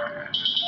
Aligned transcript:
You 0.00 0.61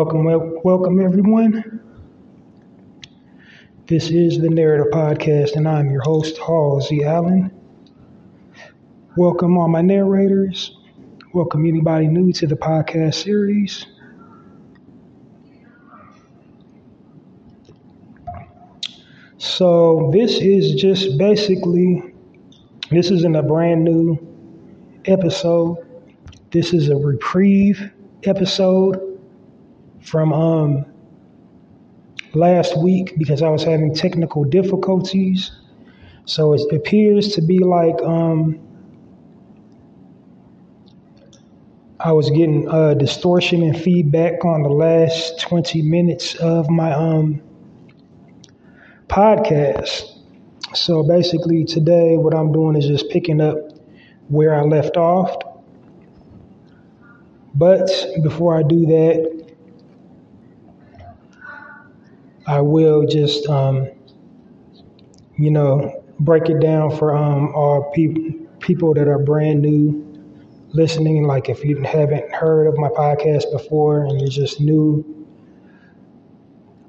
Welcome, 0.00 0.24
wel- 0.24 0.60
welcome 0.64 0.98
everyone. 0.98 1.78
This 3.86 4.08
is 4.08 4.38
the 4.38 4.48
Narrative 4.48 4.90
Podcast, 4.90 5.56
and 5.56 5.68
I'm 5.68 5.90
your 5.90 6.00
host, 6.00 6.38
Halsey 6.38 7.04
Allen. 7.04 7.50
Welcome 9.18 9.58
all 9.58 9.68
my 9.68 9.82
narrators. 9.82 10.74
Welcome 11.34 11.66
anybody 11.66 12.06
new 12.06 12.32
to 12.32 12.46
the 12.46 12.56
podcast 12.56 13.16
series. 13.16 13.84
So 19.36 20.08
this 20.14 20.40
is 20.40 20.80
just 20.80 21.18
basically, 21.18 22.14
this 22.90 23.10
isn't 23.10 23.36
a 23.36 23.42
brand 23.42 23.84
new 23.84 24.18
episode. 25.04 25.76
This 26.52 26.72
is 26.72 26.88
a 26.88 26.96
reprieve 26.96 27.92
episode 28.24 29.09
from 30.02 30.32
um 30.32 30.84
last 32.34 32.78
week 32.78 33.14
because 33.18 33.42
I 33.42 33.48
was 33.48 33.64
having 33.64 33.94
technical 33.94 34.44
difficulties. 34.44 35.52
So 36.24 36.52
it 36.54 36.62
appears 36.72 37.34
to 37.34 37.42
be 37.42 37.58
like 37.60 38.00
um 38.02 38.60
I 42.00 42.12
was 42.12 42.30
getting 42.30 42.68
uh, 42.68 42.94
distortion 42.94 43.62
and 43.62 43.78
feedback 43.78 44.44
on 44.44 44.62
the 44.62 44.70
last 44.70 45.40
20 45.40 45.82
minutes 45.82 46.34
of 46.36 46.70
my 46.70 46.92
um 46.92 47.42
podcast. 49.08 50.04
So 50.74 51.02
basically 51.02 51.64
today 51.64 52.16
what 52.16 52.34
I'm 52.34 52.52
doing 52.52 52.76
is 52.76 52.86
just 52.86 53.10
picking 53.10 53.40
up 53.40 53.56
where 54.28 54.54
I 54.54 54.62
left 54.62 54.96
off. 54.96 55.36
But 57.54 57.90
before 58.22 58.56
I 58.56 58.62
do 58.62 58.86
that, 58.86 59.39
I 62.50 62.60
will 62.60 63.06
just, 63.06 63.46
um, 63.48 63.88
you 65.38 65.52
know, 65.52 66.02
break 66.18 66.48
it 66.48 66.58
down 66.58 66.90
for 66.96 67.16
um, 67.16 67.54
all 67.54 67.92
people 67.94 68.24
people 68.58 68.92
that 68.92 69.06
are 69.06 69.20
brand 69.20 69.62
new 69.62 70.04
listening. 70.72 71.22
Like 71.28 71.48
if 71.48 71.64
you 71.64 71.80
haven't 71.82 72.28
heard 72.32 72.66
of 72.66 72.76
my 72.76 72.88
podcast 72.88 73.52
before 73.52 74.02
and 74.02 74.20
you're 74.20 74.30
just 74.30 74.60
new, 74.60 75.28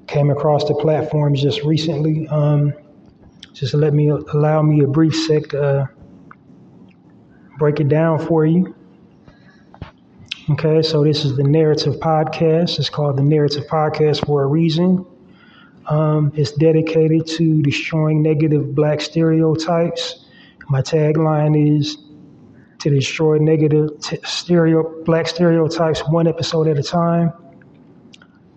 came 0.08 0.30
across 0.30 0.66
the 0.66 0.74
platforms 0.74 1.40
just 1.40 1.62
recently, 1.62 2.26
um, 2.26 2.72
just 3.52 3.72
let 3.72 3.94
me 3.94 4.08
allow 4.08 4.62
me 4.62 4.82
a 4.82 4.88
brief 4.88 5.14
sec 5.14 5.50
to 5.50 5.62
uh, 5.62 5.86
break 7.60 7.78
it 7.78 7.88
down 7.88 8.18
for 8.18 8.44
you. 8.44 8.74
Okay, 10.50 10.82
so 10.82 11.04
this 11.04 11.24
is 11.24 11.36
the 11.36 11.44
Narrative 11.44 11.94
Podcast. 12.00 12.80
It's 12.80 12.90
called 12.90 13.16
the 13.16 13.22
Narrative 13.22 13.64
Podcast 13.70 14.26
for 14.26 14.42
a 14.42 14.46
reason. 14.48 15.06
Um, 15.86 16.32
it's 16.34 16.52
dedicated 16.52 17.26
to 17.26 17.62
destroying 17.62 18.22
negative 18.22 18.74
black 18.74 19.00
stereotypes. 19.00 20.26
My 20.68 20.80
tagline 20.80 21.78
is 21.78 21.96
to 22.78 22.90
destroy 22.90 23.38
negative 23.38 24.00
t- 24.00 24.18
stereo 24.24 25.04
black 25.04 25.26
stereotypes 25.26 26.00
one 26.08 26.26
episode 26.26 26.68
at 26.68 26.78
a 26.78 26.82
time 26.82 27.32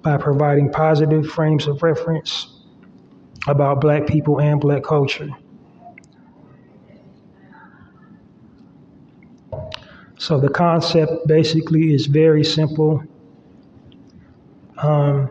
by 0.01 0.17
providing 0.17 0.71
positive 0.71 1.27
frames 1.27 1.67
of 1.67 1.81
reference 1.81 2.59
about 3.47 3.81
black 3.81 4.07
people 4.07 4.39
and 4.39 4.61
black 4.61 4.83
culture. 4.83 5.29
So 10.17 10.39
the 10.39 10.49
concept 10.49 11.27
basically 11.27 11.93
is 11.93 12.07
very 12.07 12.43
simple. 12.43 13.03
Um, 14.77 15.29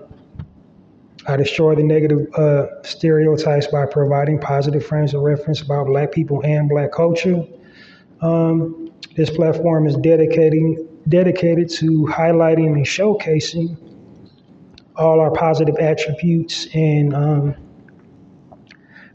I 1.26 1.36
destroy 1.36 1.74
the 1.74 1.82
negative 1.82 2.32
uh, 2.34 2.82
stereotypes 2.82 3.66
by 3.68 3.86
providing 3.86 4.38
positive 4.38 4.84
frames 4.84 5.14
of 5.14 5.22
reference 5.22 5.62
about 5.62 5.86
Black 5.86 6.12
people 6.12 6.42
and 6.44 6.68
Black 6.68 6.92
culture. 6.92 7.42
Um, 8.20 8.90
this 9.16 9.30
platform 9.30 9.86
is 9.86 9.96
dedicating 9.96 10.88
dedicated 11.08 11.68
to 11.68 12.06
highlighting 12.06 12.68
and 12.68 12.86
showcasing 12.86 13.76
all 14.96 15.20
our 15.20 15.30
positive 15.30 15.76
attributes 15.78 16.66
and 16.74 17.14
um, 17.14 17.54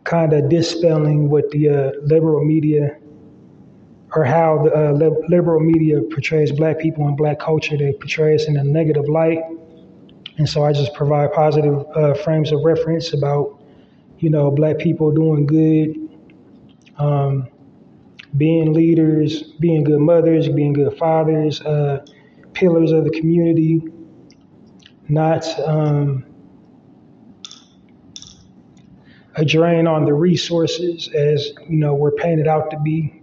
kind 0.03 0.34
of 0.34 0.50
dispelling 0.50 1.30
what 1.30 1.50
the 1.52 1.70
uh, 1.70 1.91
liberal 2.03 2.44
media 2.44 2.97
or 4.16 4.24
how 4.24 4.64
the 4.64 4.76
uh, 4.76 4.91
li- 4.91 5.26
liberal 5.30 5.59
media 5.59 6.02
portrays 6.12 6.52
Black 6.52 6.80
people 6.80 7.08
and 7.08 7.16
Black 7.16 7.40
culture. 7.40 7.78
They 7.78 7.94
portray 7.94 8.36
us 8.36 8.47
in 8.47 8.58
a 8.58 8.64
negative 8.64 9.08
light. 9.08 9.40
And 10.39 10.47
so 10.47 10.63
I 10.63 10.72
just 10.72 10.94
provide 10.94 11.33
positive 11.33 11.85
uh, 11.95 12.13
frames 12.13 12.53
of 12.53 12.63
reference 12.63 13.13
about, 13.13 13.61
you 14.19 14.29
know, 14.29 14.50
black 14.50 14.77
people 14.77 15.11
doing 15.11 15.45
good, 15.45 15.97
um, 16.97 17.50
being 18.38 18.72
leaders, 18.72 19.44
being 19.59 19.83
good 19.83 19.99
mothers, 19.99 20.47
being 20.47 20.72
good 20.72 20.97
fathers, 20.97 21.59
uh, 21.61 22.05
pillars 22.53 22.94
of 22.94 23.03
the 23.03 23.09
community, 23.09 23.83
not 25.09 25.45
um, 25.67 26.25
a 29.35 29.44
drain 29.44 29.88
on 29.88 30.05
the 30.05 30.13
resources 30.13 31.09
as, 31.13 31.51
you 31.67 31.78
know, 31.78 31.94
we're 31.94 32.11
painted 32.11 32.47
out 32.47 32.72
to 32.72 32.79
be. 32.79 33.22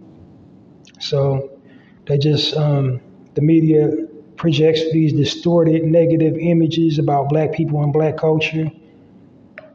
So 0.99 1.59
they 2.05 2.19
just, 2.19 2.55
um, 2.55 3.01
the 3.33 3.41
media 3.41 4.06
projects 4.37 4.81
these 4.91 5.13
distorted 5.13 5.83
negative 5.83 6.37
images 6.39 6.99
about 6.99 7.29
black 7.29 7.51
people 7.51 7.83
and 7.83 7.91
black 7.91 8.17
culture. 8.17 8.69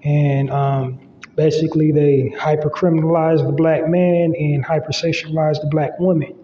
And 0.04 0.50
um, 0.50 1.00
basically, 1.36 1.92
they 1.92 2.34
hypercriminalize 2.36 3.44
the 3.44 3.52
black 3.52 3.88
man 3.88 4.34
and 4.38 4.64
hypersexualize 4.64 5.60
the 5.60 5.68
black 5.70 5.98
woman. 5.98 6.38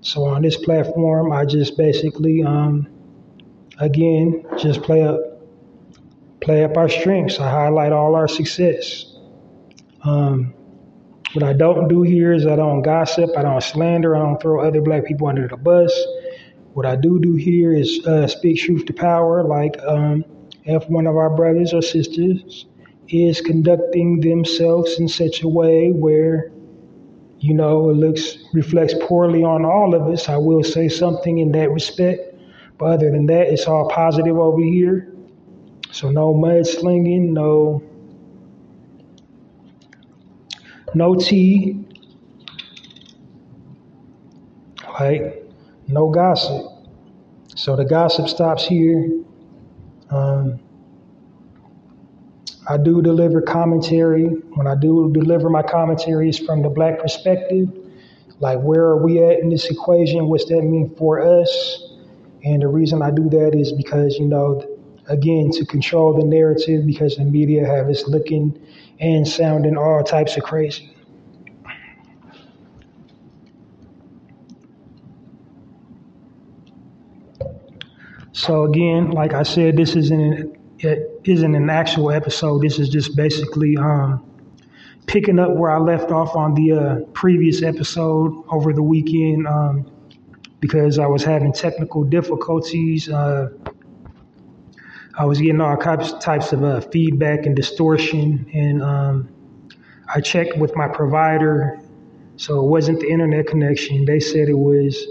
So 0.00 0.24
on 0.24 0.42
this 0.42 0.56
platform, 0.56 1.30
I 1.32 1.44
just 1.44 1.76
basically, 1.76 2.42
um, 2.42 2.88
again, 3.78 4.44
just 4.58 4.82
play 4.82 5.02
up, 5.02 5.20
play 6.40 6.64
up 6.64 6.76
our 6.76 6.88
strengths. 6.88 7.38
I 7.38 7.50
highlight 7.50 7.92
all 7.92 8.14
our 8.14 8.28
success. 8.28 9.14
Um, 10.02 10.54
what 11.34 11.44
I 11.44 11.52
don't 11.52 11.86
do 11.88 12.02
here 12.02 12.32
is 12.32 12.46
I 12.46 12.56
don't 12.56 12.82
gossip, 12.82 13.30
I 13.36 13.42
don't 13.42 13.62
slander, 13.62 14.16
I 14.16 14.20
don't 14.20 14.40
throw 14.40 14.66
other 14.66 14.80
black 14.80 15.04
people 15.04 15.28
under 15.28 15.46
the 15.46 15.56
bus. 15.56 15.92
What 16.74 16.86
I 16.86 16.96
do 16.96 17.18
do 17.20 17.34
here 17.34 17.72
is 17.72 18.06
uh, 18.06 18.26
speak 18.28 18.58
truth 18.60 18.86
to 18.86 18.92
power, 18.92 19.42
like 19.44 19.76
um, 19.86 20.24
if 20.64 20.88
one 20.88 21.06
of 21.06 21.16
our 21.16 21.30
brothers 21.30 21.74
or 21.74 21.82
sisters 21.82 22.66
is 23.08 23.40
conducting 23.40 24.20
themselves 24.20 24.98
in 25.00 25.08
such 25.08 25.42
a 25.42 25.48
way 25.48 25.90
where, 25.90 26.52
you 27.40 27.54
know, 27.54 27.90
it 27.90 27.94
looks 27.94 28.38
reflects 28.54 28.94
poorly 29.02 29.42
on 29.42 29.64
all 29.64 29.94
of 29.94 30.02
us, 30.12 30.28
I 30.28 30.36
will 30.36 30.62
say 30.62 30.88
something 30.88 31.38
in 31.38 31.52
that 31.52 31.70
respect. 31.70 32.20
But 32.78 32.92
other 32.92 33.10
than 33.10 33.26
that, 33.26 33.48
it's 33.48 33.66
all 33.66 33.88
positive 33.88 34.38
over 34.38 34.62
here. 34.62 35.12
So 35.90 36.10
no 36.10 36.34
mudslinging, 36.34 37.30
no 37.30 37.82
no 40.94 41.14
tea, 41.14 41.84
Like, 45.00 45.39
no 45.90 46.08
gossip. 46.10 46.66
So 47.56 47.76
the 47.76 47.84
gossip 47.84 48.28
stops 48.28 48.66
here. 48.66 49.22
Um, 50.10 50.60
I 52.68 52.76
do 52.76 53.02
deliver 53.02 53.42
commentary. 53.42 54.24
When 54.24 54.66
I 54.66 54.74
do 54.74 55.10
deliver 55.12 55.50
my 55.50 55.62
commentaries 55.62 56.38
from 56.38 56.62
the 56.62 56.68
black 56.68 57.00
perspective, 57.00 57.68
like 58.38 58.60
where 58.60 58.84
are 58.84 59.02
we 59.04 59.22
at 59.22 59.40
in 59.40 59.50
this 59.50 59.70
equation? 59.70 60.28
What's 60.28 60.46
that 60.46 60.62
mean 60.62 60.94
for 60.96 61.20
us? 61.20 61.84
And 62.44 62.62
the 62.62 62.68
reason 62.68 63.02
I 63.02 63.10
do 63.10 63.28
that 63.30 63.54
is 63.54 63.72
because, 63.72 64.16
you 64.18 64.26
know, 64.26 64.64
again, 65.08 65.50
to 65.52 65.66
control 65.66 66.14
the 66.16 66.24
narrative 66.24 66.86
because 66.86 67.16
the 67.16 67.24
media 67.24 67.66
have 67.66 67.88
us 67.88 68.06
looking 68.06 68.58
and 69.00 69.26
sounding 69.26 69.76
all 69.76 70.02
types 70.02 70.36
of 70.36 70.44
crazy. 70.44 70.94
So 78.40 78.64
again, 78.64 79.10
like 79.10 79.34
I 79.34 79.42
said, 79.42 79.76
this 79.76 79.94
isn't 79.96 80.56
it 80.78 81.20
isn't 81.24 81.54
an 81.54 81.68
actual 81.68 82.10
episode. 82.10 82.62
This 82.62 82.78
is 82.78 82.88
just 82.88 83.14
basically 83.14 83.76
um, 83.76 84.24
picking 85.04 85.38
up 85.38 85.54
where 85.54 85.70
I 85.70 85.76
left 85.76 86.10
off 86.10 86.34
on 86.34 86.54
the 86.54 86.72
uh, 86.72 87.00
previous 87.12 87.62
episode 87.62 88.42
over 88.50 88.72
the 88.72 88.82
weekend 88.82 89.46
um, 89.46 89.84
because 90.58 90.98
I 90.98 91.06
was 91.06 91.22
having 91.22 91.52
technical 91.52 92.02
difficulties. 92.02 93.10
Uh, 93.10 93.50
I 95.18 95.26
was 95.26 95.38
getting 95.38 95.60
all 95.60 95.76
types 95.76 96.14
types 96.14 96.54
of 96.54 96.64
uh, 96.64 96.80
feedback 96.80 97.44
and 97.44 97.54
distortion, 97.54 98.50
and 98.54 98.82
um, 98.82 99.28
I 100.14 100.22
checked 100.22 100.56
with 100.56 100.74
my 100.74 100.88
provider, 100.88 101.78
so 102.36 102.64
it 102.64 102.68
wasn't 102.68 103.00
the 103.00 103.10
internet 103.10 103.48
connection. 103.48 104.06
They 104.06 104.18
said 104.18 104.48
it 104.48 104.54
was 104.54 105.06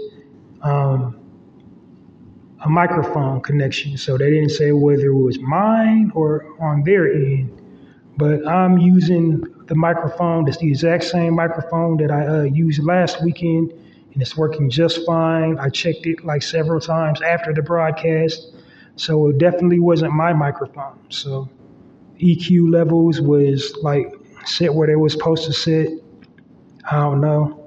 um, 0.62 1.19
a 2.62 2.68
microphone 2.68 3.40
connection, 3.40 3.96
so 3.96 4.18
they 4.18 4.30
didn't 4.30 4.50
say 4.50 4.72
whether 4.72 5.06
it 5.06 5.14
was 5.14 5.38
mine 5.38 6.12
or 6.14 6.46
on 6.60 6.82
their 6.84 7.10
end. 7.12 7.56
But 8.16 8.46
I'm 8.46 8.76
using 8.76 9.42
the 9.66 9.74
microphone. 9.74 10.46
It's 10.46 10.58
the 10.58 10.68
exact 10.68 11.04
same 11.04 11.34
microphone 11.34 11.96
that 11.98 12.10
I 12.10 12.26
uh, 12.26 12.42
used 12.42 12.82
last 12.84 13.22
weekend, 13.24 13.72
and 13.72 14.20
it's 14.20 14.36
working 14.36 14.68
just 14.68 15.06
fine. 15.06 15.58
I 15.58 15.70
checked 15.70 16.06
it 16.06 16.24
like 16.24 16.42
several 16.42 16.80
times 16.80 17.22
after 17.22 17.54
the 17.54 17.62
broadcast, 17.62 18.54
so 18.96 19.28
it 19.28 19.38
definitely 19.38 19.78
wasn't 19.78 20.12
my 20.12 20.34
microphone. 20.34 20.98
So 21.08 21.48
EQ 22.18 22.70
levels 22.70 23.20
was 23.22 23.74
like 23.82 24.12
set 24.44 24.74
where 24.74 24.86
they 24.86 24.96
were 24.96 25.08
supposed 25.08 25.44
to 25.44 25.52
sit. 25.54 26.04
I 26.90 26.96
don't 26.96 27.20
know 27.22 27.59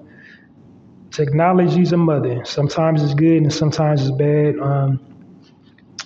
technology's 1.14 1.94
a 1.94 1.98
mother. 1.98 2.44
Sometimes 2.44 3.04
it's 3.04 3.14
good 3.14 3.44
and 3.44 3.54
sometimes 3.54 4.02
it's 4.02 4.18
bad. 4.18 4.58
Um, 4.60 5.00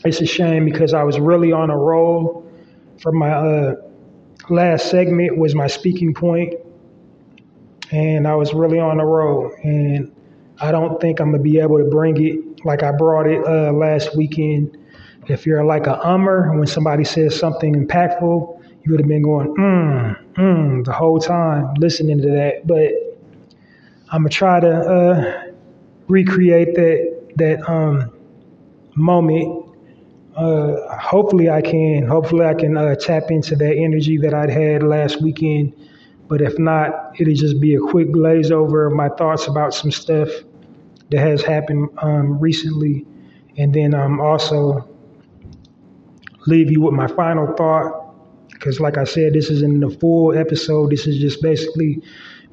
it's 0.05 0.21
a 0.21 0.25
shame 0.25 0.65
because 0.65 0.93
I 0.93 1.03
was 1.03 1.19
really 1.19 1.51
on 1.51 1.69
a 1.69 1.77
roll. 1.77 2.45
For 3.01 3.11
my 3.11 3.31
uh, 3.31 3.75
last 4.49 4.89
segment 4.89 5.37
was 5.37 5.55
my 5.55 5.67
speaking 5.67 6.13
point, 6.13 6.53
and 7.91 8.27
I 8.27 8.35
was 8.35 8.53
really 8.53 8.79
on 8.79 8.99
a 8.99 9.05
roll. 9.05 9.51
And 9.63 10.13
I 10.59 10.71
don't 10.71 10.99
think 10.99 11.19
I'm 11.19 11.31
gonna 11.31 11.43
be 11.43 11.59
able 11.59 11.77
to 11.77 11.85
bring 11.85 12.21
it 12.23 12.65
like 12.65 12.83
I 12.83 12.91
brought 12.91 13.27
it 13.27 13.45
uh, 13.45 13.71
last 13.71 14.15
weekend. 14.15 14.77
If 15.27 15.45
you're 15.45 15.63
like 15.63 15.87
a 15.87 15.99
ummer, 16.03 16.57
when 16.57 16.67
somebody 16.67 17.03
says 17.03 17.37
something 17.37 17.73
impactful, 17.75 18.63
you 18.83 18.91
would 18.91 18.99
have 18.99 19.07
been 19.09 19.23
going 19.23 19.53
mm, 19.55 20.33
mm, 20.35 20.85
the 20.85 20.93
whole 20.93 21.19
time 21.19 21.73
listening 21.75 22.21
to 22.21 22.29
that. 22.31 22.65
But 22.65 22.91
I'm 24.09 24.21
gonna 24.21 24.29
try 24.29 24.59
to 24.61 24.69
uh, 24.69 25.43
recreate 26.07 26.75
that 26.75 27.33
that 27.35 27.69
um, 27.69 28.11
moment. 28.95 29.65
Uh, 30.35 30.97
hopefully, 30.97 31.49
I 31.49 31.61
can. 31.61 32.07
Hopefully, 32.07 32.45
I 32.45 32.53
can 32.53 32.77
uh, 32.77 32.95
tap 32.95 33.31
into 33.31 33.55
that 33.57 33.75
energy 33.75 34.17
that 34.19 34.33
I'd 34.33 34.49
had 34.49 34.83
last 34.83 35.21
weekend. 35.21 35.73
But 36.27 36.41
if 36.41 36.57
not, 36.59 37.19
it'll 37.19 37.33
just 37.33 37.59
be 37.59 37.75
a 37.75 37.79
quick 37.79 38.11
glaze 38.11 38.51
over 38.51 38.89
my 38.89 39.09
thoughts 39.09 39.47
about 39.47 39.73
some 39.73 39.91
stuff 39.91 40.29
that 41.09 41.19
has 41.19 41.41
happened 41.41 41.89
um, 41.97 42.39
recently, 42.39 43.05
and 43.57 43.73
then 43.73 43.93
um, 43.93 44.19
also 44.21 44.87
leave 46.45 46.71
you 46.71 46.81
with 46.81 46.93
my 46.93 47.07
final 47.07 47.53
thought. 47.55 48.03
Because, 48.49 48.79
like 48.79 48.97
I 48.97 49.03
said, 49.03 49.33
this 49.33 49.49
isn't 49.49 49.81
the 49.81 49.89
full 49.89 50.37
episode. 50.37 50.91
This 50.91 51.07
is 51.07 51.19
just 51.19 51.41
basically 51.41 52.01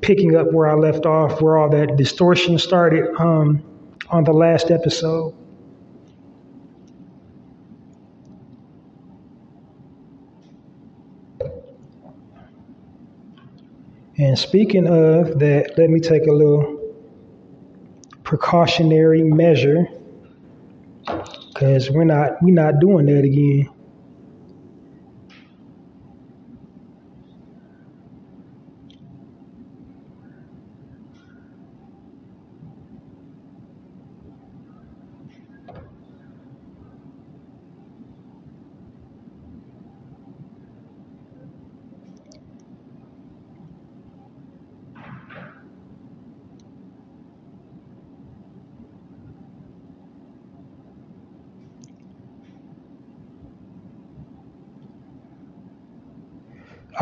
picking 0.00 0.37
up 0.37 0.52
where 0.52 0.69
I 0.69 0.75
left 0.75 1.06
off, 1.06 1.41
where 1.41 1.56
all 1.56 1.69
that 1.70 1.96
distortion 1.96 2.58
started 2.58 3.14
um, 3.19 3.62
on 4.11 4.25
the 4.25 4.32
last 4.32 4.70
episode. 4.70 5.35
And 14.17 14.38
speaking 14.38 14.87
of 14.87 15.41
that, 15.41 15.76
let 15.76 15.91
me 15.91 15.99
take 15.99 16.26
a 16.26 16.32
little 16.32 16.81
precautionary 18.23 19.23
measure 19.23 19.87
because 21.52 21.91
we're 21.91 22.05
not 22.05 22.41
we're 22.41 22.55
not 22.55 22.79
doing 22.81 23.06
that 23.06 23.25
again. 23.25 23.74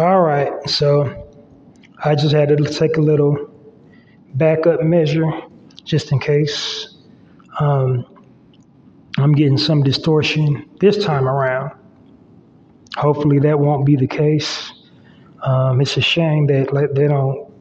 All 0.03 0.21
right, 0.21 0.53
so 0.69 1.31
I 2.03 2.17
just 2.17 2.35
had 2.35 2.49
to 2.49 2.57
take 2.57 2.97
a 2.97 3.01
little 3.01 3.49
backup 4.35 4.82
measure 4.82 5.31
just 5.85 6.11
in 6.11 6.19
case 6.19 6.97
um, 7.61 8.05
I'm 9.17 9.32
getting 9.32 9.56
some 9.56 9.85
distortion 9.85 10.69
this 10.81 11.05
time 11.05 11.29
around. 11.29 11.79
Hopefully, 12.97 13.39
that 13.39 13.61
won't 13.61 13.87
be 13.87 13.94
the 13.94 14.09
case. 14.09 14.73
Um, 15.44 15.81
it's 15.81 15.97
a 15.97 16.01
shame 16.01 16.49
that 16.49 16.91
they 16.97 17.06
don't. 17.06 17.55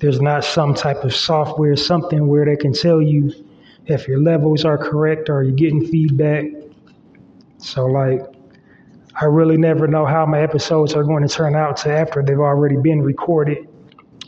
There's 0.00 0.20
not 0.20 0.42
some 0.42 0.74
type 0.74 1.04
of 1.04 1.14
software, 1.14 1.76
something 1.76 2.26
where 2.26 2.44
they 2.44 2.56
can 2.56 2.72
tell 2.72 3.00
you 3.00 3.32
if 3.84 4.08
your 4.08 4.20
levels 4.20 4.64
are 4.64 4.76
correct 4.76 5.30
or 5.30 5.44
you're 5.44 5.54
getting 5.54 5.86
feedback. 5.86 6.46
So, 7.58 7.86
like, 7.86 8.35
I 9.18 9.24
really 9.24 9.56
never 9.56 9.86
know 9.86 10.04
how 10.04 10.26
my 10.26 10.42
episodes 10.42 10.92
are 10.94 11.02
going 11.02 11.26
to 11.26 11.34
turn 11.34 11.56
out 11.56 11.78
to 11.78 11.90
after 11.90 12.22
they've 12.22 12.38
already 12.38 12.76
been 12.76 13.00
recorded. 13.02 13.66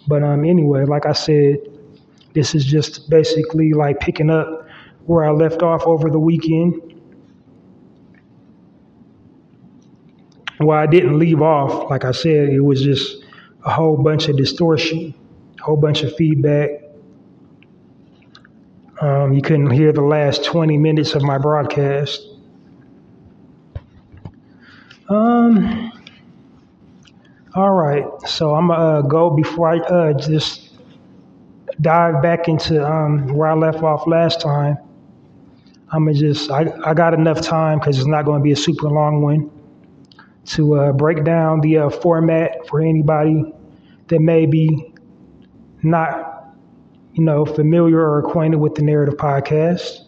But 0.07 0.23
um, 0.23 0.45
anyway, 0.47 0.87
like 0.87 1.04
I 1.04 1.12
said, 1.12 1.59
this 2.33 2.54
is 2.54 2.64
just 2.64 3.11
basically 3.11 3.75
like 3.75 4.00
picking 4.00 4.30
up 4.30 4.66
where 5.04 5.25
I 5.25 5.30
left 5.30 5.62
off 5.62 5.87
over 5.87 6.09
the 6.11 6.18
weekend. 6.18 6.75
Well, 10.61 10.78
I 10.78 10.87
didn't 10.87 11.18
leave 11.18 11.42
off. 11.42 11.90
Like 11.90 12.04
I 12.04 12.12
said, 12.12 12.49
it 12.49 12.61
was 12.61 12.83
just 12.83 13.25
a 13.64 13.71
whole 13.71 13.97
bunch 13.97 14.28
of 14.28 14.37
distortion, 14.37 15.14
a 15.61 15.62
whole 15.62 15.76
bunch 15.76 16.02
of 16.02 16.16
feedback. 16.16 16.71
Um, 19.00 19.35
you 19.35 19.42
couldn't 19.42 19.71
hear 19.71 19.92
the 19.92 20.02
last 20.02 20.45
20 20.45 20.78
minutes 20.78 21.14
of 21.14 21.23
my 21.23 21.38
broadcast. 21.38 22.28
Um. 25.09 25.93
All 27.55 27.73
right. 27.73 28.05
So 28.27 28.55
I'm 28.55 28.69
gonna 28.69 28.99
uh, 28.99 29.03
go 29.03 29.31
before 29.31 29.69
I 29.69 29.79
uh, 29.79 30.12
just 30.15 30.71
dive 31.81 32.23
back 32.23 32.49
into 32.49 32.85
um, 32.87 33.29
where 33.35 33.49
I 33.49 33.55
left 33.55 33.83
off 33.83 34.07
last 34.07 34.41
time. 34.41 34.77
I'm 35.91 36.05
gonna 36.05 36.19
just 36.19 36.50
I, 36.50 36.73
I 36.85 36.95
got 36.95 37.15
enough 37.15 37.41
time 37.41 37.79
because 37.79 37.99
it's 37.99 38.07
not 38.07 38.25
going 38.25 38.41
to 38.41 38.45
be 38.45 38.53
a 38.53 38.57
super 38.57 38.88
long 38.88 39.23
one 39.23 39.50
to 40.47 40.77
uh, 40.77 40.93
break 40.93 41.25
down 41.25 41.61
the 41.61 41.79
uh, 41.79 41.91
format 41.91 42.67
for 42.69 42.81
anybody 42.81 43.53
that 44.09 44.21
may 44.21 44.47
be 44.47 44.93
not 45.83 46.55
you 47.15 47.25
know 47.25 47.45
familiar 47.45 48.00
or 48.00 48.21
acquainted 48.21 48.59
with 48.59 48.75
the 48.75 48.83
narrative 48.83 49.17
podcast. 49.17 50.05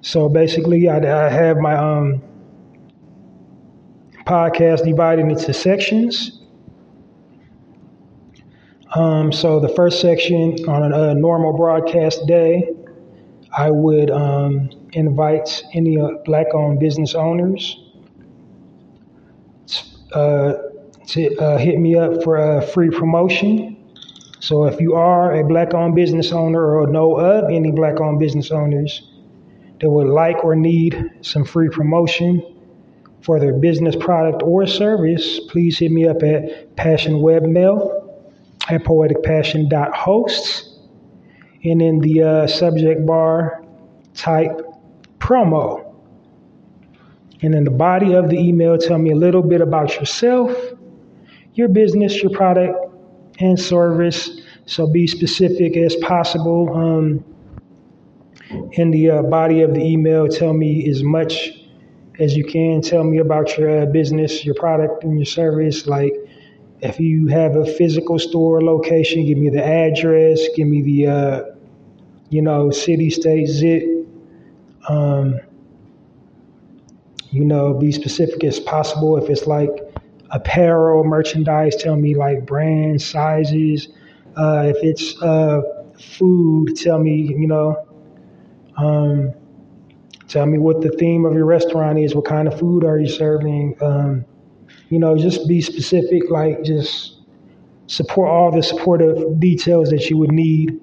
So 0.00 0.28
basically, 0.28 0.88
I, 0.88 0.98
I 0.98 1.28
have 1.28 1.58
my 1.58 1.76
um, 1.76 2.22
podcast 4.28 4.84
divided 4.84 5.24
into 5.24 5.54
sections. 5.54 6.42
Um, 8.94 9.32
so 9.32 9.58
the 9.58 9.70
first 9.70 10.00
section 10.00 10.68
on 10.68 10.92
a, 10.92 11.14
normal 11.14 11.56
broadcast 11.56 12.26
day, 12.26 12.70
I 13.56 13.70
would 13.70 14.10
um, 14.10 14.70
invite 14.92 15.62
any 15.72 15.98
uh, 15.98 16.10
black-owned 16.26 16.78
business 16.78 17.14
owners 17.14 17.80
uh, 20.12 20.54
to 21.06 21.36
uh, 21.36 21.58
hit 21.58 21.78
me 21.78 21.96
up 21.96 22.22
for 22.22 22.36
a 22.36 22.62
free 22.62 22.90
promotion. 22.90 23.76
So 24.40 24.66
if 24.66 24.78
you 24.78 24.94
are 24.94 25.40
a 25.40 25.44
black-owned 25.46 25.94
business 25.94 26.32
owner 26.32 26.78
or 26.78 26.86
know 26.86 27.16
of 27.16 27.50
any 27.50 27.70
black-owned 27.70 28.18
business 28.18 28.50
owners 28.50 29.10
that 29.80 29.88
would 29.88 30.08
like 30.08 30.44
or 30.44 30.54
need 30.54 31.12
some 31.22 31.44
free 31.44 31.70
promotion 31.70 32.57
for 33.22 33.40
their 33.40 33.52
business 33.52 33.96
product 33.96 34.42
or 34.42 34.66
service, 34.66 35.40
please 35.48 35.78
hit 35.78 35.90
me 35.90 36.06
up 36.06 36.22
at 36.22 36.76
Passion 36.76 37.14
Webmail 37.14 37.98
at 38.68 38.84
poeticpassion.hosts. 38.84 40.64
And 41.64 41.82
in 41.82 41.98
the 41.98 42.22
uh, 42.22 42.46
subject 42.46 43.04
bar, 43.04 43.64
type 44.14 44.60
promo. 45.18 45.94
And 47.42 47.54
in 47.54 47.64
the 47.64 47.70
body 47.70 48.14
of 48.14 48.30
the 48.30 48.36
email, 48.36 48.78
tell 48.78 48.98
me 48.98 49.12
a 49.12 49.16
little 49.16 49.42
bit 49.42 49.60
about 49.60 49.94
yourself, 49.96 50.56
your 51.54 51.68
business, 51.68 52.22
your 52.22 52.30
product, 52.30 52.74
and 53.40 53.58
service. 53.58 54.40
So 54.66 54.90
be 54.90 55.06
specific 55.06 55.76
as 55.76 55.94
possible. 55.96 56.72
Um, 56.74 57.24
in 58.72 58.90
the 58.90 59.10
uh, 59.10 59.22
body 59.22 59.62
of 59.62 59.74
the 59.74 59.80
email, 59.80 60.26
tell 60.26 60.52
me 60.52 60.88
as 60.88 61.02
much 61.02 61.57
as 62.18 62.36
you 62.36 62.44
can. 62.44 62.82
Tell 62.82 63.04
me 63.04 63.18
about 63.18 63.56
your 63.56 63.82
uh, 63.82 63.86
business, 63.86 64.44
your 64.44 64.54
product, 64.54 65.04
and 65.04 65.18
your 65.18 65.26
service. 65.26 65.86
Like 65.86 66.14
if 66.80 67.00
you 67.00 67.26
have 67.28 67.56
a 67.56 67.66
physical 67.66 68.18
store 68.18 68.62
location, 68.62 69.26
give 69.26 69.38
me 69.38 69.50
the 69.50 69.64
address, 69.64 70.40
give 70.54 70.68
me 70.68 70.82
the, 70.82 71.06
uh, 71.06 71.42
you 72.30 72.42
know, 72.42 72.70
city, 72.70 73.10
state, 73.10 73.46
zip. 73.46 73.82
Um, 74.88 75.40
you 77.30 77.44
know, 77.44 77.74
be 77.74 77.92
specific 77.92 78.42
as 78.44 78.58
possible. 78.58 79.16
If 79.18 79.28
it's 79.28 79.46
like 79.46 79.70
apparel, 80.30 81.04
merchandise, 81.04 81.76
tell 81.76 81.96
me 81.96 82.14
like 82.14 82.46
brand, 82.46 83.02
sizes. 83.02 83.88
Uh, 84.36 84.72
if 84.74 84.76
it's 84.82 85.20
uh, 85.22 85.60
food, 86.00 86.76
tell 86.76 86.98
me, 86.98 87.34
you 87.38 87.46
know, 87.46 87.86
um, 88.76 89.34
tell 90.28 90.46
me 90.46 90.58
what 90.58 90.82
the 90.82 90.90
theme 90.90 91.24
of 91.24 91.34
your 91.34 91.46
restaurant 91.46 91.98
is. 91.98 92.14
What 92.14 92.26
kind 92.26 92.46
of 92.46 92.58
food 92.58 92.84
are 92.84 92.98
you 92.98 93.08
serving? 93.08 93.76
Um, 93.80 94.24
you 94.90 94.98
know, 94.98 95.16
just 95.16 95.48
be 95.48 95.60
specific, 95.60 96.30
like 96.30 96.62
just 96.62 97.20
support 97.86 98.28
all 98.28 98.50
the 98.50 98.62
supportive 98.62 99.40
details 99.40 99.90
that 99.90 100.10
you 100.10 100.18
would 100.18 100.32
need 100.32 100.78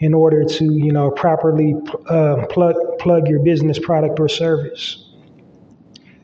in 0.00 0.14
order 0.14 0.44
to, 0.44 0.64
you 0.64 0.92
know, 0.92 1.10
properly 1.10 1.74
uh, 2.08 2.46
plug 2.50 2.74
plug 2.98 3.28
your 3.28 3.40
business 3.40 3.78
product 3.78 4.18
or 4.18 4.28
service. 4.28 5.08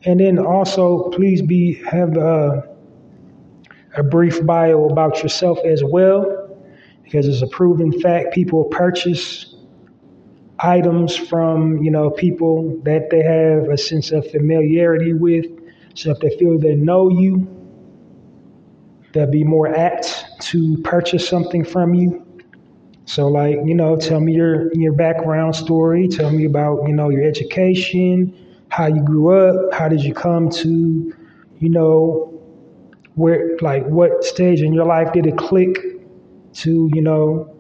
And 0.04 0.20
then 0.20 0.38
also, 0.38 1.10
please 1.10 1.42
be 1.42 1.74
have 1.84 2.16
uh, 2.16 2.62
a 3.96 4.02
brief 4.02 4.44
bio 4.44 4.88
about 4.88 5.22
yourself 5.22 5.58
as 5.64 5.82
well, 5.84 6.56
because 7.04 7.26
it's 7.26 7.42
a 7.42 7.46
proven 7.48 7.92
fact. 8.00 8.32
People 8.32 8.64
purchase 8.64 9.54
items 10.60 11.16
from 11.16 11.82
you 11.82 11.90
know 11.90 12.10
people 12.10 12.80
that 12.84 13.10
they 13.10 13.22
have 13.22 13.68
a 13.68 13.78
sense 13.78 14.10
of 14.12 14.28
familiarity 14.30 15.12
with 15.12 15.46
so 15.98 16.12
if 16.12 16.20
they 16.20 16.30
feel 16.38 16.56
they 16.60 16.76
know 16.76 17.10
you, 17.10 17.48
they'll 19.12 19.28
be 19.28 19.42
more 19.42 19.74
apt 19.74 20.26
to 20.42 20.76
purchase 20.84 21.28
something 21.28 21.64
from 21.64 21.92
you. 21.92 22.24
So 23.04 23.26
like, 23.26 23.56
you 23.64 23.74
know, 23.74 23.96
tell 23.96 24.20
me 24.20 24.32
your 24.32 24.72
your 24.74 24.92
background 24.92 25.56
story, 25.56 26.06
tell 26.06 26.30
me 26.30 26.44
about, 26.44 26.86
you 26.86 26.94
know, 26.94 27.08
your 27.08 27.24
education, 27.24 28.32
how 28.68 28.86
you 28.86 29.02
grew 29.02 29.36
up, 29.36 29.74
how 29.74 29.88
did 29.88 30.04
you 30.04 30.14
come 30.14 30.50
to, 30.50 31.12
you 31.58 31.68
know, 31.68 32.32
where 33.16 33.56
like 33.60 33.84
what 33.86 34.22
stage 34.22 34.60
in 34.60 34.72
your 34.72 34.86
life 34.86 35.12
did 35.12 35.26
it 35.26 35.36
click 35.36 35.78
to, 36.52 36.88
you 36.94 37.02
know, 37.02 37.57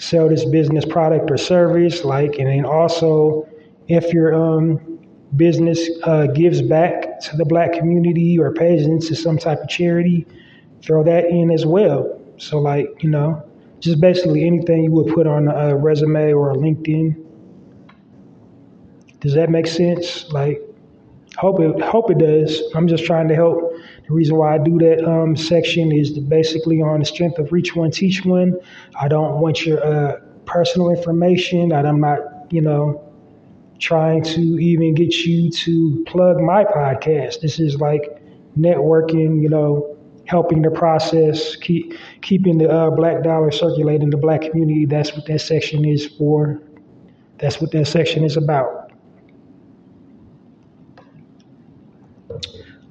sell 0.00 0.28
this 0.28 0.44
business 0.46 0.84
product 0.84 1.30
or 1.30 1.36
service 1.36 2.04
like 2.04 2.38
and 2.38 2.48
then 2.48 2.64
also 2.64 3.46
if 3.88 4.12
you're 4.12 4.34
um 4.34 4.90
business 5.36 5.88
uh, 6.04 6.26
gives 6.26 6.62
back 6.62 7.20
to 7.20 7.36
the 7.36 7.44
black 7.44 7.72
community 7.72 8.38
or 8.38 8.52
pays 8.52 8.86
into 8.86 9.14
some 9.14 9.38
type 9.38 9.60
of 9.60 9.68
charity, 9.68 10.26
throw 10.82 11.04
that 11.04 11.26
in 11.26 11.50
as 11.50 11.64
well. 11.66 12.20
So, 12.38 12.58
like, 12.58 12.88
you 13.02 13.10
know, 13.10 13.42
just 13.80 14.00
basically 14.00 14.46
anything 14.46 14.84
you 14.84 14.92
would 14.92 15.14
put 15.14 15.26
on 15.26 15.48
a 15.48 15.76
resume 15.76 16.32
or 16.32 16.50
a 16.50 16.54
LinkedIn. 16.54 17.26
Does 19.20 19.34
that 19.34 19.50
make 19.50 19.66
sense? 19.66 20.30
Like, 20.32 20.60
hope 21.36 21.60
it 21.60 21.80
hope 21.80 22.10
it 22.10 22.18
does. 22.18 22.60
I'm 22.74 22.88
just 22.88 23.04
trying 23.04 23.28
to 23.28 23.34
help. 23.34 23.69
The 24.10 24.16
reason 24.16 24.38
why 24.38 24.56
I 24.56 24.58
do 24.58 24.76
that 24.80 25.04
um, 25.08 25.36
section 25.36 25.92
is 25.92 26.18
basically 26.18 26.82
on 26.82 26.98
the 26.98 27.06
strength 27.06 27.38
of 27.38 27.52
reach 27.52 27.76
one, 27.76 27.92
teach 27.92 28.24
one. 28.24 28.58
I 29.00 29.06
don't 29.06 29.40
want 29.40 29.64
your 29.64 29.86
uh, 29.86 30.18
personal 30.46 30.90
information 30.90 31.70
I'm 31.72 32.00
not, 32.00 32.18
you 32.50 32.60
know, 32.60 33.08
trying 33.78 34.24
to 34.24 34.40
even 34.40 34.96
get 34.96 35.14
you 35.18 35.48
to 35.52 36.04
plug 36.08 36.40
my 36.40 36.64
podcast. 36.64 37.40
This 37.40 37.60
is 37.60 37.76
like 37.76 38.20
networking, 38.58 39.40
you 39.40 39.48
know, 39.48 39.96
helping 40.24 40.60
the 40.62 40.72
process, 40.72 41.54
keep 41.54 41.94
keeping 42.20 42.58
the 42.58 42.68
uh, 42.68 42.90
black 42.90 43.22
dollar 43.22 43.52
circulating 43.52 44.10
the 44.10 44.16
black 44.16 44.40
community. 44.40 44.86
That's 44.86 45.14
what 45.14 45.24
that 45.26 45.38
section 45.38 45.84
is 45.84 46.04
for. 46.04 46.60
That's 47.38 47.60
what 47.60 47.70
that 47.70 47.86
section 47.86 48.24
is 48.24 48.36
about. 48.36 48.90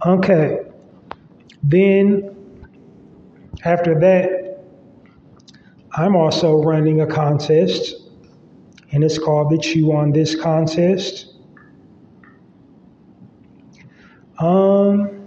Okay. 0.05 0.59
Then 1.63 2.35
after 3.63 3.99
that, 3.99 4.63
I'm 5.93 6.15
also 6.15 6.63
running 6.63 7.01
a 7.01 7.07
contest 7.07 7.95
and 8.91 9.03
it's 9.03 9.19
called 9.19 9.51
the 9.51 9.57
Chew 9.57 9.91
on 9.91 10.11
This 10.11 10.35
contest. 10.35 11.33
Um, 14.39 15.19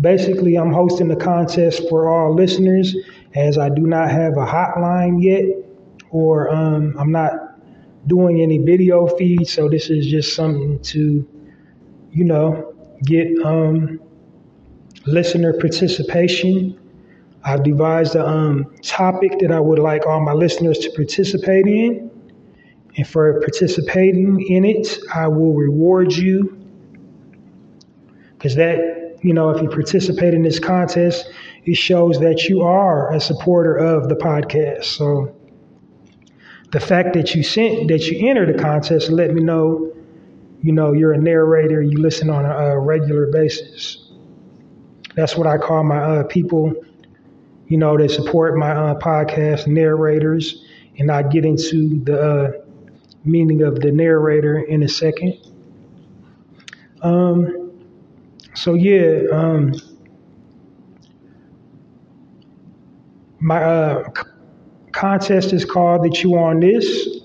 basically, 0.00 0.56
I'm 0.56 0.72
hosting 0.72 1.08
the 1.08 1.16
contest 1.16 1.88
for 1.88 2.08
all 2.08 2.34
listeners, 2.34 2.96
as 3.34 3.58
I 3.58 3.68
do 3.68 3.82
not 3.82 4.10
have 4.10 4.32
a 4.32 4.46
hotline 4.46 5.22
yet, 5.22 5.44
or 6.10 6.52
um, 6.52 6.96
I'm 6.98 7.12
not 7.12 7.32
doing 8.06 8.40
any 8.40 8.58
video 8.58 9.06
feeds. 9.06 9.52
So 9.52 9.68
this 9.68 9.90
is 9.90 10.06
just 10.06 10.34
something 10.34 10.80
to, 10.84 11.28
you 12.10 12.24
know, 12.24 12.74
get 13.04 13.28
um, 13.44 14.00
listener 15.06 15.52
participation 15.52 16.78
I've 17.42 17.62
devised 17.62 18.16
a 18.16 18.26
um, 18.26 18.74
topic 18.82 19.38
that 19.40 19.50
I 19.50 19.60
would 19.60 19.78
like 19.78 20.06
all 20.06 20.20
my 20.20 20.32
listeners 20.32 20.78
to 20.80 20.90
participate 20.90 21.66
in. 21.66 22.10
And 22.96 23.06
for 23.06 23.40
participating 23.40 24.44
in 24.48 24.64
it, 24.64 24.98
I 25.14 25.28
will 25.28 25.54
reward 25.54 26.12
you. 26.12 26.56
Because 28.32 28.56
that, 28.56 29.18
you 29.22 29.32
know, 29.32 29.50
if 29.50 29.62
you 29.62 29.68
participate 29.68 30.34
in 30.34 30.42
this 30.42 30.58
contest, 30.58 31.30
it 31.64 31.76
shows 31.76 32.18
that 32.20 32.44
you 32.44 32.62
are 32.62 33.12
a 33.12 33.20
supporter 33.20 33.76
of 33.76 34.08
the 34.08 34.16
podcast. 34.16 34.84
So 34.84 35.34
the 36.72 36.80
fact 36.80 37.14
that 37.14 37.34
you 37.34 37.42
sent, 37.42 37.88
that 37.88 38.06
you 38.06 38.28
entered 38.28 38.54
the 38.54 38.62
contest, 38.62 39.10
let 39.10 39.32
me 39.32 39.42
know, 39.42 39.92
you 40.62 40.72
know, 40.72 40.92
you're 40.92 41.12
a 41.12 41.18
narrator, 41.18 41.80
you 41.82 41.98
listen 41.98 42.28
on 42.28 42.44
a, 42.44 42.50
a 42.50 42.78
regular 42.78 43.30
basis. 43.30 44.09
That's 45.20 45.36
what 45.36 45.46
I 45.46 45.58
call 45.58 45.84
my 45.84 45.98
uh, 45.98 46.22
people 46.24 46.74
you 47.70 47.76
know, 47.76 47.96
that 47.96 48.10
support 48.10 48.56
my 48.56 48.72
uh, 48.72 48.98
podcast, 48.98 49.68
narrators, 49.68 50.64
and 50.98 51.10
I'll 51.10 51.26
get 51.26 51.44
into 51.44 52.02
the 52.02 52.20
uh, 52.20 52.52
meaning 53.24 53.62
of 53.62 53.78
the 53.78 53.92
narrator 53.92 54.58
in 54.58 54.82
a 54.82 54.88
second. 54.88 55.38
Um, 57.02 57.70
so 58.54 58.74
yeah, 58.74 59.20
um, 59.30 59.72
my 63.38 63.62
uh, 63.62 64.08
contest 64.90 65.52
is 65.52 65.64
called 65.64 66.02
the 66.02 66.10
Chew 66.10 66.36
on 66.36 66.58
This, 66.58 67.20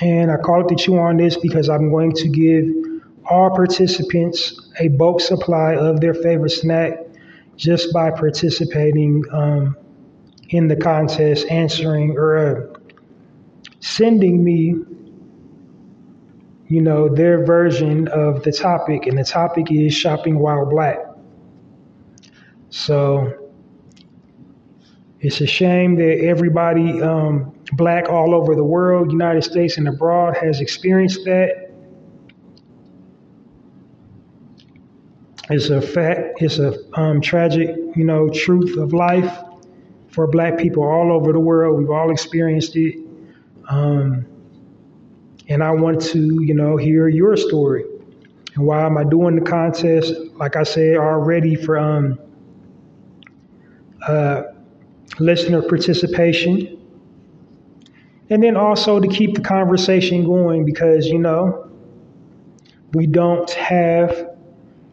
and 0.00 0.30
I 0.30 0.38
call 0.38 0.62
it 0.62 0.68
the 0.68 0.76
Chew 0.76 0.98
on 0.98 1.18
This 1.18 1.36
because 1.36 1.68
I'm 1.68 1.90
going 1.90 2.12
to 2.12 2.28
give 2.28 2.64
all 3.28 3.50
participants 3.50 4.58
a 4.80 4.88
bulk 4.88 5.20
supply 5.20 5.76
of 5.76 6.00
their 6.00 6.14
favorite 6.14 6.50
snack 6.50 6.98
just 7.62 7.92
by 7.92 8.10
participating 8.10 9.24
um, 9.32 9.76
in 10.48 10.66
the 10.66 10.76
contest 10.76 11.46
answering 11.48 12.16
or 12.18 12.36
uh, 12.36 12.78
sending 13.78 14.42
me 14.42 14.74
you 16.66 16.80
know 16.80 17.08
their 17.08 17.44
version 17.44 18.08
of 18.08 18.42
the 18.42 18.50
topic 18.50 19.06
and 19.06 19.16
the 19.16 19.24
topic 19.24 19.70
is 19.70 19.94
shopping 19.94 20.40
while 20.40 20.66
black 20.66 20.98
so 22.70 23.32
It's 25.20 25.40
a 25.40 25.46
shame 25.46 25.96
that 25.96 26.18
everybody 26.24 27.00
um, 27.00 27.54
black 27.74 28.08
all 28.08 28.34
over 28.34 28.56
the 28.56 28.64
world, 28.64 29.12
United 29.12 29.44
States 29.44 29.78
and 29.78 29.86
abroad, 29.88 30.36
has 30.36 30.60
experienced 30.60 31.24
that. 31.26 31.61
It's 35.52 35.68
a 35.68 35.82
fact. 35.82 36.40
It's 36.40 36.58
a 36.58 36.74
um, 36.98 37.20
tragic, 37.20 37.76
you 37.94 38.04
know, 38.04 38.30
truth 38.30 38.78
of 38.78 38.94
life 38.94 39.38
for 40.08 40.26
Black 40.26 40.56
people 40.56 40.82
all 40.82 41.12
over 41.12 41.30
the 41.32 41.40
world. 41.40 41.78
We've 41.78 41.90
all 41.90 42.10
experienced 42.10 42.74
it, 42.76 42.96
um, 43.68 44.24
and 45.48 45.62
I 45.62 45.72
want 45.72 46.00
to, 46.04 46.42
you 46.42 46.54
know, 46.54 46.78
hear 46.78 47.06
your 47.08 47.36
story. 47.36 47.84
And 48.54 48.66
why 48.66 48.86
am 48.86 48.96
I 48.96 49.04
doing 49.04 49.36
the 49.36 49.42
contest? 49.42 50.14
Like 50.36 50.56
I 50.56 50.62
said 50.62 50.96
already, 50.96 51.54
for 51.54 51.78
um, 51.78 52.18
uh, 54.06 54.42
listener 55.18 55.60
participation. 55.62 56.78
And 58.30 58.42
then 58.42 58.56
also 58.56 59.00
to 59.00 59.08
keep 59.08 59.34
the 59.34 59.42
conversation 59.42 60.24
going 60.24 60.64
because, 60.64 61.06
you 61.06 61.18
know, 61.18 61.70
we 62.94 63.06
don't 63.06 63.50
have 63.50 64.31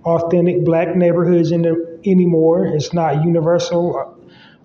authentic 0.03 0.63
black 0.63 0.95
neighborhoods 0.95 1.51
in 1.51 1.61
the, 1.63 1.99
anymore. 2.05 2.65
It's 2.67 2.93
not 2.93 3.23
universal 3.23 4.17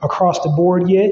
across 0.02 0.40
the 0.40 0.50
board 0.50 0.88
yet. 0.88 1.10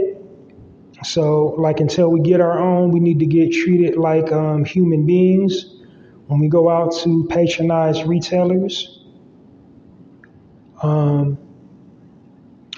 So, 1.04 1.54
like, 1.58 1.80
until 1.80 2.10
we 2.10 2.20
get 2.20 2.40
our 2.40 2.58
own, 2.58 2.92
we 2.92 3.00
need 3.00 3.18
to 3.18 3.26
get 3.26 3.52
treated 3.52 3.96
like 3.96 4.30
um, 4.30 4.64
human 4.64 5.04
beings 5.04 5.80
when 6.28 6.38
we 6.38 6.48
go 6.48 6.70
out 6.70 6.94
to 7.02 7.26
patronize 7.28 8.04
retailers. 8.04 9.04
Um, 10.82 11.38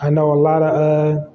I 0.00 0.10
know 0.10 0.32
a 0.32 0.40
lot 0.40 0.62
of 0.62 0.74
uh, 0.74 1.30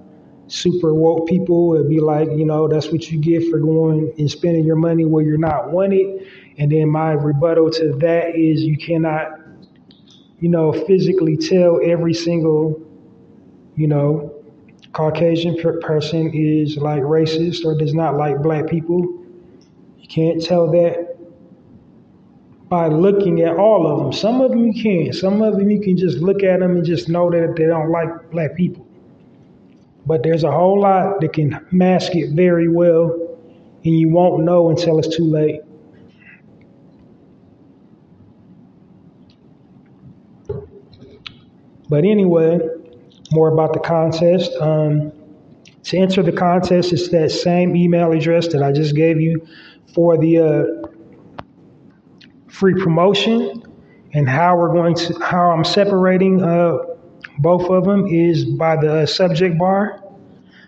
super 0.48 0.94
woke 0.94 1.28
people 1.28 1.70
would 1.70 1.90
be 1.90 2.00
like, 2.00 2.30
you 2.30 2.46
know, 2.46 2.68
that's 2.68 2.92
what 2.92 3.10
you 3.10 3.20
get 3.20 3.50
for 3.50 3.60
going 3.60 4.14
and 4.18 4.30
spending 4.30 4.66
your 4.66 4.76
money 4.76 5.06
where 5.06 5.24
you're 5.24 5.38
not 5.38 5.72
wanted. 5.72 6.28
And 6.58 6.72
then 6.72 6.90
my 6.90 7.12
rebuttal 7.12 7.70
to 7.72 7.94
that 8.00 8.36
is 8.36 8.64
you 8.64 8.78
cannot, 8.78 9.39
you 10.40 10.50
know, 10.50 10.72
physically 10.72 11.36
tell 11.38 11.80
every 11.84 12.14
single, 12.14 12.82
you 13.76 13.88
know, 13.88 14.34
Caucasian 14.94 15.58
per- 15.62 15.80
person 15.82 16.32
is 16.34 16.78
like 16.78 17.02
racist 17.04 17.66
or 17.66 17.78
does 17.78 17.94
not 17.94 18.16
like 18.16 18.42
black 18.42 18.68
people. 18.68 19.02
You 19.98 20.08
can't 20.08 20.44
tell 20.44 20.72
that 20.72 21.18
by 22.70 22.88
looking 22.88 23.42
at 23.42 23.58
all 23.58 23.88
of 23.92 24.00
them. 24.00 24.14
Some 24.14 24.42
of 24.42 24.52
them 24.52 24.66
you 24.66 24.82
can. 24.82 25.14
Some 25.14 25.42
of 25.42 25.58
them 25.58 25.70
you 25.70 25.82
can 25.82 25.98
just 25.98 26.20
look 26.20 26.44
at 26.44 26.60
them 26.60 26.78
and 26.78 26.86
just 26.86 27.10
know 27.10 27.30
that 27.32 27.56
they 27.56 27.66
don't 27.66 27.92
like 27.92 28.32
black 28.32 28.56
people. 28.56 28.86
But 30.06 30.24
there's 30.24 30.44
a 30.44 30.52
whole 30.52 30.80
lot 30.82 31.20
that 31.22 31.34
can 31.34 31.66
mask 31.72 32.16
it 32.16 32.34
very 32.36 32.68
well, 32.68 33.38
and 33.84 34.00
you 34.00 34.10
won't 34.10 34.44
know 34.44 34.70
until 34.70 35.00
it's 35.00 35.16
too 35.16 35.26
late. 35.26 35.62
But 41.90 42.06
anyway, 42.06 42.60
more 43.32 43.52
about 43.52 43.74
the 43.74 43.80
contest. 43.80 44.52
Um, 44.60 45.12
to 45.84 45.98
enter 45.98 46.22
the 46.22 46.32
contest, 46.32 46.94
it's 46.94 47.10
that 47.10 47.32
same 47.32 47.76
email 47.76 48.12
address 48.12 48.48
that 48.50 48.62
I 48.62 48.72
just 48.72 48.96
gave 48.96 49.20
you 49.20 49.46
for 49.94 50.18
the 50.18 50.38
uh, 50.38 50.64
free 52.48 52.76
promotion. 52.76 53.64
And 54.14 54.28
how 54.28 54.58
we're 54.58 54.74
going 54.74 54.96
to, 54.96 55.20
how 55.20 55.52
I'm 55.52 55.64
separating 55.64 56.44
uh, 56.44 56.78
both 57.40 57.70
of 57.70 57.86
them 57.86 58.08
is 58.08 58.46
by 58.46 58.76
the 58.76 59.06
subject 59.06 59.58
bar. 59.58 60.04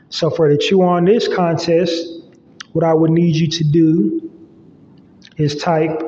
So 0.10 0.30
for 0.30 0.52
the 0.52 0.58
Chew 0.58 0.82
on 0.84 1.06
This 1.06 1.28
contest, 1.28 2.08
what 2.74 2.86
I 2.86 2.94
would 2.94 3.12
need 3.12 3.36
you 3.36 3.48
to 3.48 3.64
do 3.64 4.32
is 5.38 5.56
type 5.56 6.02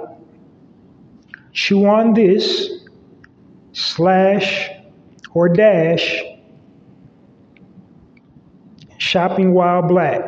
Chew 1.53 1.85
on 1.85 2.13
This 2.13 2.69
slash 3.71 4.69
or 5.33 5.49
dash 5.49 6.23
shopping 8.97 9.53
while 9.53 9.81
black. 9.81 10.21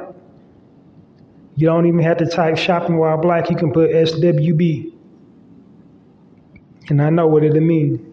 You 1.56 1.68
don't 1.68 1.86
even 1.88 2.02
have 2.02 2.18
to 2.18 2.26
type 2.26 2.58
shopping 2.58 2.98
while 2.98 3.18
black. 3.18 3.50
You 3.50 3.56
can 3.56 3.72
put 3.72 3.92
SWB. 3.92 4.92
And 6.90 7.02
I 7.02 7.10
know 7.10 7.28
what 7.28 7.44
it'll 7.44 7.62
mean. 7.62 8.12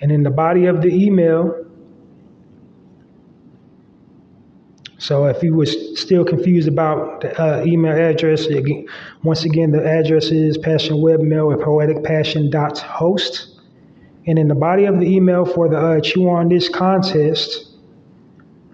And 0.00 0.12
in 0.12 0.22
the 0.22 0.30
body 0.30 0.66
of 0.66 0.82
the 0.82 0.88
email, 0.88 1.64
so 4.98 5.26
if 5.26 5.42
you 5.42 5.54
were 5.54 5.66
still 5.66 6.24
confused 6.24 6.68
about 6.68 7.22
the 7.22 7.40
uh, 7.40 7.64
email 7.64 7.96
address, 7.96 8.46
again, 8.46 8.86
once 9.22 9.44
again, 9.44 9.70
the 9.72 9.84
address 9.84 10.26
is 10.26 10.58
passionwebmail 10.58 11.54
at 11.54 11.60
poeticpassion.host. 11.60 13.51
And 14.26 14.38
in 14.38 14.48
the 14.48 14.54
body 14.54 14.84
of 14.84 15.00
the 15.00 15.06
email 15.06 15.44
for 15.44 15.68
the 15.68 15.78
uh, 15.78 16.00
Chew 16.00 16.28
on 16.28 16.48
This 16.48 16.68
contest, 16.68 17.70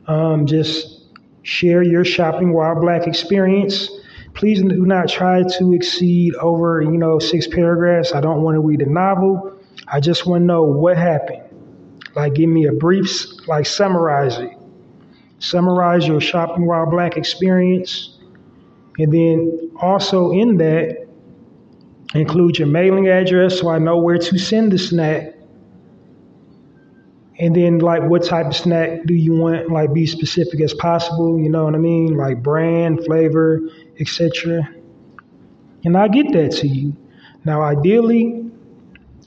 um, 0.06 0.46
just 0.46 1.06
share 1.42 1.82
your 1.82 2.04
shopping 2.04 2.52
while 2.52 2.78
black 2.80 3.06
experience. 3.06 3.88
Please 4.34 4.60
do 4.60 4.84
not 4.84 5.08
try 5.08 5.42
to 5.58 5.72
exceed 5.72 6.34
over, 6.36 6.82
you 6.82 6.98
know, 6.98 7.18
six 7.18 7.46
paragraphs. 7.46 8.12
I 8.12 8.20
don't 8.20 8.42
want 8.42 8.56
to 8.56 8.60
read 8.60 8.82
a 8.82 8.90
novel. 8.90 9.58
I 9.90 10.00
just 10.00 10.26
want 10.26 10.42
to 10.42 10.46
know 10.46 10.62
what 10.62 10.96
happened. 10.96 11.42
Like, 12.14 12.34
give 12.34 12.48
me 12.48 12.66
a 12.66 12.72
brief, 12.72 13.08
like, 13.46 13.66
summarize 13.66 14.38
it. 14.38 14.52
Summarize 15.38 16.06
your 16.06 16.20
shopping 16.20 16.66
while 16.66 16.90
black 16.90 17.16
experience. 17.16 18.18
And 18.98 19.12
then 19.12 19.70
also 19.80 20.32
in 20.32 20.56
that, 20.58 21.06
include 22.14 22.58
your 22.58 22.68
mailing 22.68 23.08
address 23.08 23.60
so 23.60 23.68
I 23.70 23.78
know 23.78 23.98
where 23.98 24.18
to 24.18 24.38
send 24.38 24.72
the 24.72 24.78
snack. 24.78 25.34
And 27.40 27.54
then, 27.54 27.78
like, 27.78 28.02
what 28.02 28.24
type 28.24 28.46
of 28.46 28.56
snack 28.56 29.04
do 29.06 29.14
you 29.14 29.32
want? 29.36 29.70
Like, 29.70 29.92
be 29.92 30.06
specific 30.06 30.60
as 30.60 30.74
possible. 30.74 31.38
You 31.38 31.48
know 31.48 31.64
what 31.64 31.74
I 31.74 31.78
mean? 31.78 32.16
Like 32.16 32.42
brand, 32.42 33.04
flavor, 33.04 33.60
etc. 34.00 34.68
And 35.84 35.96
I 35.96 36.08
get 36.08 36.32
that 36.32 36.52
to 36.56 36.68
you. 36.68 36.96
Now, 37.44 37.62
ideally, 37.62 38.50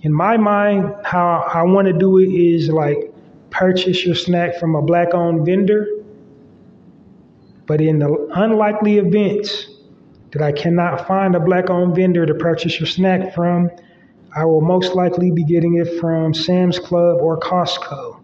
in 0.01 0.13
my 0.13 0.35
mind, 0.37 0.93
how 1.05 1.49
I 1.53 1.63
want 1.63 1.87
to 1.87 1.93
do 1.93 2.17
it 2.17 2.27
is 2.27 2.69
like 2.69 3.13
purchase 3.49 4.05
your 4.05 4.15
snack 4.15 4.59
from 4.59 4.75
a 4.75 4.81
black 4.81 5.13
owned 5.13 5.45
vendor. 5.45 5.87
But 7.65 7.79
in 7.79 7.99
the 7.99 8.27
unlikely 8.33 8.97
event 8.97 9.67
that 10.31 10.41
I 10.41 10.51
cannot 10.51 11.07
find 11.07 11.35
a 11.35 11.39
black 11.39 11.69
owned 11.69 11.95
vendor 11.95 12.25
to 12.25 12.33
purchase 12.33 12.79
your 12.79 12.87
snack 12.87 13.33
from, 13.33 13.69
I 14.33 14.45
will 14.45 14.61
most 14.61 14.95
likely 14.95 15.31
be 15.31 15.43
getting 15.43 15.75
it 15.75 15.99
from 15.99 16.33
Sam's 16.33 16.79
Club 16.79 17.19
or 17.21 17.37
Costco. 17.39 18.23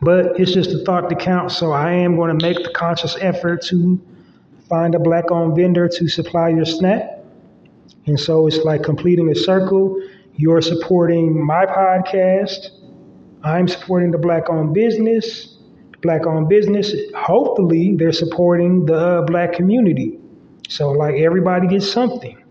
But 0.00 0.38
it's 0.38 0.52
just 0.52 0.70
a 0.70 0.84
thought 0.84 1.08
to 1.08 1.16
count, 1.16 1.52
so 1.52 1.72
I 1.72 1.92
am 1.92 2.16
going 2.16 2.36
to 2.36 2.46
make 2.46 2.62
the 2.62 2.70
conscious 2.70 3.16
effort 3.20 3.62
to 3.66 4.00
find 4.68 4.94
a 4.94 4.98
black 4.98 5.30
owned 5.30 5.56
vendor 5.56 5.88
to 5.88 6.08
supply 6.08 6.48
your 6.50 6.64
snack. 6.64 7.20
And 8.06 8.18
so 8.18 8.46
it's 8.46 8.58
like 8.58 8.82
completing 8.82 9.30
a 9.30 9.34
circle. 9.34 9.98
You're 10.34 10.60
supporting 10.62 11.44
my 11.46 11.64
podcast. 11.64 12.70
I'm 13.44 13.68
supporting 13.68 14.10
the 14.10 14.18
black 14.18 14.50
owned 14.50 14.74
business. 14.74 15.56
Black 16.02 16.26
owned 16.26 16.50
business, 16.50 16.92
hopefully, 17.16 17.94
they're 17.96 18.12
supporting 18.12 18.84
the 18.84 18.94
uh, 18.94 19.22
black 19.22 19.54
community. 19.54 20.18
So, 20.68 20.90
like, 20.90 21.16
everybody 21.16 21.66
gets 21.68 21.90
something. 21.90 22.42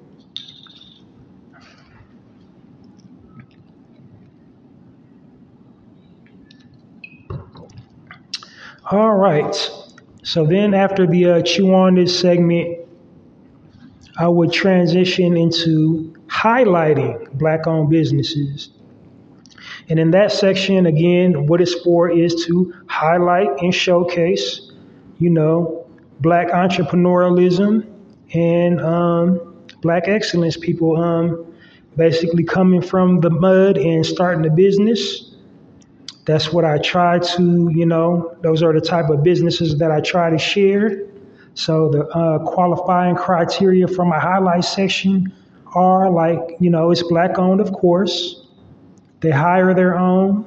All 8.91 9.15
right. 9.15 9.71
So 10.23 10.45
then, 10.45 10.73
after 10.73 11.07
the 11.07 11.25
uh, 11.25 11.41
chew 11.41 11.73
on 11.73 11.95
this 11.95 12.17
segment, 12.19 12.79
I 14.17 14.27
would 14.27 14.51
transition 14.51 15.35
into 15.35 16.13
highlighting 16.27 17.31
black 17.33 17.65
owned 17.65 17.89
businesses. 17.89 18.69
And 19.89 19.99
in 19.99 20.11
that 20.11 20.31
section, 20.31 20.85
again, 20.85 21.47
what 21.47 21.61
it's 21.61 21.73
for 21.81 22.09
is 22.09 22.45
to 22.45 22.73
highlight 22.87 23.49
and 23.61 23.73
showcase, 23.73 24.71
you 25.17 25.29
know, 25.29 25.87
black 26.19 26.49
entrepreneurialism 26.49 27.92
and 28.33 28.81
um, 28.81 29.55
black 29.81 30.07
excellence 30.07 30.57
people 30.57 30.97
um, 30.97 31.53
basically 31.97 32.43
coming 32.43 32.81
from 32.81 33.21
the 33.21 33.29
mud 33.29 33.77
and 33.77 34.05
starting 34.05 34.45
a 34.45 34.51
business 34.53 35.31
that's 36.25 36.53
what 36.53 36.65
I 36.65 36.77
try 36.77 37.19
to, 37.19 37.71
you 37.75 37.85
know, 37.85 38.37
those 38.43 38.63
are 38.63 38.73
the 38.73 38.81
type 38.81 39.09
of 39.09 39.23
businesses 39.23 39.77
that 39.79 39.91
I 39.91 39.99
try 40.01 40.29
to 40.29 40.37
share. 40.37 41.03
So 41.55 41.89
the 41.89 42.07
uh, 42.07 42.39
qualifying 42.39 43.15
criteria 43.15 43.87
for 43.87 44.05
my 44.05 44.19
highlight 44.19 44.63
section 44.65 45.33
are 45.75 46.09
like, 46.09 46.39
you 46.59 46.69
know, 46.69 46.91
it's 46.91 47.03
black 47.03 47.39
owned, 47.39 47.61
of 47.61 47.73
course. 47.73 48.47
They 49.21 49.31
hire 49.31 49.73
their 49.73 49.97
own. 49.99 50.45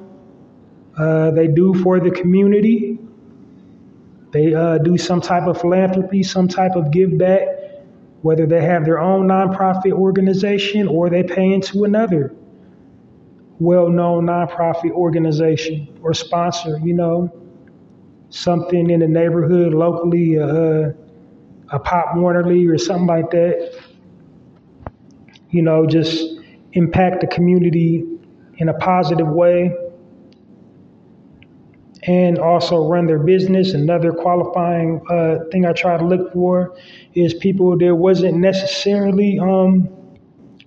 uh, 0.97 1.31
they 1.31 1.47
do 1.47 1.73
for 1.83 1.99
the 1.99 2.11
community. 2.11 2.99
They 4.31 4.53
uh, 4.53 4.79
do 4.79 4.97
some 4.97 5.21
type 5.21 5.43
of 5.47 5.59
philanthropy, 5.61 6.23
some 6.23 6.47
type 6.47 6.73
of 6.75 6.91
give 6.91 7.17
back, 7.17 7.41
whether 8.27 8.45
they 8.45 8.61
have 8.61 8.83
their 8.83 8.99
own 8.99 9.25
nonprofit 9.25 9.93
organization 9.93 10.85
or 10.85 11.09
they 11.09 11.23
pay 11.23 11.53
into 11.53 11.85
another 11.85 12.35
well 13.57 13.87
known 13.87 14.25
nonprofit 14.25 14.91
organization 14.91 15.97
or 16.01 16.13
sponsor, 16.13 16.77
you 16.83 16.93
know, 16.93 17.33
something 18.29 18.89
in 18.89 18.99
the 18.99 19.07
neighborhood 19.07 19.73
locally, 19.73 20.37
uh, 20.37 20.91
a 21.71 21.79
Pop 21.79 22.17
Warner 22.17 22.45
League 22.45 22.69
or 22.69 22.77
something 22.77 23.07
like 23.07 23.31
that. 23.31 23.81
You 25.49 25.61
know, 25.61 25.87
just 25.87 26.21
impact 26.73 27.21
the 27.21 27.27
community 27.27 28.03
in 28.57 28.67
a 28.67 28.73
positive 28.73 29.29
way 29.29 29.73
and 32.07 32.39
also 32.39 32.87
run 32.87 33.05
their 33.05 33.19
business. 33.19 33.73
Another 33.73 34.13
qualifying 34.13 35.01
uh, 35.09 35.39
thing 35.51 35.65
I 35.65 35.73
try 35.73 35.97
to 35.97 36.05
look 36.05 36.31
for 36.33 36.75
is 37.13 37.33
people 37.33 37.77
that 37.77 37.95
wasn't 37.95 38.37
necessarily 38.37 39.37
um, 39.39 39.89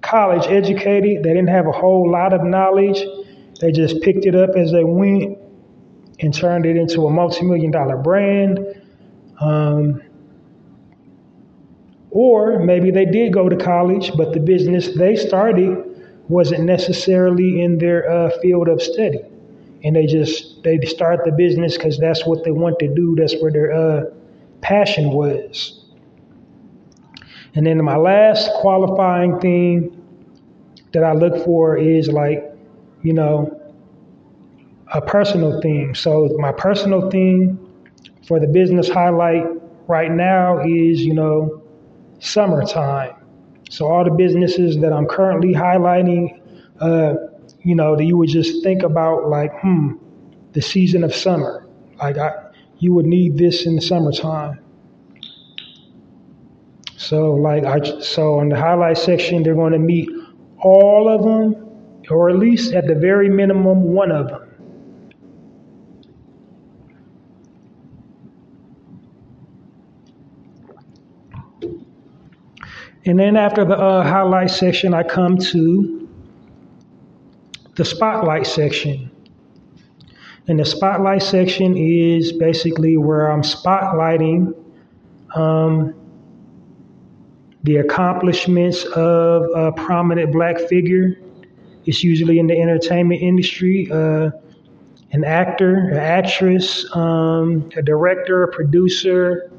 college 0.02 0.46
educated. 0.46 1.22
They 1.22 1.30
didn't 1.30 1.48
have 1.48 1.66
a 1.66 1.72
whole 1.72 2.10
lot 2.10 2.34
of 2.34 2.44
knowledge. 2.44 3.02
They 3.60 3.72
just 3.72 4.02
picked 4.02 4.26
it 4.26 4.34
up 4.34 4.50
as 4.56 4.70
they 4.70 4.84
went 4.84 5.38
and 6.20 6.34
turned 6.34 6.66
it 6.66 6.76
into 6.76 7.06
a 7.06 7.10
multi-million 7.10 7.70
dollar 7.70 7.96
brand. 7.96 8.60
Um, 9.40 10.02
or 12.10 12.58
maybe 12.58 12.90
they 12.90 13.06
did 13.06 13.32
go 13.32 13.48
to 13.48 13.56
college, 13.56 14.12
but 14.16 14.34
the 14.34 14.40
business 14.40 14.94
they 14.94 15.16
started 15.16 15.86
wasn't 16.28 16.64
necessarily 16.64 17.62
in 17.62 17.78
their 17.78 18.10
uh, 18.10 18.30
field 18.42 18.68
of 18.68 18.82
study 18.82 19.20
and 19.84 19.96
they 19.96 20.06
just 20.06 20.62
they 20.62 20.78
start 20.82 21.24
the 21.24 21.32
business 21.32 21.76
because 21.76 21.98
that's 21.98 22.26
what 22.26 22.44
they 22.44 22.50
want 22.50 22.78
to 22.80 22.88
do. 22.94 23.14
That's 23.16 23.34
where 23.40 23.50
their 23.50 23.72
uh, 23.72 24.04
passion 24.60 25.10
was. 25.10 25.84
And 27.54 27.66
then 27.66 27.82
my 27.84 27.96
last 27.96 28.50
qualifying 28.60 29.40
thing 29.40 29.96
that 30.92 31.04
I 31.04 31.12
look 31.12 31.44
for 31.44 31.76
is 31.76 32.08
like, 32.08 32.44
you 33.02 33.12
know, 33.12 33.56
a 34.92 35.00
personal 35.00 35.60
theme. 35.60 35.94
So 35.94 36.36
my 36.38 36.52
personal 36.52 37.10
theme 37.10 37.58
for 38.26 38.38
the 38.40 38.46
business 38.46 38.88
highlight 38.88 39.44
right 39.88 40.10
now 40.10 40.60
is, 40.60 41.02
you 41.02 41.14
know, 41.14 41.62
summertime. 42.18 43.14
So 43.70 43.86
all 43.86 44.04
the 44.04 44.10
businesses 44.10 44.78
that 44.78 44.92
I'm 44.92 45.06
currently 45.06 45.54
highlighting, 45.54 46.40
uh, 46.80 47.14
you 47.62 47.74
know, 47.74 47.96
that 47.96 48.04
you 48.04 48.16
would 48.16 48.28
just 48.28 48.62
think 48.62 48.82
about 48.82 49.28
like, 49.28 49.52
hmm, 49.60 49.92
the 50.52 50.62
season 50.62 51.04
of 51.04 51.14
summer. 51.14 51.66
Like 51.98 52.18
I, 52.18 52.32
you 52.78 52.94
would 52.94 53.06
need 53.06 53.36
this 53.36 53.66
in 53.66 53.76
the 53.76 53.82
summertime. 53.82 54.60
So 56.96 57.34
like 57.34 57.64
I, 57.64 58.00
so 58.00 58.40
in 58.40 58.48
the 58.48 58.56
highlight 58.56 58.98
section, 58.98 59.42
they're 59.42 59.54
going 59.54 59.72
to 59.72 59.78
meet 59.78 60.08
all 60.62 61.08
of 61.08 61.22
them, 61.22 62.02
or 62.10 62.30
at 62.30 62.36
least 62.36 62.72
at 62.72 62.86
the 62.86 62.94
very 62.94 63.28
minimum, 63.28 63.82
one 63.82 64.12
of 64.12 64.28
them. 64.28 64.46
And 73.06 73.18
then 73.18 73.36
after 73.36 73.64
the 73.64 73.76
uh, 73.76 74.02
highlight 74.04 74.50
section, 74.50 74.92
I 74.92 75.02
come 75.02 75.38
to 75.38 75.99
the 77.80 77.84
spotlight 77.86 78.46
section. 78.46 79.10
And 80.48 80.60
the 80.60 80.66
spotlight 80.66 81.22
section 81.22 81.78
is 81.78 82.30
basically 82.30 82.98
where 82.98 83.32
I'm 83.32 83.40
spotlighting 83.40 84.54
um, 85.34 85.94
the 87.62 87.76
accomplishments 87.76 88.84
of 88.84 89.44
a 89.56 89.72
prominent 89.72 90.30
black 90.30 90.58
figure. 90.68 91.18
It's 91.86 92.04
usually 92.04 92.38
in 92.38 92.48
the 92.48 92.60
entertainment 92.60 93.22
industry, 93.22 93.88
uh, 93.90 94.32
an 95.12 95.24
actor, 95.24 95.88
an 95.88 95.96
actress, 95.96 96.84
um, 96.94 97.70
a 97.78 97.82
director, 97.82 98.42
a 98.42 98.48
producer, 98.52 99.50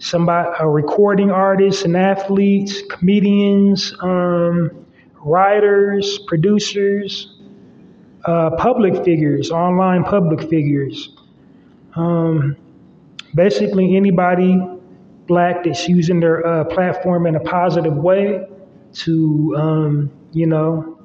somebody, 0.00 0.48
a 0.58 0.68
recording 0.68 1.30
artist, 1.30 1.84
an 1.84 1.94
athlete, 1.94 2.72
comedians, 2.90 3.94
um, 4.00 4.84
writers, 5.26 6.20
producers, 6.28 7.35
uh, 8.26 8.50
public 8.56 9.04
figures, 9.04 9.50
online 9.50 10.04
public 10.04 10.48
figures. 10.48 11.16
Um, 11.94 12.56
basically, 13.34 13.96
anybody 13.96 14.60
black 15.26 15.64
that's 15.64 15.88
using 15.88 16.20
their 16.20 16.46
uh, 16.46 16.64
platform 16.64 17.26
in 17.26 17.36
a 17.36 17.40
positive 17.40 17.96
way 17.96 18.46
to, 18.92 19.54
um, 19.56 20.10
you 20.32 20.46
know, 20.46 20.98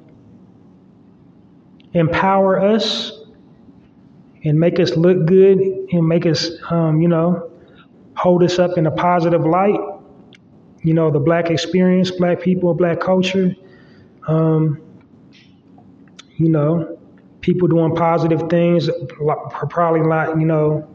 empower 1.94 2.60
us 2.60 3.12
and 4.44 4.58
make 4.58 4.80
us 4.80 4.96
look 4.96 5.26
good 5.26 5.58
and 5.58 6.06
make 6.06 6.26
us, 6.26 6.50
um, 6.70 7.00
you 7.00 7.08
know, 7.08 7.50
hold 8.16 8.42
us 8.42 8.58
up 8.58 8.76
in 8.76 8.86
a 8.86 8.90
positive 8.90 9.44
light. 9.44 9.78
You 10.82 10.94
know, 10.94 11.10
the 11.10 11.20
black 11.20 11.50
experience, 11.50 12.10
black 12.10 12.40
people, 12.40 12.74
black 12.74 12.98
culture. 12.98 13.54
Um, 14.26 14.80
you 16.36 16.48
know, 16.48 16.98
people 17.42 17.68
doing 17.68 17.94
positive 17.94 18.48
things, 18.48 18.88
probably 19.68 20.00
not, 20.00 20.38
you 20.38 20.46
know, 20.46 20.88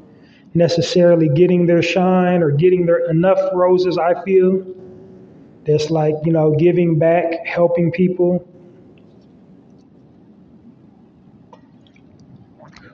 necessarily 0.53 1.29
getting 1.29 1.67
their 1.67 1.81
shine 1.81 2.41
or 2.41 2.51
getting 2.51 2.86
their 2.86 3.10
enough 3.10 3.39
roses. 3.53 3.97
I 3.97 4.21
feel 4.23 4.65
that's 5.65 5.89
like 5.89 6.15
you 6.23 6.31
know 6.31 6.55
giving 6.55 6.97
back, 6.97 7.45
helping 7.45 7.91
people, 7.91 8.47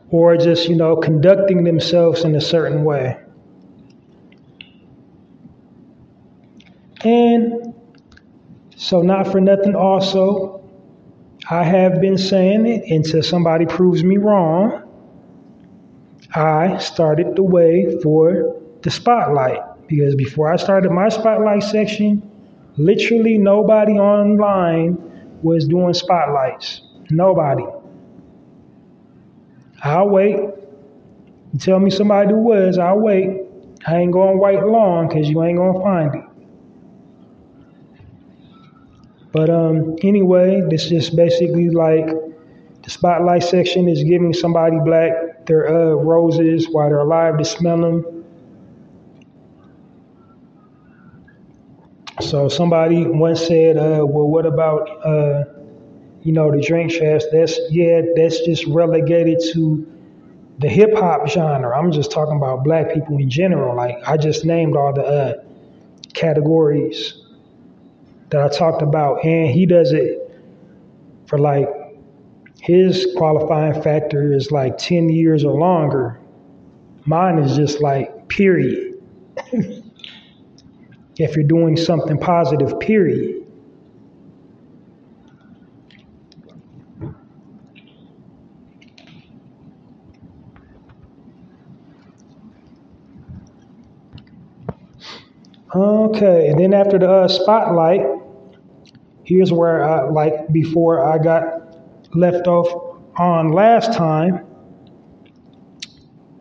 or 0.10 0.36
just 0.38 0.68
you 0.68 0.76
know 0.76 0.96
conducting 0.98 1.64
themselves 1.64 2.26
in 2.26 2.36
a 2.36 2.42
certain 2.42 2.84
way. 2.84 3.18
And 7.06 7.74
so, 8.76 9.02
not 9.02 9.32
for 9.32 9.42
nothing, 9.42 9.76
also, 9.76 10.63
I 11.50 11.64
have 11.64 12.00
been 12.00 12.18
saying 12.18 12.66
it 12.66 12.90
until 12.90 13.22
somebody 13.22 13.66
proves 13.66 14.04
me 14.04 14.18
wrong. 14.18 14.82
I 16.34 16.78
started 16.78 17.36
the 17.36 17.44
way 17.44 18.00
for 18.02 18.56
the 18.82 18.90
spotlight 18.90 19.60
because 19.88 20.16
before 20.16 20.52
I 20.52 20.56
started 20.56 20.92
my 20.92 21.10
spotlight 21.10 21.64
section, 21.64 22.30
literally 22.78 23.38
nobody 23.38 23.94
online 23.94 24.98
was 25.44 25.68
doing 25.68 25.94
spotlights. 25.94 26.82
Nobody. 27.10 27.66
I'll 29.84 30.08
wait. 30.08 30.38
You 30.38 31.60
tell 31.60 31.80
me 31.80 31.90
somebody 31.90 32.30
who 32.30 32.38
was, 32.40 32.78
I'll 32.78 33.00
wait. 33.00 33.42
I 33.86 33.98
ain't 33.98 34.14
going 34.14 34.36
to 34.36 34.40
wait 34.40 34.64
long 34.64 35.10
because 35.10 35.30
you 35.30 35.44
ain't 35.44 35.58
going 35.58 35.74
to 35.74 35.82
find 35.82 36.16
it. 36.16 36.33
But 39.34 39.50
um, 39.50 39.96
anyway, 40.04 40.62
this 40.70 40.92
is 40.92 41.10
basically 41.10 41.70
like 41.70 42.08
the 42.84 42.90
spotlight 42.90 43.44
section 43.44 43.88
is 43.90 44.04
giving 44.04 44.34
somebody 44.34 44.78
black 44.86 45.46
their 45.48 45.68
uh, 45.70 45.94
roses 45.96 46.68
while 46.72 46.90
they're 46.90 47.00
alive 47.00 47.38
to 47.40 47.46
smell 47.46 47.82
them. 47.82 48.26
So 52.22 52.48
somebody 52.50 53.06
once 53.08 53.46
said, 53.48 53.78
uh, 53.78 54.06
"Well, 54.06 54.28
what 54.28 54.46
about 54.46 54.90
uh, 55.06 55.44
you 56.24 56.32
know 56.34 56.52
the 56.52 56.62
drink 56.62 56.92
champs? 56.92 57.26
That's 57.32 57.60
yeah, 57.72 58.02
that's 58.16 58.42
just 58.46 58.66
relegated 58.68 59.40
to 59.54 59.86
the 60.60 60.70
hip 60.70 60.94
hop 60.96 61.28
genre. 61.30 61.78
I'm 61.78 61.92
just 61.92 62.12
talking 62.12 62.38
about 62.38 62.64
black 62.66 62.94
people 62.94 63.18
in 63.18 63.30
general. 63.30 63.76
Like 63.76 63.98
I 64.08 64.18
just 64.18 64.46
named 64.46 64.78
all 64.78 64.94
the 64.94 65.04
uh, 65.06 65.34
categories." 66.14 67.23
That 68.34 68.42
I 68.42 68.48
talked 68.50 68.82
about, 68.82 69.24
and 69.24 69.50
he 69.52 69.66
does 69.68 69.94
it 69.94 70.18
for 71.28 71.38
like 71.38 71.70
his 72.60 73.08
qualifying 73.16 73.80
factor 73.82 74.34
is 74.34 74.52
like 74.52 74.78
10 74.80 75.10
years 75.10 75.46
or 75.46 75.60
longer. 75.60 76.20
Mine 77.06 77.38
is 77.38 77.56
just 77.56 77.80
like, 77.80 78.28
period. 78.30 78.96
if 81.18 81.36
you're 81.36 81.46
doing 81.46 81.78
something 81.78 82.18
positive, 82.18 82.80
period. 82.80 83.46
Okay, 95.76 96.48
and 96.50 96.60
then 96.60 96.74
after 96.74 96.98
the 96.98 97.12
uh, 97.12 97.28
spotlight, 97.28 98.23
here's 99.24 99.52
where 99.52 99.84
I, 99.84 100.10
like 100.10 100.52
before 100.52 101.04
I 101.06 101.18
got 101.18 101.78
left 102.16 102.48
off 102.48 102.98
on 103.18 103.52
last 103.52 103.94
time, 103.94 104.46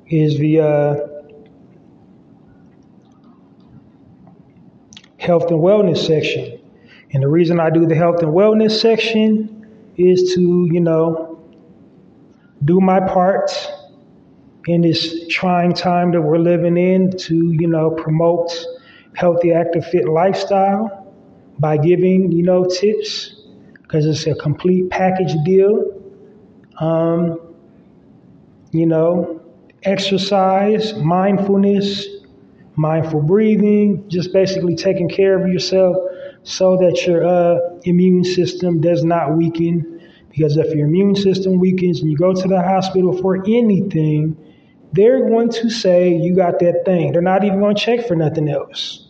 is 0.08 0.38
the 0.38 0.60
uh, 0.60 0.96
health 5.18 5.50
and 5.50 5.60
wellness 5.60 6.06
section. 6.06 6.58
And 7.12 7.22
the 7.22 7.28
reason 7.28 7.60
I 7.60 7.70
do 7.70 7.86
the 7.86 7.94
health 7.94 8.22
and 8.22 8.32
wellness 8.32 8.80
section 8.80 9.66
is 9.96 10.34
to, 10.34 10.68
you 10.70 10.80
know, 10.80 11.40
do 12.64 12.80
my 12.80 13.00
part 13.00 13.50
in 14.66 14.82
this 14.82 15.26
trying 15.28 15.72
time 15.72 16.12
that 16.12 16.20
we're 16.20 16.38
living 16.38 16.76
in 16.76 17.16
to, 17.18 17.52
you 17.52 17.66
know, 17.66 17.90
promote 17.90 18.52
healthy, 19.14 19.52
active, 19.52 19.86
fit 19.86 20.08
lifestyle 20.08 21.01
by 21.58 21.76
giving, 21.76 22.32
you 22.32 22.42
know, 22.42 22.64
tips 22.64 23.42
because 23.82 24.06
it's 24.06 24.26
a 24.26 24.34
complete 24.34 24.90
package 24.90 25.34
deal. 25.44 26.00
Um, 26.78 27.38
you 28.72 28.86
know, 28.86 29.42
exercise, 29.82 30.94
mindfulness, 30.94 32.06
mindful 32.76 33.22
breathing, 33.22 34.08
just 34.08 34.32
basically 34.32 34.74
taking 34.74 35.08
care 35.08 35.40
of 35.40 35.52
yourself 35.52 35.96
so 36.42 36.76
that 36.78 37.06
your 37.06 37.24
uh, 37.26 37.58
immune 37.84 38.24
system 38.24 38.80
does 38.80 39.04
not 39.04 39.36
weaken. 39.36 40.00
Because 40.30 40.56
if 40.56 40.74
your 40.74 40.86
immune 40.86 41.14
system 41.14 41.58
weakens 41.58 42.00
and 42.00 42.10
you 42.10 42.16
go 42.16 42.32
to 42.32 42.48
the 42.48 42.62
hospital 42.62 43.16
for 43.20 43.42
anything, 43.44 44.36
they're 44.92 45.28
going 45.28 45.50
to 45.50 45.70
say 45.70 46.14
you 46.14 46.34
got 46.34 46.58
that 46.60 46.82
thing. 46.84 47.12
They're 47.12 47.22
not 47.22 47.44
even 47.44 47.60
going 47.60 47.76
to 47.76 47.80
check 47.80 48.06
for 48.06 48.16
nothing 48.16 48.48
else. 48.48 49.08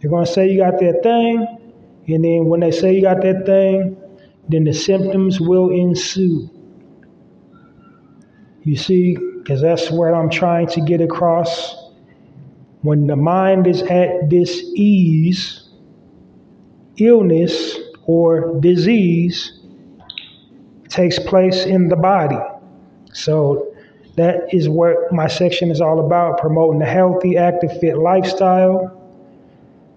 They're 0.00 0.10
going 0.10 0.26
to 0.26 0.32
say 0.32 0.50
you 0.50 0.58
got 0.60 0.78
that 0.80 1.00
thing, 1.02 1.59
and 2.06 2.24
then 2.24 2.46
when 2.46 2.60
they 2.60 2.70
say 2.70 2.94
you 2.94 3.02
got 3.02 3.22
that 3.22 3.46
thing, 3.46 3.96
then 4.48 4.64
the 4.64 4.72
symptoms 4.74 5.40
will 5.40 5.70
ensue. 5.70 6.50
You 8.62 8.76
see, 8.76 9.16
because 9.38 9.60
that's 9.60 9.90
what 9.90 10.12
I'm 10.12 10.28
trying 10.28 10.66
to 10.68 10.80
get 10.80 11.00
across. 11.00 11.76
When 12.82 13.06
the 13.06 13.16
mind 13.16 13.66
is 13.66 13.82
at 13.82 14.28
this 14.28 14.50
ease, 14.74 15.68
illness 16.96 17.76
or 18.06 18.58
disease 18.60 19.60
takes 20.88 21.18
place 21.18 21.64
in 21.64 21.88
the 21.88 21.96
body. 21.96 22.38
So 23.12 23.74
that 24.16 24.52
is 24.52 24.68
what 24.68 25.12
my 25.12 25.28
section 25.28 25.70
is 25.70 25.80
all 25.80 26.04
about 26.04 26.38
promoting 26.38 26.82
a 26.82 26.86
healthy, 26.86 27.36
active, 27.36 27.78
fit 27.80 27.96
lifestyle. 27.96 28.99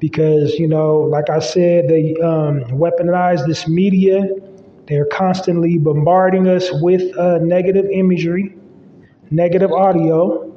Because, 0.03 0.55
you 0.55 0.67
know, 0.67 0.97
like 0.97 1.29
I 1.29 1.39
said, 1.39 1.87
they 1.87 2.13
um, 2.21 2.59
weaponize 2.71 3.47
this 3.47 3.69
media. 3.69 4.27
They're 4.85 5.05
constantly 5.05 5.77
bombarding 5.77 6.45
us 6.45 6.67
with 6.81 7.17
uh, 7.17 7.37
negative 7.37 7.85
imagery, 7.89 8.53
negative 9.31 9.71
audio, 9.71 10.53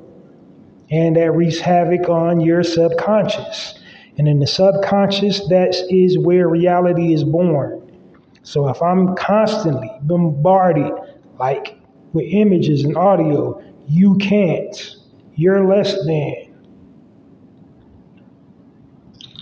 and 0.91 1.15
that 1.15 1.31
wreaks 1.31 1.61
havoc 1.61 2.09
on 2.09 2.41
your 2.41 2.65
subconscious. 2.65 3.79
And 4.19 4.27
in 4.27 4.41
the 4.41 4.49
subconscious, 4.49 5.47
that 5.47 5.77
is 5.91 6.19
where 6.19 6.49
reality 6.49 7.15
is 7.15 7.23
born. 7.23 7.89
So 8.43 8.67
if 8.67 8.83
I'm 8.83 9.15
constantly 9.15 9.93
bombarded, 10.03 10.91
like 11.39 11.79
with 12.13 12.25
images 12.29 12.83
and 12.83 12.97
audio, 12.97 13.63
you 13.87 14.17
can't. 14.17 14.97
You're 15.37 15.65
less 15.65 15.95
than. 16.05 16.46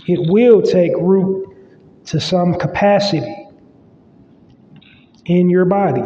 It 0.07 0.29
will 0.29 0.61
take 0.61 0.91
root 0.97 1.55
to 2.05 2.19
some 2.19 2.53
capacity 2.55 3.47
in 5.25 5.49
your 5.49 5.65
body. 5.65 6.03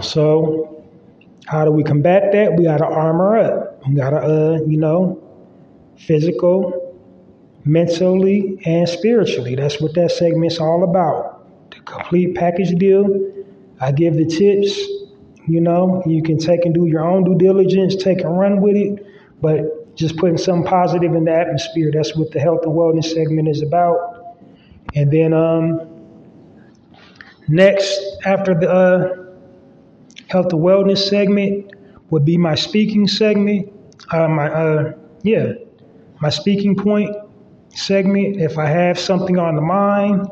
So 0.00 0.84
how 1.46 1.64
do 1.64 1.70
we 1.70 1.82
combat 1.82 2.32
that? 2.32 2.56
We 2.56 2.64
got 2.64 2.78
to 2.78 2.86
armor 2.86 3.36
up. 3.36 3.86
We 3.88 3.94
got 3.96 4.10
to, 4.10 4.16
uh, 4.18 4.58
you 4.66 4.78
know, 4.78 5.22
physical, 5.98 6.96
mentally, 7.64 8.58
and 8.64 8.88
spiritually. 8.88 9.54
That's 9.56 9.80
what 9.80 9.94
that 9.94 10.12
segment's 10.12 10.58
all 10.58 10.84
about. 10.84 11.70
The 11.70 11.80
complete 11.80 12.34
package 12.36 12.74
deal. 12.78 13.06
I 13.80 13.92
give 13.92 14.14
the 14.14 14.26
tips. 14.26 14.80
You 15.46 15.60
know, 15.60 16.02
you 16.06 16.22
can 16.22 16.38
take 16.38 16.64
and 16.64 16.74
do 16.74 16.86
your 16.86 17.04
own 17.04 17.24
due 17.24 17.36
diligence, 17.36 17.96
take 17.96 18.20
and 18.20 18.38
run 18.38 18.60
with 18.60 18.76
it, 18.76 19.06
but 19.40 19.96
just 19.96 20.16
putting 20.16 20.38
something 20.38 20.64
positive 20.64 21.14
in 21.14 21.24
the 21.24 21.32
atmosphere. 21.32 21.90
That's 21.92 22.16
what 22.16 22.30
the 22.30 22.40
health 22.40 22.60
and 22.64 22.72
wellness 22.72 23.12
segment 23.12 23.48
is 23.48 23.62
about. 23.62 24.36
And 24.94 25.10
then 25.10 25.32
um, 25.32 25.80
next, 27.48 28.00
after 28.24 28.54
the 28.54 28.70
uh, 28.70 29.24
health 30.28 30.52
and 30.52 30.62
wellness 30.62 31.08
segment 31.08 31.72
would 32.10 32.24
be 32.24 32.36
my 32.36 32.54
speaking 32.54 33.08
segment. 33.08 33.72
Uh, 34.10 34.28
my 34.28 34.48
uh, 34.50 34.92
yeah, 35.22 35.52
my 36.20 36.30
speaking 36.30 36.76
point 36.76 37.14
segment. 37.70 38.40
If 38.40 38.58
I 38.58 38.66
have 38.66 38.98
something 38.98 39.38
on 39.38 39.56
the 39.56 39.62
mind, 39.62 40.28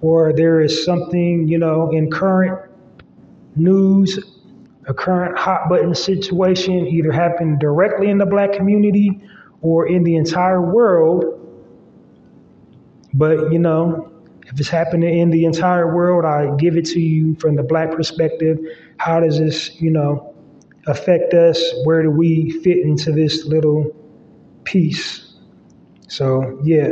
or 0.00 0.32
there 0.32 0.60
is 0.60 0.84
something 0.84 1.48
you 1.48 1.58
know 1.58 1.90
in 1.90 2.10
current 2.10 2.70
news, 3.56 4.18
a 4.86 4.94
current 4.94 5.38
hot 5.38 5.68
button 5.68 5.94
situation, 5.94 6.86
either 6.86 7.12
happened 7.12 7.60
directly 7.60 8.10
in 8.10 8.18
the 8.18 8.26
black 8.26 8.52
community 8.52 9.20
or 9.60 9.86
in 9.86 10.02
the 10.02 10.16
entire 10.16 10.60
world. 10.60 11.38
But 13.14 13.52
you 13.52 13.58
know, 13.58 14.12
if 14.46 14.58
it's 14.58 14.68
happening 14.68 15.18
in 15.18 15.30
the 15.30 15.44
entire 15.44 15.94
world, 15.94 16.24
I 16.24 16.54
give 16.56 16.76
it 16.76 16.84
to 16.86 17.00
you 17.00 17.36
from 17.36 17.56
the 17.56 17.62
black 17.62 17.92
perspective. 17.92 18.58
How 18.98 19.20
does 19.20 19.38
this, 19.38 19.80
you 19.80 19.90
know, 19.90 20.34
affect 20.86 21.32
us? 21.34 21.62
Where 21.84 22.02
do 22.02 22.10
we 22.10 22.50
fit 22.62 22.78
into 22.78 23.12
this 23.12 23.44
little 23.44 23.94
piece? 24.64 25.34
So, 26.08 26.60
yeah. 26.62 26.90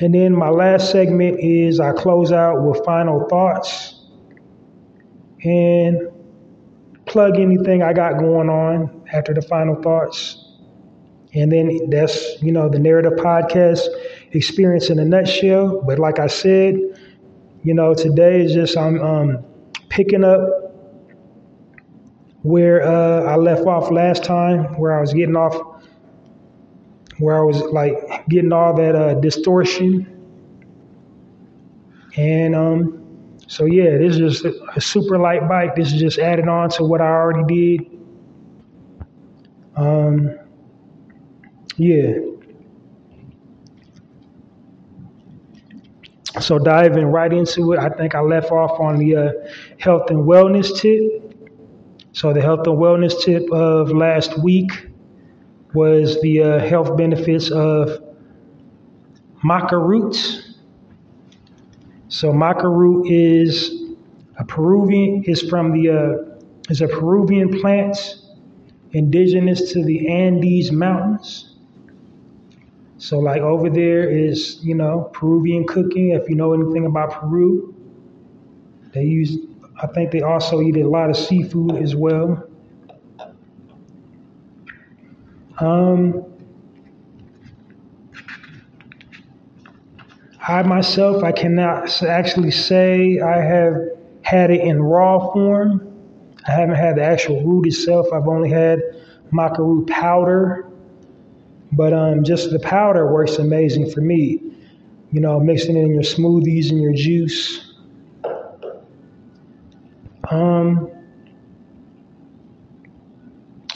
And 0.00 0.14
then 0.14 0.34
my 0.34 0.50
last 0.50 0.90
segment 0.90 1.40
is 1.40 1.80
I 1.80 1.92
close 1.92 2.32
out 2.32 2.62
with 2.62 2.84
final 2.84 3.26
thoughts 3.28 3.96
and 5.42 6.08
plug 7.16 7.40
anything 7.40 7.82
I 7.82 7.94
got 7.94 8.18
going 8.18 8.50
on 8.50 9.02
after 9.10 9.32
the 9.32 9.40
final 9.40 9.74
thoughts. 9.80 10.36
And 11.32 11.50
then 11.50 11.88
that's, 11.88 12.42
you 12.42 12.52
know, 12.52 12.68
the 12.68 12.78
narrative 12.78 13.14
podcast 13.14 13.80
experience 14.32 14.90
in 14.90 14.98
a 14.98 15.04
nutshell. 15.06 15.80
But 15.86 15.98
like 15.98 16.18
I 16.18 16.26
said, 16.26 16.74
you 17.62 17.72
know, 17.72 17.94
today 17.94 18.44
is 18.44 18.52
just 18.52 18.76
I'm 18.76 19.00
um, 19.00 19.42
picking 19.88 20.24
up 20.24 20.40
where 22.42 22.86
uh, 22.86 23.22
I 23.22 23.36
left 23.36 23.62
off 23.62 23.90
last 23.90 24.22
time, 24.22 24.78
where 24.78 24.94
I 24.94 25.00
was 25.00 25.14
getting 25.14 25.36
off, 25.36 25.56
where 27.16 27.38
I 27.38 27.40
was 27.40 27.62
like 27.72 28.28
getting 28.28 28.52
all 28.52 28.74
that 28.74 28.94
uh, 28.94 29.14
distortion. 29.14 30.06
And 32.18 32.54
um, 32.54 33.05
so, 33.46 33.64
yeah, 33.64 33.96
this 33.98 34.16
is 34.16 34.42
just 34.42 34.44
a 34.76 34.80
super 34.80 35.18
light 35.18 35.48
bike. 35.48 35.76
This 35.76 35.92
is 35.92 36.00
just 36.00 36.18
added 36.18 36.48
on 36.48 36.70
to 36.70 36.84
what 36.84 37.00
I 37.00 37.06
already 37.06 37.76
did. 37.78 37.90
Um, 39.76 40.36
yeah. 41.76 42.14
So 46.40 46.58
diving 46.58 47.06
right 47.06 47.32
into 47.32 47.72
it, 47.72 47.78
I 47.78 47.88
think 47.90 48.14
I 48.14 48.20
left 48.20 48.50
off 48.50 48.78
on 48.80 48.98
the 48.98 49.16
uh, 49.16 49.32
health 49.78 50.10
and 50.10 50.24
wellness 50.24 50.76
tip. 50.76 51.22
So 52.12 52.32
the 52.32 52.42
health 52.42 52.66
and 52.66 52.78
wellness 52.78 53.22
tip 53.24 53.50
of 53.52 53.90
last 53.90 54.38
week 54.42 54.70
was 55.74 56.20
the 56.22 56.42
uh, 56.42 56.58
health 56.60 56.96
benefits 56.96 57.50
of 57.50 58.02
maca 59.44 59.72
roots. 59.72 60.45
So 62.08 62.32
maca 62.32 62.64
root 62.64 63.10
is 63.10 63.82
a 64.38 64.44
Peruvian 64.44 65.24
is 65.24 65.42
from 65.42 65.72
the 65.72 65.90
uh, 65.90 66.70
is 66.70 66.80
a 66.80 66.88
Peruvian 66.88 67.60
plant 67.60 67.96
indigenous 68.92 69.72
to 69.72 69.84
the 69.84 70.08
Andes 70.08 70.72
Mountains. 70.72 71.56
So, 72.98 73.18
like 73.18 73.42
over 73.42 73.68
there 73.68 74.08
is, 74.08 74.58
you 74.62 74.74
know, 74.74 75.10
Peruvian 75.12 75.66
cooking. 75.66 76.10
If 76.10 76.28
you 76.28 76.34
know 76.34 76.54
anything 76.54 76.86
about 76.86 77.12
Peru, 77.12 77.74
they 78.92 79.04
use, 79.04 79.36
I 79.82 79.86
think 79.88 80.12
they 80.12 80.22
also 80.22 80.62
eat 80.62 80.76
a 80.78 80.88
lot 80.88 81.10
of 81.10 81.16
seafood 81.16 81.76
as 81.76 81.94
well. 81.94 82.48
Um, 85.58 86.24
I 90.48 90.62
myself, 90.62 91.24
I 91.24 91.32
cannot 91.32 92.02
actually 92.02 92.50
say 92.52 93.20
I 93.20 93.40
have 93.40 93.74
had 94.22 94.50
it 94.50 94.60
in 94.60 94.80
raw 94.82 95.32
form. 95.32 95.92
I 96.46 96.52
haven't 96.52 96.76
had 96.76 96.96
the 96.96 97.02
actual 97.02 97.42
root 97.44 97.66
itself. 97.66 98.06
I've 98.12 98.28
only 98.28 98.50
had 98.50 98.80
maca 99.32 99.58
root 99.58 99.88
powder 99.88 100.66
but 101.72 101.92
um, 101.92 102.24
just 102.24 102.50
the 102.50 102.58
powder 102.58 103.12
works 103.12 103.36
amazing 103.38 103.90
for 103.90 104.00
me. 104.00 104.40
You 105.12 105.20
know, 105.20 105.38
mixing 105.40 105.76
it 105.76 105.82
in 105.82 105.92
your 105.92 106.02
smoothies 106.02 106.70
and 106.70 106.80
your 106.80 106.92
juice. 106.92 107.74
Um, 110.30 110.90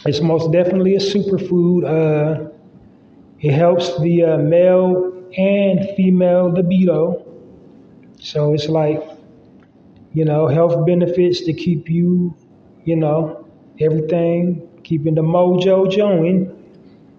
it's 0.07 0.21
most 0.21 0.51
definitely 0.53 0.97
a 0.97 0.99
superfood. 0.99 1.85
Uh, 1.85 2.51
it 3.41 3.53
helps 3.53 3.99
the 4.01 4.25
uh, 4.25 4.39
male 4.39 5.10
and 5.37 5.89
female 5.97 6.51
libido. 6.51 7.27
So 8.19 8.53
it's 8.55 8.69
like, 8.69 9.03
you 10.13 10.25
know, 10.25 10.49
health 10.49 10.87
benefits 10.87 11.43
to 11.43 11.53
keep 11.53 11.89
you, 11.89 12.37
you 12.85 12.97
know, 12.97 13.47
everything, 13.79 14.69
keeping 14.85 15.15
the 15.15 15.23
mojo 15.23 15.95
going. 15.97 16.57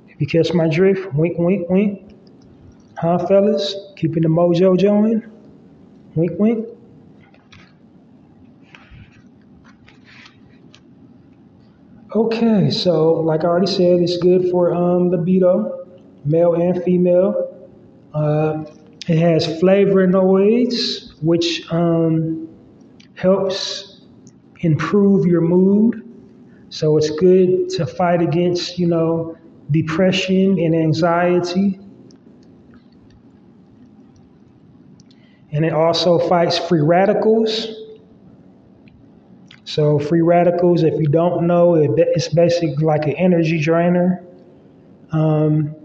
If 0.08 0.20
you 0.20 0.28
catch 0.28 0.54
my 0.54 0.68
drift, 0.68 1.14
wink, 1.14 1.38
wink, 1.38 1.70
wink. 1.70 2.16
Huh, 2.98 3.18
fellas? 3.28 3.76
Keeping 3.96 4.24
the 4.24 4.30
mojo 4.30 4.80
going? 4.80 5.24
Wink, 6.16 6.32
wink. 6.38 6.68
Okay, 12.14 12.70
so 12.70 13.14
like 13.14 13.46
I 13.46 13.48
already 13.48 13.68
said, 13.68 14.02
it's 14.02 14.18
good 14.18 14.52
for 14.52 14.74
um, 14.74 15.10
libido, 15.10 15.88
male 16.26 16.56
and 16.56 16.84
female. 16.84 17.51
Uh, 18.14 18.66
it 19.08 19.18
has 19.18 19.48
flavonoids, 19.62 21.14
which 21.24 21.66
um, 21.72 22.48
helps 23.16 24.02
improve 24.60 25.26
your 25.26 25.42
mood. 25.42 26.08
So 26.70 26.98
it's 26.98 27.10
good 27.10 27.70
to 27.70 27.86
fight 27.86 28.22
against, 28.22 28.78
you 28.78 28.88
know, 28.88 29.38
depression 29.72 30.60
and 30.60 30.76
anxiety. 30.76 31.80
And 35.52 35.66
it 35.66 35.74
also 35.74 36.18
fights 36.30 36.58
free 36.58 36.82
radicals. 36.82 37.68
So 39.66 40.00
free 40.00 40.22
radicals, 40.22 40.84
if 40.84 40.94
you 41.00 41.08
don't 41.08 41.48
know, 41.48 41.76
it's 41.76 42.28
basically 42.30 42.84
like 42.84 43.06
an 43.06 43.14
energy 43.14 43.60
drainer. 43.60 44.24
Um, 45.12 45.76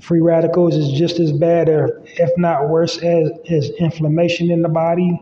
free 0.00 0.20
radicals 0.20 0.76
is 0.76 0.92
just 0.92 1.20
as 1.20 1.32
bad, 1.32 1.68
or 1.68 2.02
if 2.04 2.30
not 2.36 2.68
worse, 2.68 2.98
as, 2.98 3.30
as 3.50 3.70
inflammation 3.78 4.50
in 4.50 4.62
the 4.62 4.68
body. 4.68 5.20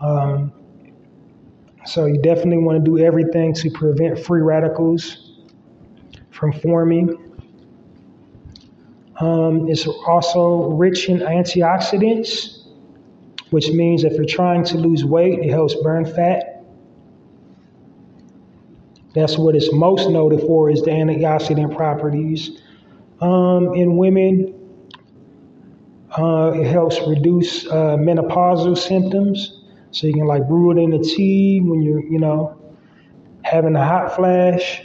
Um, 0.00 0.52
so 1.86 2.06
you 2.06 2.20
definitely 2.20 2.58
want 2.58 2.84
to 2.84 2.90
do 2.90 2.98
everything 2.98 3.54
to 3.54 3.70
prevent 3.70 4.18
free 4.18 4.42
radicals 4.42 5.32
from 6.30 6.52
forming. 6.52 7.16
Um, 9.18 9.68
it's 9.68 9.86
also 9.86 10.70
rich 10.70 11.08
in 11.08 11.18
antioxidants, 11.20 12.68
which 13.50 13.68
means 13.70 14.04
if 14.04 14.14
you're 14.14 14.24
trying 14.24 14.64
to 14.64 14.78
lose 14.78 15.04
weight, 15.04 15.38
it 15.40 15.50
helps 15.50 15.74
burn 15.82 16.04
fat. 16.06 16.64
That's 19.14 19.36
what 19.36 19.56
it's 19.56 19.72
most 19.72 20.08
noted 20.08 20.40
for 20.40 20.70
is 20.70 20.82
the 20.82 20.90
antioxidant 20.90 21.76
properties. 21.76 22.62
Um, 23.20 23.74
in 23.74 23.96
women, 23.96 24.54
uh, 26.16 26.52
it 26.54 26.66
helps 26.66 26.98
reduce 27.06 27.66
uh, 27.66 27.96
menopausal 27.96 28.76
symptoms. 28.76 29.62
So 29.90 30.06
you 30.06 30.14
can 30.14 30.26
like 30.26 30.48
brew 30.48 30.70
it 30.72 30.82
in 30.82 30.92
a 30.92 31.02
tea 31.02 31.60
when 31.62 31.82
you're, 31.82 32.02
you 32.02 32.18
know, 32.18 32.56
having 33.42 33.76
a 33.76 33.84
hot 33.84 34.14
flash, 34.14 34.82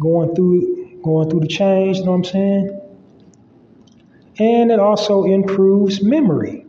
going 0.00 0.34
through 0.34 1.00
going 1.02 1.30
through 1.30 1.40
the 1.40 1.46
change, 1.46 1.98
you 1.98 2.04
know 2.04 2.12
what 2.12 2.16
I'm 2.18 2.24
saying? 2.24 2.80
And 4.38 4.70
it 4.70 4.80
also 4.80 5.24
improves 5.24 6.02
memory. 6.02 6.66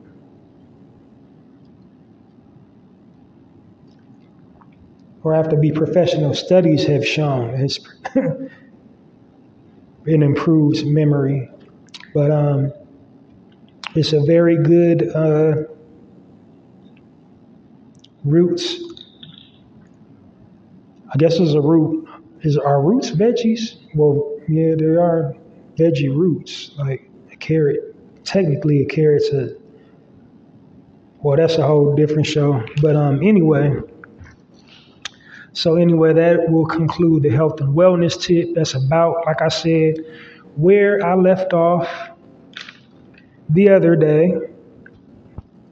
Or 5.24 5.36
after 5.36 5.56
be 5.56 5.71
professional 5.71 6.34
studies 6.34 6.86
have 6.86 7.06
shown 7.06 7.52
it's 7.56 7.80
it 10.06 10.22
improves 10.22 10.84
memory. 10.84 11.50
But 12.14 12.32
um, 12.32 12.74
it's 13.96 14.14
a 14.14 14.22
very 14.22 14.58
good 14.62 15.10
uh, 15.16 15.64
roots. 18.24 18.80
I 21.14 21.18
guess 21.18 21.40
it's 21.40 21.54
a 21.54 21.62
root. 21.62 22.08
Is 22.42 22.58
our 22.58 22.82
roots 22.82 23.12
veggies? 23.12 23.78
Well, 23.96 24.36
yeah, 24.48 24.76
there 24.76 25.02
are 25.02 25.36
veggie 25.78 26.16
roots 26.16 26.72
like 26.78 27.10
a 27.32 27.36
carrot. 27.36 27.96
Technically, 28.24 28.82
a 28.82 28.86
carrot's 28.86 29.30
a 29.30 29.56
well, 31.22 31.38
that's 31.38 31.56
a 31.58 31.68
whole 31.68 31.96
different 31.96 32.26
show. 32.26 32.64
But 32.82 32.96
um, 32.96 33.22
anyway, 33.22 33.80
so, 35.54 35.76
anyway, 35.76 36.14
that 36.14 36.50
will 36.50 36.66
conclude 36.66 37.24
the 37.24 37.30
health 37.30 37.60
and 37.60 37.76
wellness 37.76 38.20
tip. 38.22 38.56
That's 38.56 38.74
about, 38.74 39.26
like 39.26 39.42
I 39.42 39.50
said, 39.50 39.96
where 40.56 41.06
I 41.06 41.16
left 41.16 41.54
off 41.54 41.90
the 43.50 43.70
other 43.70 43.98
day 43.98 44.34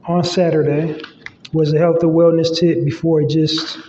on 0.06 0.24
Saturday 0.24 1.02
was 1.54 1.72
the 1.72 1.80
health 1.80 2.04
and 2.04 2.12
wellness 2.12 2.58
tip 2.58 2.84
before 2.84 3.22
it 3.22 3.30
just 3.30 3.80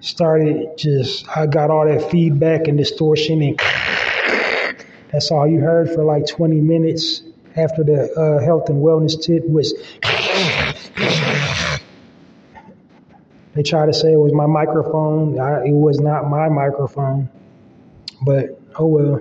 started. 0.00 0.68
Just, 0.78 1.26
I 1.36 1.46
got 1.46 1.68
all 1.70 1.86
that 1.86 2.10
feedback 2.10 2.68
and 2.68 2.78
distortion, 2.78 3.42
and 3.42 3.58
that's 5.10 5.32
all 5.32 5.48
you 5.48 5.58
heard 5.60 5.90
for 5.90 6.04
like 6.04 6.28
20 6.28 6.60
minutes 6.60 7.22
after 7.56 7.82
the 7.82 8.12
uh, 8.14 8.44
health 8.44 8.68
and 8.68 8.78
wellness 8.78 9.20
tip 9.20 9.42
was. 9.48 9.74
They 13.54 13.62
tried 13.62 13.86
to 13.86 13.92
say 13.94 14.12
it 14.12 14.18
was 14.18 14.32
my 14.32 14.46
microphone. 14.46 15.38
I, 15.38 15.64
it 15.64 15.72
was 15.72 16.00
not 16.00 16.28
my 16.28 16.48
microphone. 16.48 17.28
But 18.24 18.60
oh 18.78 18.86
well. 18.86 19.20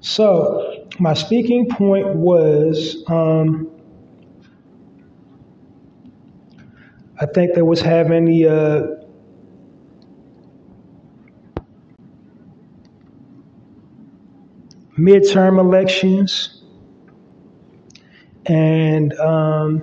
So, 0.00 0.86
my 0.98 1.14
speaking 1.14 1.68
point 1.68 2.14
was 2.14 3.04
um, 3.08 3.70
I 7.20 7.26
think 7.26 7.54
there 7.54 7.64
was 7.64 7.80
having 7.80 8.24
the 8.24 8.48
uh, 8.48 9.04
midterm 14.98 15.58
elections 15.58 16.63
and 18.46 19.12
um, 19.20 19.82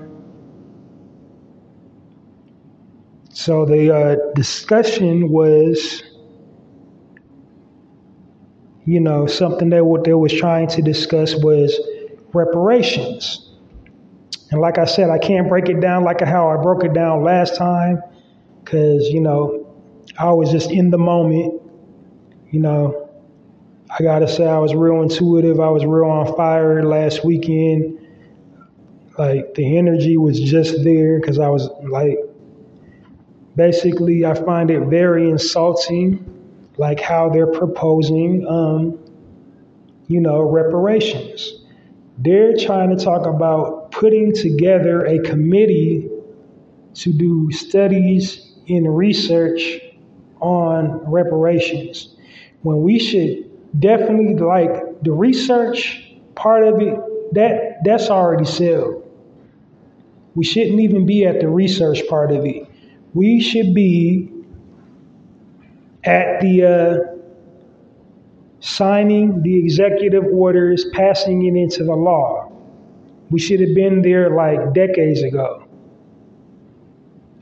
so 3.32 3.65
the 3.65 3.95
uh, 3.95 4.15
discussion 4.36 5.30
was, 5.30 6.04
you 8.86 9.00
know, 9.00 9.26
something 9.28 9.69
that 9.69 9.86
what 9.86 10.04
they 10.04 10.13
was 10.13 10.34
trying 10.34 10.67
to 10.69 10.82
discuss 10.82 11.36
was 11.36 11.80
reparations. 12.34 13.47
And 14.52 14.62
like 14.62 14.78
I 14.78 14.86
said, 14.86 15.10
I 15.10 15.17
can't 15.17 15.47
break 15.50 15.69
it 15.69 15.80
down 15.80 16.04
like 16.04 16.21
how 16.21 16.50
I 16.50 16.62
broke 16.62 16.84
it 16.84 16.93
down 16.93 17.24
last 17.24 17.56
time, 17.56 18.02
because 18.63 19.08
you 19.10 19.21
know, 19.21 19.65
I 20.19 20.32
was 20.34 20.52
just 20.52 20.71
in 20.71 20.91
the 20.91 20.97
moment. 20.97 21.62
You 22.52 22.60
know, 22.60 23.10
I 23.97 24.04
gotta 24.04 24.28
say 24.28 24.45
I 24.45 24.60
was 24.60 24.76
real 24.76 25.02
intuitive. 25.02 25.60
I 25.60 25.69
was 25.69 25.86
real 25.86 26.10
on 26.10 26.36
fire 26.36 26.84
last 26.84 27.26
weekend 27.26 27.97
like 29.17 29.54
the 29.56 29.78
energy 29.78 30.17
was 30.17 30.39
just 30.39 30.84
there 30.84 31.20
because 31.20 31.39
I 31.39 31.49
was 31.49 31.70
like, 31.89 32.18
basically, 33.55 34.26
I 34.26 34.34
find 34.34 34.70
it 34.70 34.82
very 34.88 35.30
insulting, 35.30 36.26
like 36.78 36.99
how 36.99 37.30
they're 37.30 37.51
proposing, 37.51 38.45
um, 38.47 38.97
you 40.07 40.22
know, 40.22 40.41
reparations. 40.41 41.64
They're 42.18 42.55
trying 42.55 42.95
to 42.95 43.03
talk 43.03 43.26
about 43.26 43.91
putting 43.91 44.34
together 44.34 45.05
a 45.05 45.20
committee 45.20 46.09
to 46.93 47.14
do 47.14 47.51
studies 47.51 48.55
and 48.68 48.95
research 48.95 49.80
on 50.39 50.99
reparations 51.09 52.16
when 52.64 52.82
we 52.82 52.99
should 52.99 53.49
definitely 53.80 54.36
like 54.36 55.01
the 55.03 55.12
research 55.12 56.16
part 56.36 56.68
of 56.68 56.82
it 56.82 56.97
that 57.34 57.78
that's 57.84 58.09
already 58.09 58.45
settled 58.45 59.01
we 60.36 60.46
shouldn't 60.46 60.80
even 60.80 61.06
be 61.06 61.26
at 61.26 61.42
the 61.42 61.50
research 61.50 62.02
part 62.08 62.32
of 62.32 62.46
it. 62.46 62.66
We 63.14 63.42
should 63.42 63.74
be 63.74 64.32
at 66.04 66.42
the 66.42 66.66
uh, 66.66 66.98
signing 68.62 69.42
the 69.42 69.58
executive 69.60 70.24
orders, 70.26 70.86
passing 70.94 71.46
it 71.46 71.60
into 71.60 71.84
the 71.84 71.96
law. 71.96 72.52
We 73.30 73.40
should 73.40 73.60
have 73.62 73.74
been 73.76 74.02
there 74.02 74.36
like 74.36 74.74
decades 74.74 75.22
ago. 75.24 75.66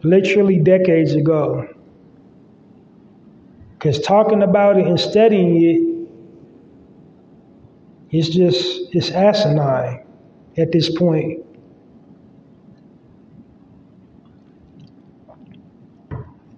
Literally 0.03 0.59
decades 0.59 1.13
ago. 1.13 1.67
Because 3.73 3.99
talking 4.01 4.43
about 4.43 4.77
it 4.77 4.85
and 4.87 4.99
studying 4.99 5.63
it, 5.63 6.07
it's 8.11 8.29
just, 8.29 8.93
it's 8.93 9.11
asinine. 9.11 10.05
at 10.57 10.71
this 10.71 10.89
point. 10.97 11.45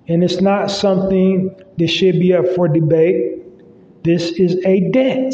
And 0.07 0.23
it's 0.23 0.41
not 0.41 0.71
something 0.71 1.55
that 1.77 1.87
should 1.87 2.19
be 2.19 2.33
up 2.33 2.45
for 2.55 2.67
debate. 2.67 4.03
This 4.03 4.31
is 4.31 4.57
a 4.65 4.89
debt. 4.91 5.33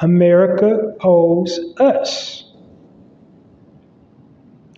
America 0.00 0.94
owes 1.00 1.58
us. 1.78 2.44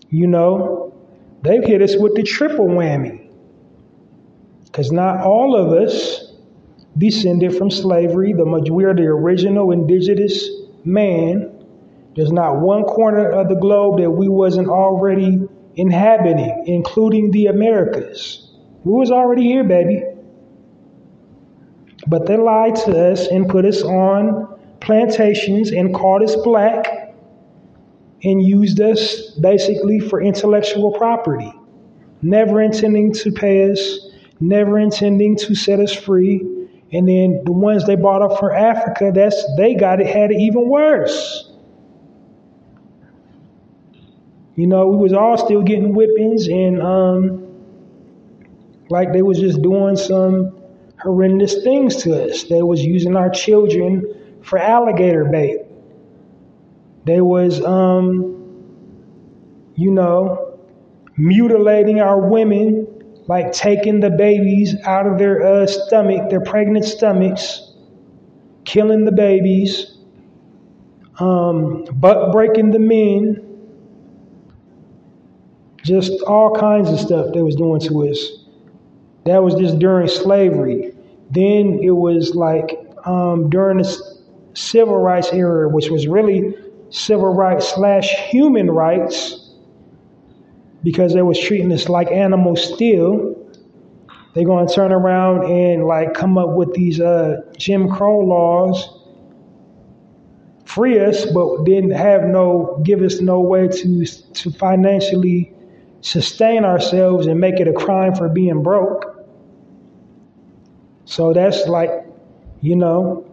You 0.09 0.27
know, 0.27 0.95
they've 1.43 1.65
hit 1.65 1.83
us 1.83 1.97
with 1.97 2.15
the 2.15 2.23
triple 2.23 2.67
whammy. 2.67 3.29
Because 4.65 4.93
not 4.93 5.21
all 5.21 5.57
of 5.57 5.73
us 5.73 6.33
descended 6.97 7.57
from 7.57 7.71
slavery. 7.71 8.33
The 8.33 8.45
we 8.73 8.85
are 8.85 8.95
the 8.95 9.03
original 9.03 9.73
indigenous 9.73 10.49
man. 10.85 11.57
There's 12.17 12.33
not 12.33 12.61
one 12.61 12.85
corner 12.85 13.29
of 13.31 13.49
the 13.49 13.55
globe 13.55 13.99
that 14.01 14.11
we 14.11 14.29
wasn't 14.29 14.69
already 14.69 15.49
inhabiting, 15.77 16.65
including 16.67 17.31
the 17.31 17.47
Americas. 17.47 18.51
We 18.85 18.93
was 18.93 19.11
already 19.11 19.43
here, 19.43 19.65
baby. 19.65 20.03
But 22.07 22.27
they 22.27 22.37
lied 22.37 22.77
to 22.77 23.13
us 23.13 23.27
and 23.27 23.49
put 23.49 23.65
us 23.65 23.83
on 23.83 24.59
plantations 24.81 25.71
and 25.71 25.95
called 25.95 26.23
us 26.23 26.35
black 26.37 27.15
and 28.23 28.43
used 28.43 28.81
us 28.81 29.31
basically 29.41 30.01
for 30.01 30.21
intellectual 30.21 30.93
property, 30.93 31.53
never 32.23 32.61
intending 32.61 33.13
to 33.15 33.33
pay 33.33 33.71
us, 33.71 33.99
never 34.41 34.79
intending 34.79 35.37
to 35.37 35.55
set 35.55 35.81
us 35.81 35.93
free. 35.93 36.41
And 36.93 37.09
then 37.09 37.43
the 37.45 37.53
ones 37.53 37.87
they 37.87 37.97
bought 37.97 38.23
up 38.23 38.39
for 38.39 38.55
Africa, 38.55 39.13
that's 39.15 39.43
they 39.57 39.75
got 39.75 40.01
it, 40.01 40.07
had 40.07 40.33
it 40.33 40.41
even 40.41 40.69
worse. 40.69 41.50
You 44.61 44.67
know, 44.67 44.89
we 44.89 44.99
was 44.99 45.15
all 45.15 45.39
still 45.39 45.63
getting 45.63 45.95
whippings 45.95 46.47
and 46.49 46.83
um, 46.83 47.47
like 48.91 49.11
they 49.15 49.23
was 49.23 49.39
just 49.41 49.63
doing 49.63 49.97
some 49.97 50.55
horrendous 51.03 51.63
things 51.65 51.97
to 52.03 52.29
us. 52.29 52.45
They 52.45 52.61
was 52.61 52.83
using 52.85 53.17
our 53.17 53.31
children 53.31 54.05
for 54.43 54.59
alligator 54.59 55.25
bait. 55.25 55.61
They 57.07 57.23
was 57.23 57.65
um, 57.65 58.31
you 59.77 59.91
know, 59.93 60.59
mutilating 61.17 62.01
our 62.01 62.21
women, 62.21 62.87
like 63.29 63.53
taking 63.53 64.01
the 64.01 64.11
babies 64.11 64.77
out 64.85 65.07
of 65.07 65.17
their 65.17 65.43
uh, 65.43 65.67
stomach, 65.67 66.29
their 66.29 66.43
pregnant 66.43 66.85
stomachs, 66.85 67.73
killing 68.67 69.07
the 69.07 69.13
babies, 69.13 69.97
um, 71.19 71.87
butt 71.95 72.31
breaking 72.33 72.73
the 72.73 72.79
men, 72.79 73.50
just 75.83 76.13
all 76.23 76.55
kinds 76.55 76.91
of 76.91 76.99
stuff 76.99 77.33
they 77.33 77.43
was 77.43 77.57
doing 77.57 77.81
to 77.81 78.09
us. 78.09 78.19
That 79.25 79.43
was 79.43 79.55
just 79.55 79.79
during 79.79 80.09
slavery. 80.09 80.93
Then 81.31 81.81
it 81.83 81.91
was 81.91 82.35
like 82.35 82.79
um, 83.05 83.51
during 83.51 83.79
the 83.79 84.19
civil 84.55 84.99
rights 84.99 85.33
era, 85.33 85.69
which 85.69 85.91
was 85.91 86.07
really 86.07 86.55
civil 86.91 87.33
rights 87.35 87.69
slash 87.75 88.09
human 88.31 88.71
rights, 88.71 89.55
because 90.83 91.15
they 91.15 91.23
was 91.23 91.39
treating 91.39 91.73
us 91.73 91.89
like 91.89 92.11
animals 92.11 92.75
still. 92.75 93.37
They're 94.35 94.45
going 94.45 94.67
to 94.67 94.75
turn 94.75 94.93
around 94.93 95.45
and 95.45 95.87
like 95.87 96.15
come 96.15 96.39
up 96.39 96.51
with 96.51 96.73
these 96.73 97.01
uh, 97.01 97.43
Jim 97.59 97.91
Crow 97.91 98.21
laws, 98.21 98.89
free 100.65 101.01
us, 101.01 101.27
but 101.27 101.65
didn't 101.65 101.91
have 101.91 102.25
no 102.25 102.81
give 102.85 103.03
us 103.03 103.21
no 103.21 103.41
way 103.41 103.69
to 103.69 104.05
to 104.05 104.51
financially 104.53 105.53
sustain 106.01 106.65
ourselves 106.65 107.27
and 107.27 107.41
make 107.41 107.61
it 107.61 107.69
a 107.69 107.73
crime 107.73 108.15
for 108.15 108.29
being 108.29 108.63
broke. 108.63 109.05
So 111.05 111.33
that's 111.33 111.67
like, 111.67 111.91
you 112.61 112.77
know, 112.77 113.27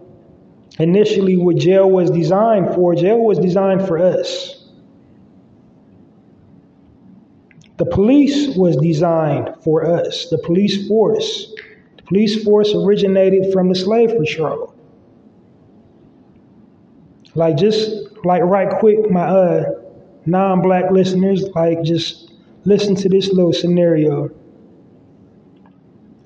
initially 0.80 1.38
what 1.38 1.58
jail 1.58 1.90
was 1.90 2.10
designed 2.10 2.74
for. 2.74 2.96
Jail 2.96 3.20
was 3.20 3.40
designed 3.40 3.88
for 3.88 4.00
us. 4.00 4.54
The 7.78 7.86
police 7.86 8.58
was 8.58 8.76
designed 8.78 9.54
for 9.64 9.86
us, 9.86 10.30
the 10.30 10.40
police 10.40 10.88
force. 10.88 11.54
The 11.98 12.04
police 12.04 12.44
force 12.44 12.74
originated 12.74 13.54
from 13.54 13.70
the 13.70 13.76
slave 13.76 14.18
patrol. 14.18 14.74
Like 17.36 17.56
just 17.56 17.92
like 18.26 18.42
right 18.42 18.80
quick, 18.80 19.12
my 19.12 19.28
uh 19.28 19.64
non-black 20.26 20.90
listeners, 20.92 21.44
like 21.54 21.84
just 21.84 22.27
Listen 22.68 22.96
to 22.96 23.08
this 23.08 23.32
little 23.32 23.54
scenario. 23.54 24.30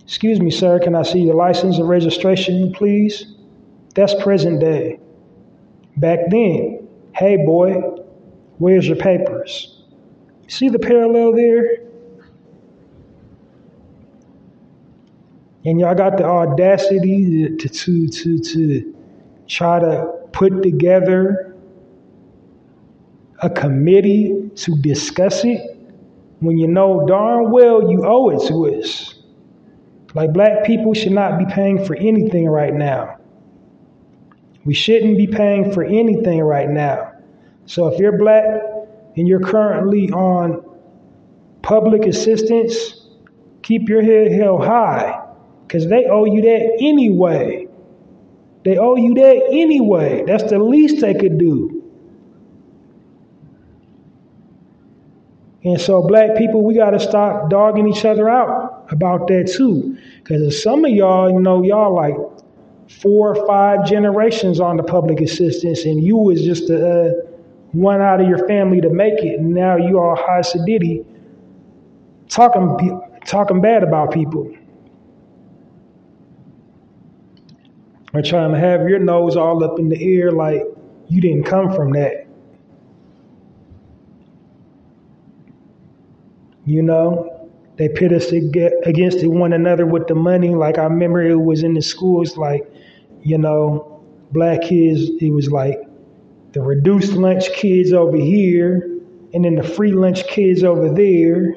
Excuse 0.04 0.40
me, 0.40 0.50
sir, 0.50 0.80
can 0.80 0.96
I 0.96 1.04
see 1.04 1.20
your 1.20 1.36
license 1.36 1.78
and 1.78 1.88
registration, 1.88 2.74
please? 2.74 3.36
That's 3.94 4.16
present 4.16 4.60
day. 4.60 5.00
Back 5.98 6.32
then, 6.32 6.88
hey 7.14 7.38
boy, 7.46 7.74
where's 8.58 8.88
your 8.88 8.96
papers? 8.96 9.84
See 10.48 10.68
the 10.68 10.80
parallel 10.80 11.34
there? 11.34 11.84
And 15.64 15.80
y'all 15.80 15.94
got 15.94 16.18
the 16.18 16.26
audacity 16.26 17.56
to, 17.56 17.70
to, 17.70 18.08
to, 18.08 18.40
to 18.40 18.96
try 19.48 19.78
to 19.78 20.12
put 20.32 20.64
together 20.64 21.56
a 23.44 23.50
committee 23.52 24.50
to 24.56 24.76
discuss 24.82 25.46
it 25.46 25.71
when 26.42 26.58
you 26.58 26.68
know 26.68 27.06
darn 27.08 27.52
well 27.52 27.90
you 27.90 28.04
owe 28.06 28.30
it 28.30 28.48
to 28.48 28.76
us. 28.76 29.16
Like 30.14 30.34
black 30.34 30.66
people 30.66 30.94
should 30.94 31.14
not 31.14 31.40
be 31.40 31.46
paying 31.46 31.86
for 31.86 31.96
anything 31.96 32.48
right 32.48 32.74
now. 32.74 33.18
We 34.66 34.74
shouldn't 34.74 35.18
be 35.18 35.28
paying 35.28 35.72
for 35.72 35.84
anything 35.84 36.42
right 36.42 36.70
now. 36.70 37.14
So 37.66 37.88
if 37.88 38.00
you're 38.00 38.18
black 38.18 38.46
and 39.16 39.28
you're 39.28 39.40
currently 39.40 40.10
on 40.12 40.66
public 41.62 42.06
assistance, 42.06 43.08
keep 43.62 43.88
your 43.88 44.02
head 44.02 44.32
held 44.32 44.66
high 44.66 45.24
because 45.68 45.88
they 45.88 46.06
owe 46.06 46.26
you 46.26 46.42
that 46.42 46.78
anyway. 46.82 47.68
They 48.66 48.78
owe 48.78 48.96
you 48.96 49.14
that 49.14 49.48
anyway. 49.52 50.24
That's 50.26 50.50
the 50.50 50.60
least 50.60 51.02
they 51.02 51.14
could 51.14 51.38
do. 51.38 51.81
And 55.64 55.80
so, 55.80 56.02
black 56.02 56.36
people, 56.38 56.64
we 56.64 56.74
got 56.74 56.92
to 56.92 57.00
stop 57.00 57.50
dogging 57.50 57.88
each 57.88 58.04
other 58.04 58.28
out 58.28 58.88
about 58.90 59.28
that 59.28 59.52
too. 59.56 59.98
Because 60.18 60.62
some 60.62 60.86
of 60.86 60.92
y'all, 60.92 61.30
you 61.32 61.40
know, 61.40 61.62
y'all 61.64 61.94
like 61.94 62.16
four 62.90 63.36
or 63.36 63.48
five 63.48 63.86
generations 63.86 64.60
on 64.60 64.78
the 64.78 64.84
public 64.84 65.22
assistance, 65.22 65.86
and 65.86 66.04
you 66.04 66.18
was 66.18 66.44
just 66.44 66.70
a, 66.70 67.10
uh, 67.10 67.12
one 67.74 68.02
out 68.02 68.20
of 68.20 68.28
your 68.28 68.48
family 68.48 68.82
to 68.82 68.90
make 68.90 69.24
it. 69.24 69.40
And 69.40 69.54
now 69.54 69.78
you 69.78 70.00
all 70.00 70.16
high 70.16 70.42
sedity 70.42 71.06
talking, 72.28 73.02
talking 73.26 73.62
bad 73.62 73.84
about 73.84 74.12
people. 74.12 74.52
Or 78.14 78.22
trying 78.22 78.52
to 78.52 78.60
have 78.60 78.90
your 78.90 79.00
nose 79.00 79.38
all 79.38 79.64
up 79.64 79.80
in 79.80 79.88
the 79.88 80.20
air 80.20 80.32
like 80.32 80.64
you 81.08 81.22
didn't 81.22 81.44
come 81.44 81.74
from 81.74 81.92
that. 81.92 82.21
You 86.72 86.82
know, 86.82 87.50
they 87.76 87.90
pit 87.90 88.14
us 88.14 88.32
against 88.32 89.26
one 89.28 89.52
another 89.52 89.86
with 89.86 90.08
the 90.08 90.16
money. 90.16 90.56
Like 90.56 90.78
I 90.78 90.84
remember 90.86 91.22
it 91.22 91.36
was 91.36 91.64
in 91.64 91.74
the 91.74 91.82
schools, 91.82 92.38
like, 92.38 92.64
you 93.24 93.38
know, 93.38 94.02
black 94.32 94.62
kids, 94.62 95.02
it 95.20 95.32
was 95.32 95.52
like 95.52 95.82
the 96.54 96.62
reduced 96.62 97.14
lunch 97.14 97.52
kids 97.54 97.92
over 97.92 98.16
here, 98.16 99.00
and 99.34 99.44
then 99.44 99.56
the 99.56 99.64
free 99.64 99.92
lunch 99.92 100.26
kids 100.28 100.64
over 100.64 100.94
there. 100.94 101.56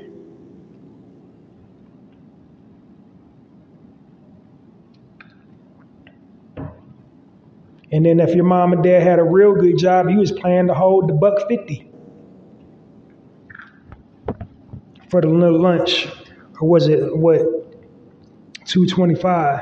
And 7.93 8.05
then 8.05 8.21
if 8.21 8.35
your 8.35 8.45
mom 8.45 8.73
and 8.73 8.83
dad 8.83 9.03
had 9.05 9.21
a 9.21 9.25
real 9.25 9.55
good 9.55 9.79
job, 9.79 10.11
you 10.11 10.19
was 10.19 10.33
planning 10.33 10.67
to 10.69 10.75
hold 10.75 11.09
the 11.09 11.15
buck 11.15 11.49
fifty. 11.49 11.94
For 15.11 15.21
the 15.21 15.29
little 15.29 15.61
lunch, 15.61 16.09
or 16.61 16.69
was 16.69 16.89
it 16.89 17.17
what, 17.17 17.41
two 18.65 18.87
twenty 18.87 19.15
five? 19.15 19.61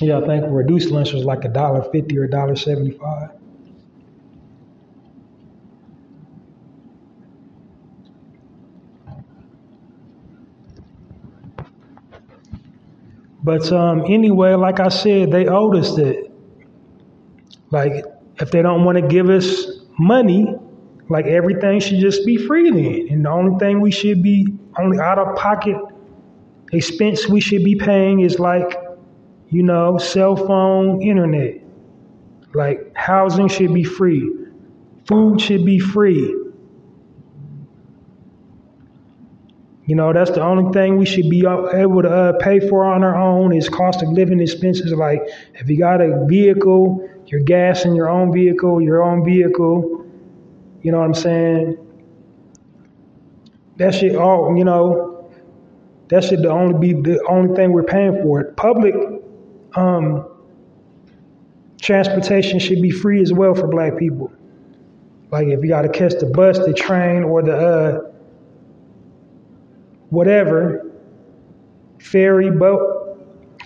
Yeah, 0.00 0.18
I 0.18 0.26
think 0.26 0.44
reduced 0.48 0.90
lunch 0.90 1.12
was 1.12 1.24
like 1.24 1.44
a 1.44 1.48
dollar 1.48 1.82
fifty 1.90 2.18
or 2.18 2.24
a 2.24 2.30
dollar 2.30 2.56
seventy 2.56 2.90
five. 2.90 3.30
But 13.42 13.70
um, 13.72 14.02
anyway, 14.08 14.54
like 14.54 14.80
I 14.80 14.88
said, 14.88 15.30
they 15.30 15.46
owed 15.46 15.76
us 15.76 15.94
that. 15.94 16.30
Like, 17.70 18.04
if 18.38 18.50
they 18.50 18.62
don't 18.62 18.84
want 18.84 18.98
to 18.98 19.06
give 19.06 19.28
us 19.28 19.66
money, 19.98 20.54
like 21.08 21.26
everything 21.26 21.80
should 21.80 22.00
just 22.00 22.26
be 22.26 22.36
free 22.36 22.70
then. 22.70 23.08
And 23.10 23.24
the 23.24 23.30
only 23.30 23.58
thing 23.58 23.80
we 23.80 23.90
should 23.90 24.22
be, 24.22 24.46
only 24.78 24.98
out 24.98 25.18
of 25.18 25.36
pocket 25.36 25.76
expense 26.72 27.28
we 27.28 27.40
should 27.40 27.64
be 27.64 27.76
paying 27.76 28.20
is 28.20 28.38
like, 28.38 28.76
you 29.48 29.62
know, 29.62 29.98
cell 29.98 30.36
phone, 30.36 31.02
internet. 31.02 31.62
Like, 32.54 32.92
housing 32.94 33.48
should 33.48 33.72
be 33.74 33.84
free, 33.84 34.30
food 35.06 35.40
should 35.40 35.64
be 35.64 35.78
free. 35.78 36.45
You 39.86 39.94
know, 39.94 40.12
that's 40.12 40.32
the 40.32 40.42
only 40.42 40.72
thing 40.72 40.98
we 40.98 41.06
should 41.06 41.30
be 41.30 41.46
able 41.46 42.02
to 42.02 42.10
uh, 42.10 42.32
pay 42.40 42.58
for 42.58 42.84
on 42.84 43.04
our 43.04 43.14
own 43.14 43.52
is 43.52 43.68
cost 43.68 44.02
of 44.02 44.08
living 44.08 44.40
expenses. 44.40 44.92
Like 44.92 45.22
if 45.54 45.68
you 45.68 45.78
got 45.78 46.00
a 46.00 46.24
vehicle, 46.26 47.08
your 47.26 47.40
gas 47.40 47.84
in 47.84 47.94
your 47.94 48.08
own 48.08 48.32
vehicle, 48.32 48.82
your 48.82 49.02
own 49.02 49.24
vehicle. 49.24 50.04
You 50.82 50.90
know 50.90 50.98
what 50.98 51.04
I'm 51.04 51.14
saying? 51.14 51.78
That 53.76 53.94
should 53.94 54.16
all, 54.16 54.56
you 54.56 54.64
know, 54.64 55.30
that 56.08 56.24
should 56.24 56.42
the 56.42 56.50
only 56.50 56.78
be 56.78 57.00
the 57.00 57.24
only 57.28 57.54
thing 57.54 57.72
we're 57.72 57.84
paying 57.84 58.22
for. 58.22 58.42
Public 58.52 58.94
um, 59.76 60.26
transportation 61.80 62.58
should 62.58 62.82
be 62.82 62.90
free 62.90 63.22
as 63.22 63.32
well 63.32 63.54
for 63.54 63.68
black 63.68 63.96
people. 63.98 64.32
Like 65.30 65.46
if 65.46 65.62
you 65.62 65.68
got 65.68 65.82
to 65.82 65.88
catch 65.88 66.14
the 66.14 66.26
bus, 66.26 66.58
the 66.58 66.74
train, 66.74 67.22
or 67.22 67.42
the 67.42 67.56
uh, 67.56 68.12
whatever, 70.10 70.90
ferry 72.00 72.50
boat, 72.50 73.18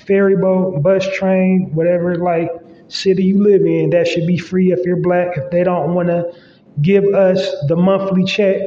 ferry 0.07 0.36
boat, 0.36 0.82
bus 0.82 1.07
train, 1.14 1.70
whatever 1.74 2.16
like 2.16 2.51
city 2.88 3.24
you 3.24 3.43
live 3.43 3.62
in, 3.62 3.91
that 3.91 4.09
should 4.09 4.26
be 4.26 4.38
free 4.38 4.72
if 4.72 4.80
you're 4.84 4.97
black. 5.01 5.36
If 5.36 5.51
they 5.51 5.64
don't 5.64 5.95
want 5.95 6.09
to 6.09 6.32
give 6.82 7.05
us 7.14 7.49
the 7.68 7.76
monthly 7.76 8.24
check, 8.24 8.62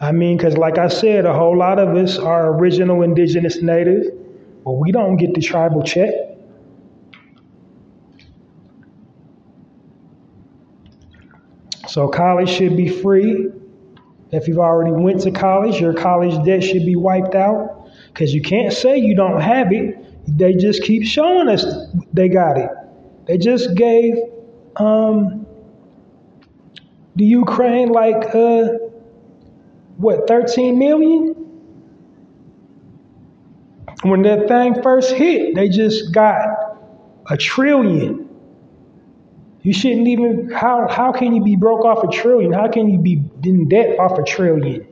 I 0.00 0.12
mean, 0.12 0.36
because 0.36 0.56
like 0.56 0.78
I 0.78 0.88
said, 0.88 1.26
a 1.26 1.34
whole 1.34 1.56
lot 1.56 1.78
of 1.78 1.94
us 1.96 2.18
are 2.18 2.52
original 2.56 3.02
indigenous 3.02 3.60
native, 3.62 4.04
but 4.64 4.72
we 4.72 4.92
don't 4.92 5.16
get 5.16 5.34
the 5.34 5.40
tribal 5.42 5.82
check. 5.82 6.14
So 11.88 12.08
college 12.08 12.48
should 12.48 12.76
be 12.76 12.88
free. 12.88 13.48
If 14.32 14.46
you've 14.46 14.58
already 14.58 14.92
went 14.92 15.22
to 15.22 15.30
college, 15.30 15.80
your 15.80 15.92
college 15.92 16.44
debt 16.44 16.62
should 16.62 16.86
be 16.86 16.96
wiped 16.96 17.34
out 17.34 17.90
because 18.08 18.32
you 18.32 18.42
can't 18.42 18.72
say 18.72 18.98
you 18.98 19.16
don't 19.16 19.40
have 19.40 19.72
it. 19.72 19.96
They 20.26 20.54
just 20.54 20.82
keep 20.82 21.04
showing 21.04 21.48
us 21.48 21.64
they 22.12 22.28
got 22.28 22.56
it. 22.56 22.70
They 23.26 23.38
just 23.38 23.74
gave 23.74 24.14
um, 24.76 25.46
the 27.16 27.24
Ukraine 27.24 27.88
like 27.90 28.34
uh, 28.34 28.68
what 29.96 30.28
13 30.28 30.78
million. 30.78 31.34
When 34.02 34.22
that 34.22 34.48
thing 34.48 34.82
first 34.82 35.12
hit, 35.12 35.54
they 35.54 35.68
just 35.68 36.14
got 36.14 36.46
a 37.28 37.36
trillion. 37.36 38.29
You 39.62 39.72
shouldn't 39.74 40.08
even 40.08 40.50
how 40.50 40.88
how 40.88 41.12
can 41.12 41.34
you 41.34 41.42
be 41.42 41.56
broke 41.56 41.84
off 41.84 42.02
a 42.02 42.08
trillion? 42.08 42.52
How 42.52 42.68
can 42.68 42.88
you 42.88 42.98
be 42.98 43.22
in 43.44 43.68
debt 43.68 43.98
off 43.98 44.18
a 44.18 44.22
trillion? 44.22 44.86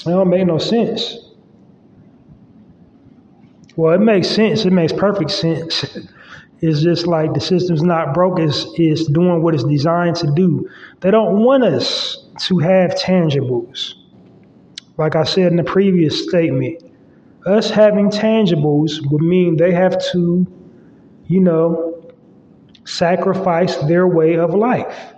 It 0.00 0.12
don't 0.12 0.30
make 0.30 0.46
no 0.46 0.56
sense. 0.58 1.18
Well, 3.76 3.94
it 3.94 4.00
makes 4.00 4.28
sense. 4.28 4.64
It 4.64 4.72
makes 4.72 4.92
perfect 4.92 5.30
sense. 5.30 5.84
It's 6.60 6.82
just 6.82 7.06
like 7.06 7.34
the 7.34 7.40
system's 7.40 7.82
not 7.82 8.14
broke. 8.14 8.40
It's, 8.40 8.66
it's 8.74 9.06
doing 9.06 9.42
what 9.42 9.54
it's 9.54 9.62
designed 9.62 10.16
to 10.16 10.32
do. 10.34 10.68
They 11.02 11.12
don't 11.12 11.44
want 11.44 11.62
us 11.62 12.26
to 12.46 12.58
have 12.58 12.96
tangibles. 12.96 13.94
Like 14.96 15.14
I 15.14 15.22
said 15.22 15.52
in 15.52 15.56
the 15.56 15.62
previous 15.62 16.24
statement, 16.28 16.82
us 17.48 17.70
having 17.70 18.10
tangibles 18.10 19.00
would 19.10 19.22
mean 19.22 19.56
they 19.56 19.72
have 19.72 19.98
to, 20.12 20.46
you 21.26 21.40
know, 21.40 22.12
sacrifice 22.84 23.76
their 23.76 24.06
way 24.06 24.36
of 24.36 24.54
life. 24.54 25.14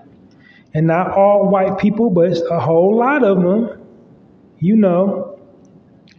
And 0.72 0.86
not 0.86 1.10
all 1.16 1.48
white 1.48 1.78
people, 1.78 2.10
but 2.10 2.40
a 2.50 2.60
whole 2.60 2.96
lot 2.96 3.24
of 3.24 3.42
them, 3.42 3.82
you 4.58 4.76
know, 4.76 5.38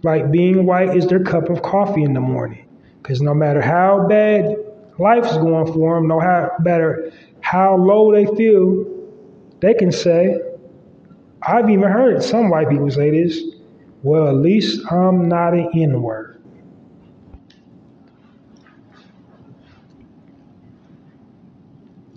like 0.03 0.32
being 0.32 0.66
white 0.66 0.95
is 0.95 1.07
their 1.07 1.24
cup 1.24 1.49
of 1.49 1.62
coffee 1.62 2.03
in 2.03 2.14
the 2.14 2.20
morning. 2.20 2.68
Because 3.01 3.22
no 3.22 3.34
matter 3.34 3.62
how 3.62 4.07
bad 4.07 4.55
life's 4.99 5.38
going 5.38 5.72
for 5.72 5.95
them, 5.95 6.07
no 6.07 6.20
matter 6.59 7.14
how 7.39 7.76
low 7.76 8.12
they 8.12 8.26
feel, 8.36 8.86
they 9.62 9.74
can 9.74 9.91
say, 9.91 10.38
I've 11.41 11.70
even 11.70 11.89
heard 11.89 12.22
some 12.24 12.49
white 12.49 12.70
people 12.70 12.89
say 12.91 13.09
this, 13.12 13.41
well, 14.04 14.28
at 14.28 14.36
least 14.36 14.91
I'm 14.91 15.28
not 15.28 15.54
an 15.54 15.70
N 15.76 16.02
word. 16.02 16.41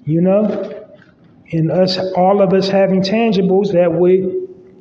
You 0.05 0.21
know? 0.21 0.85
And 1.53 1.71
us, 1.71 1.99
all 2.17 2.43
of 2.43 2.53
us 2.53 2.69
having 2.69 3.03
tangibles 3.03 3.73
that 3.73 3.93
would, 3.93 4.23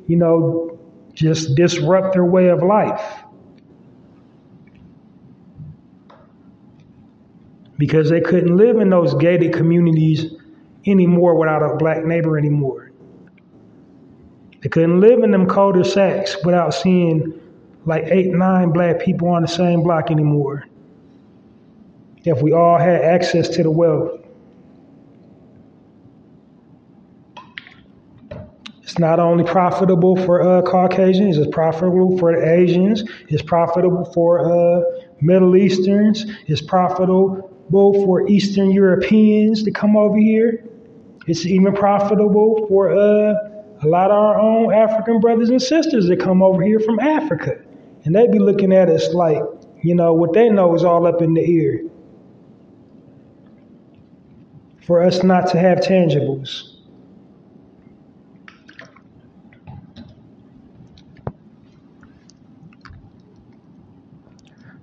you 0.06 0.16
know, 0.16 0.78
just 1.12 1.54
disrupt 1.54 2.14
their 2.14 2.24
way 2.24 2.48
of 2.48 2.62
life. 2.62 3.02
Because 7.76 8.08
they 8.08 8.20
couldn't 8.20 8.56
live 8.56 8.78
in 8.78 8.88
those 8.90 9.14
gated 9.14 9.52
communities 9.52 10.32
anymore 10.86 11.36
without 11.36 11.62
a 11.62 11.76
black 11.76 12.04
neighbor 12.04 12.38
anymore. 12.38 12.83
They 14.64 14.70
couldn't 14.70 15.00
live 15.00 15.22
in 15.22 15.30
them 15.30 15.46
cul-de-sacs 15.46 16.38
without 16.42 16.72
seeing 16.72 17.38
like 17.84 18.04
eight, 18.06 18.28
nine 18.28 18.70
black 18.70 18.98
people 18.98 19.28
on 19.28 19.42
the 19.42 19.48
same 19.48 19.82
block 19.82 20.10
anymore. 20.10 20.64
If 22.24 22.40
we 22.40 22.54
all 22.54 22.78
had 22.78 23.02
access 23.02 23.46
to 23.50 23.62
the 23.62 23.70
wealth. 23.70 24.20
It's 28.82 28.98
not 28.98 29.20
only 29.20 29.44
profitable 29.44 30.16
for 30.24 30.40
uh, 30.40 30.62
Caucasians, 30.62 31.36
it's 31.36 31.50
profitable 31.50 32.16
for 32.16 32.32
the 32.32 32.50
Asians, 32.50 33.04
it's 33.28 33.42
profitable 33.42 34.10
for 34.14 34.50
uh, 34.50 34.82
Middle 35.20 35.56
Easterns, 35.56 36.24
it's 36.46 36.62
profitable 36.62 37.52
for 37.70 38.26
Eastern 38.28 38.70
Europeans 38.70 39.62
to 39.64 39.70
come 39.70 39.94
over 39.94 40.16
here. 40.16 40.64
It's 41.26 41.44
even 41.44 41.74
profitable 41.74 42.66
for 42.66 42.96
uh, 42.96 43.53
a 43.84 43.88
lot 43.88 44.10
of 44.10 44.16
our 44.16 44.40
own 44.40 44.72
African 44.72 45.20
brothers 45.20 45.50
and 45.50 45.60
sisters 45.60 46.06
that 46.06 46.18
come 46.18 46.42
over 46.42 46.62
here 46.62 46.80
from 46.80 46.98
Africa. 47.00 47.60
And 48.04 48.14
they 48.14 48.26
be 48.28 48.38
looking 48.38 48.72
at 48.72 48.88
us 48.88 49.12
like, 49.12 49.42
you 49.82 49.94
know, 49.94 50.14
what 50.14 50.32
they 50.32 50.48
know 50.48 50.74
is 50.74 50.84
all 50.84 51.06
up 51.06 51.20
in 51.20 51.34
the 51.34 51.42
air. 51.42 51.80
For 54.86 55.02
us 55.02 55.22
not 55.22 55.48
to 55.48 55.58
have 55.58 55.78
tangibles. 55.78 56.70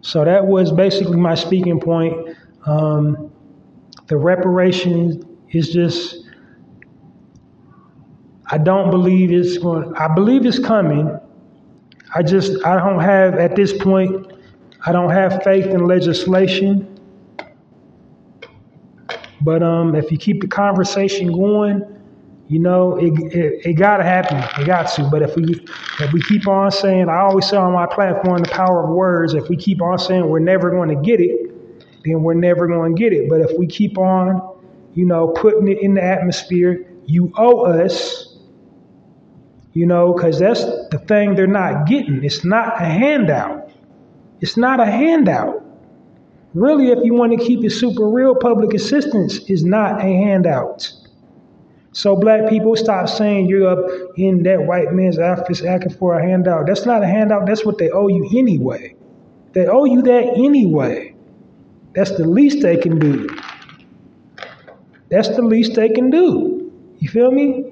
So 0.02 0.26
that 0.26 0.46
was 0.46 0.72
basically 0.72 1.18
my 1.18 1.36
speaking 1.36 1.80
point. 1.80 2.36
Um, 2.66 3.32
the 4.08 4.18
reparation 4.18 5.24
is 5.52 5.70
just 5.70 6.21
I 8.52 8.58
don't 8.58 8.92
believe 8.92 9.32
it's 9.32 9.58
going. 9.58 9.96
I 9.96 10.14
believe 10.14 10.46
it's 10.46 10.60
coming. 10.60 11.18
I 12.14 12.22
just 12.22 12.64
I 12.66 12.76
don't 12.76 13.00
have 13.00 13.36
at 13.36 13.56
this 13.56 13.72
point. 13.72 14.34
I 14.86 14.92
don't 14.92 15.10
have 15.10 15.42
faith 15.44 15.66
in 15.68 15.86
legislation. 15.88 16.88
But 19.40 19.64
um, 19.64 19.96
if 19.96 20.12
you 20.12 20.18
keep 20.18 20.42
the 20.42 20.48
conversation 20.48 21.32
going, 21.32 21.82
you 22.50 22.60
know 22.60 22.98
it, 22.98 23.14
it, 23.34 23.66
it 23.66 23.74
got 23.74 23.98
to 23.98 24.04
happen. 24.04 24.38
It 24.62 24.66
got 24.66 24.92
to. 24.96 25.10
But 25.10 25.22
if 25.22 25.34
we 25.38 25.66
if 26.02 26.12
we 26.12 26.22
keep 26.22 26.46
on 26.46 26.72
saying, 26.72 27.08
I 27.08 27.20
always 27.20 27.48
say 27.48 27.56
on 27.56 27.72
my 27.72 27.86
platform, 27.88 28.44
the 28.44 28.50
power 28.50 28.84
of 28.84 28.90
words. 28.90 29.34
If 29.34 29.48
we 29.48 29.56
keep 29.56 29.82
on 29.82 29.98
saying 29.98 30.28
we're 30.28 30.40
never 30.40 30.70
going 30.70 30.90
to 30.90 31.02
get 31.02 31.22
it, 31.22 32.04
then 32.04 32.22
we're 32.22 32.34
never 32.34 32.68
going 32.68 32.94
to 32.94 33.00
get 33.00 33.14
it. 33.14 33.30
But 33.30 33.40
if 33.40 33.58
we 33.58 33.66
keep 33.66 33.98
on, 33.98 34.42
you 34.94 35.06
know, 35.06 35.30
putting 35.30 35.70
it 35.70 35.80
in 35.82 35.94
the 35.94 36.04
atmosphere, 36.04 36.86
you 37.06 37.32
owe 37.38 37.62
us 37.62 38.31
you 39.74 39.86
know, 39.86 40.14
because 40.14 40.40
that's 40.40 40.64
the 40.64 41.02
thing 41.08 41.36
they're 41.36 41.48
not 41.48 41.88
getting. 41.88 42.24
It's 42.24 42.44
not 42.44 42.82
a 42.82 42.86
handout. 42.86 43.72
It's 44.42 44.58
not 44.58 44.80
a 44.80 44.86
handout. 44.86 45.64
Really, 46.54 46.90
if 46.90 47.00
you 47.04 47.14
want 47.14 47.38
to 47.40 47.46
keep 47.46 47.64
it 47.64 47.70
super 47.70 48.10
real, 48.10 48.36
public 48.36 48.74
assistance 48.74 49.38
is 49.50 49.64
not 49.64 50.02
a 50.02 50.04
handout. 50.04 50.92
So 51.94 52.16
black 52.16 52.50
people 52.50 52.76
stop 52.76 53.08
saying 53.08 53.48
you're 53.48 53.68
up 53.68 53.86
in 54.18 54.44
that 54.44 54.66
white 54.66 54.94
man's 54.94 55.20
office 55.20 55.64
asking 55.64 55.94
for 55.94 56.18
a 56.18 56.26
handout. 56.26 56.68
That's 56.68 56.86
not 56.86 57.04
a 57.04 57.08
handout. 57.08 57.46
That's 57.46 57.66
what 57.66 57.78
they 57.78 57.90
owe 57.90 58.08
you 58.08 58.30
anyway. 58.38 58.96
They 59.54 59.68
owe 59.68 59.86
you 59.86 60.02
that 60.02 60.34
anyway. 60.36 61.14
That's 61.94 62.12
the 62.12 62.26
least 62.26 62.62
they 62.62 62.78
can 62.78 63.00
do. 63.00 63.30
That's 65.10 65.30
the 65.30 65.42
least 65.42 65.76
they 65.76 65.90
can 65.90 66.10
do. 66.10 66.72
You 67.00 67.10
feel 67.10 67.32
me? 67.32 67.71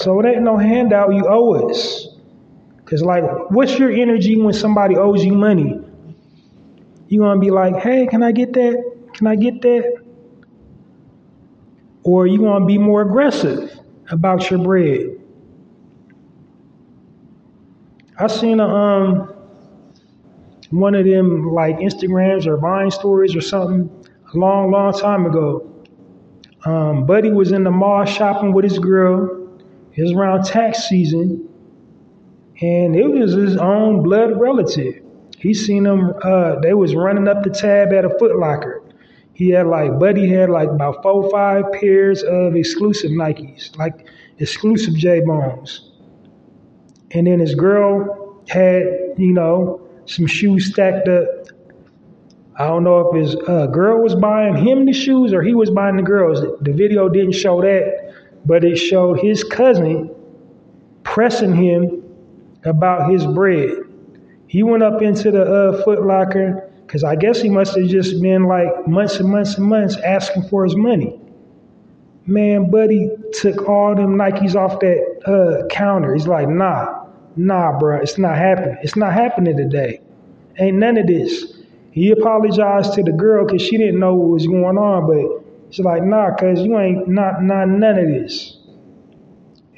So 0.00 0.18
it 0.18 0.26
ain't 0.26 0.42
no 0.42 0.56
handout 0.56 1.12
you 1.12 1.26
owe 1.28 1.68
us. 1.68 2.08
Cause 2.86 3.02
like, 3.02 3.22
what's 3.50 3.78
your 3.78 3.90
energy 3.90 4.34
when 4.34 4.54
somebody 4.54 4.96
owes 4.96 5.22
you 5.22 5.34
money? 5.34 5.78
You 7.08 7.20
gonna 7.20 7.38
be 7.38 7.50
like, 7.50 7.76
hey, 7.76 8.06
can 8.06 8.22
I 8.22 8.32
get 8.32 8.54
that? 8.54 8.82
Can 9.12 9.26
I 9.26 9.36
get 9.36 9.60
that? 9.60 10.02
Or 12.02 12.26
you 12.26 12.38
gonna 12.38 12.64
be 12.64 12.78
more 12.78 13.02
aggressive 13.02 13.78
about 14.10 14.50
your 14.50 14.60
bread? 14.60 15.20
I 18.18 18.26
seen 18.28 18.58
a 18.58 18.66
um 18.66 19.34
one 20.70 20.94
of 20.94 21.04
them 21.04 21.50
like 21.52 21.76
Instagrams 21.76 22.46
or 22.46 22.56
Vine 22.56 22.90
stories 22.90 23.36
or 23.36 23.42
something 23.42 23.90
a 24.32 24.38
long, 24.38 24.70
long 24.70 24.98
time 24.98 25.26
ago. 25.26 25.84
Um, 26.64 27.04
Buddy 27.04 27.30
was 27.30 27.52
in 27.52 27.64
the 27.64 27.70
mall 27.70 28.06
shopping 28.06 28.54
with 28.54 28.64
his 28.64 28.78
girl. 28.78 29.39
It 29.94 30.02
was 30.02 30.12
around 30.12 30.44
tax 30.44 30.88
season, 30.88 31.48
and 32.60 32.94
it 32.94 33.08
was 33.08 33.32
his 33.32 33.56
own 33.56 34.02
blood 34.02 34.38
relative. 34.40 35.02
He 35.38 35.54
seen 35.54 35.84
them. 35.84 36.12
Uh, 36.22 36.60
they 36.60 36.74
was 36.74 36.94
running 36.94 37.26
up 37.26 37.42
the 37.42 37.50
tab 37.50 37.92
at 37.92 38.04
a 38.04 38.10
Foot 38.18 38.36
Locker. 38.38 38.82
He 39.32 39.50
had 39.50 39.66
like 39.66 39.98
Buddy 39.98 40.28
had 40.28 40.50
like 40.50 40.68
about 40.68 41.02
four 41.02 41.30
five 41.30 41.64
pairs 41.72 42.22
of 42.22 42.54
exclusive 42.54 43.10
Nikes, 43.10 43.76
like 43.78 44.06
exclusive 44.38 44.94
J 44.94 45.20
Bones, 45.20 45.90
and 47.12 47.26
then 47.26 47.40
his 47.40 47.54
girl 47.54 48.42
had 48.48 48.82
you 49.16 49.32
know 49.32 49.80
some 50.04 50.26
shoes 50.26 50.70
stacked 50.70 51.08
up. 51.08 51.24
I 52.58 52.66
don't 52.66 52.84
know 52.84 53.08
if 53.08 53.16
his 53.22 53.36
uh, 53.48 53.68
girl 53.68 54.02
was 54.02 54.14
buying 54.14 54.56
him 54.56 54.84
the 54.84 54.92
shoes 54.92 55.32
or 55.32 55.40
he 55.40 55.54
was 55.54 55.70
buying 55.70 55.96
the 55.96 56.02
girls. 56.02 56.42
The 56.60 56.72
video 56.72 57.08
didn't 57.08 57.32
show 57.32 57.62
that, 57.62 58.09
but 58.44 58.64
it 58.64 58.76
showed 58.76 59.20
his 59.20 59.44
cousin 59.44 60.14
pressing 61.02 61.54
him 61.54 62.02
about 62.64 63.10
his 63.10 63.26
bread. 63.26 63.70
He 64.46 64.62
went 64.62 64.82
up 64.82 65.02
into 65.02 65.30
the 65.30 65.42
uh, 65.42 66.60
because 66.86 67.04
I 67.04 67.14
guess 67.14 67.40
he 67.40 67.48
must 67.48 67.76
have 67.76 67.86
just 67.86 68.20
been 68.20 68.44
like 68.44 68.88
months 68.88 69.20
and 69.20 69.28
months 69.28 69.56
and 69.56 69.66
months 69.66 69.96
asking 69.98 70.48
for 70.48 70.64
his 70.64 70.74
money. 70.74 71.20
Man, 72.26 72.70
buddy 72.70 73.10
took 73.32 73.68
all 73.68 73.94
them 73.94 74.16
Nikes 74.16 74.56
off 74.56 74.80
that 74.80 75.20
uh, 75.26 75.66
counter. 75.68 76.14
He's 76.14 76.26
like, 76.26 76.48
nah, 76.48 77.06
nah, 77.36 77.78
bro, 77.78 78.00
it's 78.00 78.18
not 78.18 78.36
happening. 78.36 78.76
It's 78.82 78.96
not 78.96 79.12
happening 79.12 79.56
today. 79.56 80.00
Ain't 80.58 80.78
none 80.78 80.98
of 80.98 81.06
this. 81.06 81.58
He 81.92 82.10
apologized 82.10 82.94
to 82.94 83.02
the 83.02 83.12
girl 83.12 83.46
because 83.46 83.62
she 83.62 83.76
didn't 83.76 83.98
know 83.98 84.14
what 84.14 84.28
was 84.30 84.46
going 84.46 84.78
on, 84.78 85.06
but 85.06 85.44
she's 85.70 85.84
like, 85.84 86.02
nah, 86.02 86.34
cause 86.34 86.60
you 86.60 86.78
ain't 86.78 87.08
not 87.08 87.42
not 87.42 87.68
none 87.68 87.98
of 87.98 88.06
this. 88.08 88.58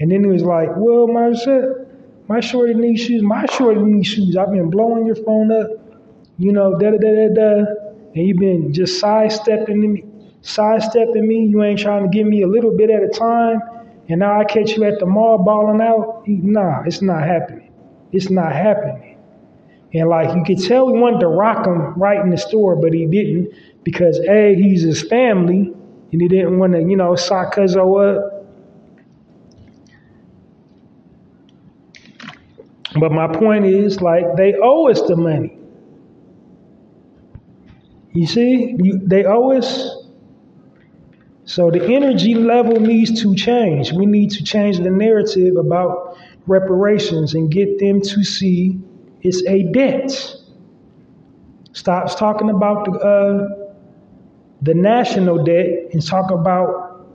And 0.00 0.10
then 0.10 0.24
he 0.24 0.30
was 0.30 0.42
like, 0.42 0.70
well, 0.76 1.06
my 1.06 1.32
my 2.28 2.40
shorty 2.40 2.74
needs 2.74 3.02
shoes. 3.02 3.22
My 3.22 3.46
shorty 3.46 3.80
needs 3.80 4.08
shoes. 4.08 4.36
I've 4.36 4.50
been 4.50 4.70
blowing 4.70 5.06
your 5.06 5.16
phone 5.16 5.52
up, 5.52 5.68
you 6.38 6.52
know, 6.52 6.78
da 6.78 6.90
da 6.90 6.98
da 6.98 7.28
da 7.28 7.34
da, 7.34 7.64
and 8.14 8.26
you've 8.26 8.38
been 8.38 8.72
just 8.72 9.00
sidestepping 9.00 9.92
me, 9.92 10.04
sidestepping 10.40 11.26
me. 11.26 11.46
You 11.46 11.62
ain't 11.62 11.78
trying 11.78 12.04
to 12.04 12.08
give 12.08 12.26
me 12.26 12.42
a 12.42 12.48
little 12.48 12.76
bit 12.76 12.90
at 12.90 13.02
a 13.02 13.08
time, 13.08 13.60
and 14.08 14.20
now 14.20 14.40
I 14.40 14.44
catch 14.44 14.76
you 14.76 14.84
at 14.84 14.98
the 14.98 15.06
mall 15.06 15.38
balling 15.38 15.80
out. 15.80 16.24
Nah, 16.26 16.82
it's 16.84 17.02
not 17.02 17.22
happening. 17.24 17.70
It's 18.12 18.30
not 18.30 18.52
happening. 18.52 19.18
And 19.94 20.08
like 20.08 20.34
you 20.34 20.42
could 20.44 20.64
tell 20.64 20.88
he 20.88 20.98
wanted 20.98 21.20
to 21.20 21.28
rock 21.28 21.66
him 21.66 21.94
right 21.94 22.20
in 22.20 22.30
the 22.30 22.38
store, 22.38 22.76
but 22.76 22.92
he 22.92 23.06
didn't 23.06 23.52
because 23.84 24.18
A, 24.20 24.54
he's 24.54 24.82
his 24.82 25.02
family, 25.02 25.72
and 26.12 26.20
he 26.20 26.28
didn't 26.28 26.58
want 26.58 26.74
to, 26.74 26.80
you 26.80 26.96
know, 26.96 27.16
sock 27.16 27.54
Cuzzo 27.54 28.16
up. 28.16 28.44
But 33.00 33.10
my 33.12 33.26
point 33.26 33.64
is, 33.64 34.02
like, 34.02 34.36
they 34.36 34.54
owe 34.62 34.90
us 34.90 35.00
the 35.02 35.16
money. 35.16 35.58
You 38.12 38.26
see, 38.26 38.76
you, 38.78 39.00
they 39.02 39.24
owe 39.24 39.52
us. 39.52 39.96
So 41.44 41.70
the 41.70 41.82
energy 41.82 42.34
level 42.34 42.78
needs 42.78 43.22
to 43.22 43.34
change. 43.34 43.92
We 43.92 44.04
need 44.04 44.30
to 44.32 44.44
change 44.44 44.78
the 44.78 44.90
narrative 44.90 45.56
about 45.56 46.18
reparations 46.46 47.34
and 47.34 47.50
get 47.50 47.78
them 47.78 48.02
to 48.02 48.24
see 48.24 48.78
it's 49.22 49.42
a 49.46 49.62
debt. 49.72 50.10
Stops 51.72 52.14
talking 52.16 52.50
about 52.50 52.84
the, 52.84 52.92
uh, 52.92 53.61
the 54.62 54.74
national 54.74 55.44
debt 55.44 55.92
and 55.92 56.04
talk 56.04 56.30
about 56.30 57.06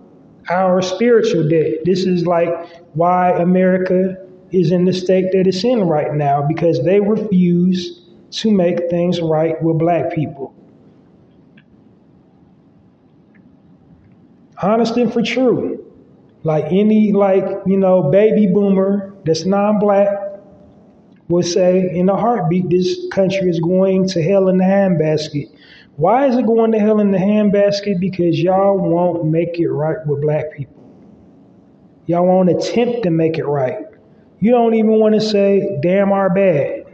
our 0.50 0.82
spiritual 0.82 1.48
debt. 1.48 1.86
This 1.86 2.06
is 2.06 2.26
like 2.26 2.50
why 2.94 3.32
America 3.32 4.16
is 4.52 4.72
in 4.72 4.86
the 4.86 4.94
state 4.94 5.32
that 5.32 5.48
it's 5.48 5.64
in 5.64 5.82
right 5.88 6.14
now 6.14 6.46
because 6.48 6.84
they 6.84 7.00
refuse 7.00 8.02
to 8.32 8.52
make 8.52 8.90
things 8.90 9.22
right 9.22 9.62
with 9.62 9.78
black 9.78 10.14
people. 10.14 10.54
Honest 14.62 14.98
and 14.98 15.12
for 15.12 15.22
true. 15.22 15.84
Like 16.44 16.66
any 16.66 17.12
like, 17.12 17.46
you 17.66 17.78
know, 17.78 18.04
baby 18.04 18.48
boomer 18.48 19.14
that's 19.26 19.46
non-black 19.46 20.08
would 21.28 21.46
say 21.46 21.90
in 21.94 22.10
a 22.10 22.16
heartbeat 22.16 22.70
this 22.70 22.98
country 23.12 23.50
is 23.50 23.60
going 23.60 24.08
to 24.10 24.24
hell 24.24 24.48
in 24.48 24.58
the 24.58 24.64
handbasket. 24.64 25.52
Why 25.98 26.28
is 26.28 26.38
it 26.38 26.46
going 26.46 26.74
to 26.74 26.80
hell 26.80 27.00
in 27.00 27.12
the 27.12 27.18
handbasket? 27.18 28.00
Because 28.00 28.40
y'all 28.40 28.78
won't 28.78 29.26
make 29.26 29.60
it 29.60 29.68
right 29.68 29.98
with 30.06 30.22
black 30.22 30.56
people. 30.56 30.76
Y'all 32.06 32.24
won't 32.24 32.52
attempt 32.52 33.02
to 33.02 33.10
make 33.10 33.40
it 33.40 33.46
right. 33.46 33.80
You 34.40 34.52
don't 34.52 34.76
even 34.76 34.92
want 34.92 35.16
to 35.16 35.22
say, 35.22 35.80
damn 35.82 36.12
our 36.12 36.30
bad. 36.30 36.86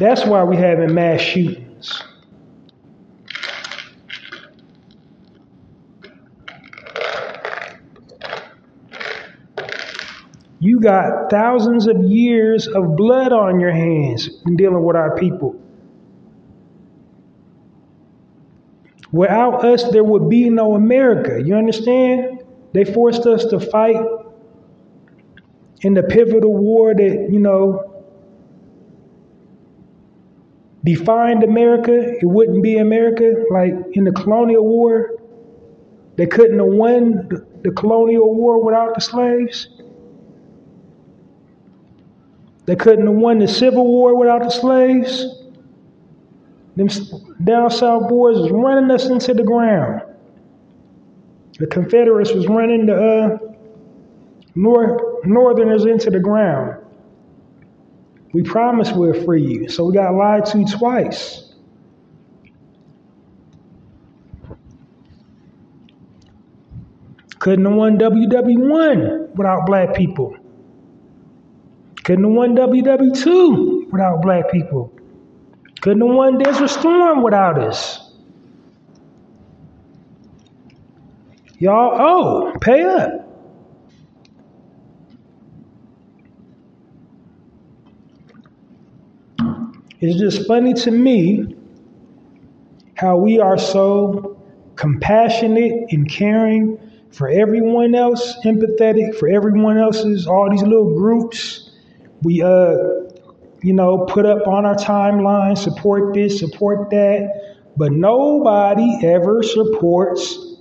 That's 0.00 0.24
why 0.26 0.42
we 0.42 0.56
having 0.56 0.92
mass 0.92 1.20
shootings. 1.20 2.02
You 10.58 10.80
got 10.80 11.30
thousands 11.30 11.86
of 11.86 12.02
years 12.02 12.66
of 12.66 12.96
blood 12.96 13.32
on 13.32 13.60
your 13.60 13.70
hands 13.70 14.28
in 14.44 14.56
dealing 14.56 14.82
with 14.82 14.96
our 14.96 15.16
people. 15.16 15.67
Without 19.12 19.64
us, 19.64 19.90
there 19.90 20.04
would 20.04 20.28
be 20.28 20.50
no 20.50 20.74
America. 20.74 21.42
You 21.42 21.54
understand? 21.54 22.42
They 22.72 22.84
forced 22.84 23.26
us 23.26 23.44
to 23.46 23.58
fight 23.58 23.96
in 25.80 25.94
the 25.94 26.02
pivotal 26.02 26.54
war 26.54 26.94
that, 26.94 27.28
you 27.30 27.38
know, 27.38 28.04
defined 30.84 31.42
America. 31.42 32.16
It 32.20 32.26
wouldn't 32.26 32.62
be 32.62 32.78
America. 32.78 33.44
Like 33.50 33.74
in 33.92 34.04
the 34.04 34.12
colonial 34.12 34.66
war, 34.66 35.12
they 36.16 36.26
couldn't 36.26 36.58
have 36.58 36.68
won 36.68 37.28
the 37.62 37.70
colonial 37.70 38.34
war 38.34 38.62
without 38.62 38.94
the 38.94 39.00
slaves. 39.00 39.68
They 42.66 42.76
couldn't 42.76 43.06
have 43.06 43.16
won 43.16 43.38
the 43.38 43.48
Civil 43.48 43.86
War 43.86 44.14
without 44.14 44.42
the 44.42 44.50
slaves. 44.50 45.26
Them 46.78 46.88
down 47.42 47.70
south 47.70 48.08
boys 48.08 48.38
was 48.38 48.52
running 48.52 48.88
us 48.92 49.06
into 49.06 49.34
the 49.34 49.42
ground. 49.42 50.00
The 51.58 51.66
Confederates 51.66 52.32
was 52.32 52.46
running 52.46 52.86
the 52.86 52.94
uh, 52.94 53.38
north, 54.54 55.00
Northerners 55.24 55.86
into 55.86 56.08
the 56.10 56.20
ground. 56.20 56.84
We 58.32 58.44
promised 58.44 58.94
we'll 58.94 59.24
free 59.24 59.44
you, 59.44 59.68
so 59.68 59.86
we 59.86 59.94
got 59.94 60.14
lied 60.14 60.46
to 60.46 60.64
twice. 60.66 61.52
Couldn't 67.40 67.64
have 67.64 67.74
won 67.74 67.98
WW1 67.98 69.30
without 69.34 69.66
black 69.66 69.96
people. 69.96 70.36
Couldn't 72.04 72.24
have 72.24 72.34
won 72.34 72.54
WW2 72.54 73.90
without 73.90 74.22
black 74.22 74.48
people. 74.52 74.92
Couldn't 75.80 76.06
have 76.06 76.16
won 76.16 76.38
Desert 76.38 76.68
Storm 76.68 77.22
without 77.22 77.58
us. 77.58 78.12
Y'all 81.58 81.96
oh, 82.00 82.58
Pay 82.60 82.84
up. 82.84 83.28
It's 90.00 90.18
just 90.20 90.46
funny 90.46 90.74
to 90.74 90.92
me 90.92 91.56
how 92.94 93.16
we 93.16 93.40
are 93.40 93.58
so 93.58 94.40
compassionate 94.76 95.72
and 95.90 96.08
caring 96.08 96.78
for 97.10 97.28
everyone 97.28 97.96
else, 97.96 98.36
empathetic 98.44 99.16
for 99.16 99.28
everyone 99.28 99.76
else's, 99.76 100.28
all 100.28 100.48
these 100.50 100.62
little 100.62 100.94
groups. 100.94 101.70
We, 102.22 102.42
uh, 102.42 103.07
you 103.62 103.72
know, 103.72 104.06
put 104.06 104.24
up 104.24 104.46
on 104.46 104.64
our 104.64 104.76
timeline, 104.76 105.56
support 105.56 106.14
this, 106.14 106.38
support 106.38 106.90
that, 106.90 107.56
but 107.76 107.92
nobody 107.92 108.98
ever 109.04 109.42
supports 109.42 110.56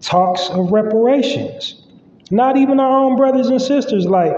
talks 0.00 0.48
of 0.50 0.70
reparations. 0.70 1.82
Not 2.30 2.56
even 2.56 2.80
our 2.80 3.04
own 3.04 3.16
brothers 3.16 3.48
and 3.48 3.60
sisters. 3.60 4.06
Like, 4.06 4.34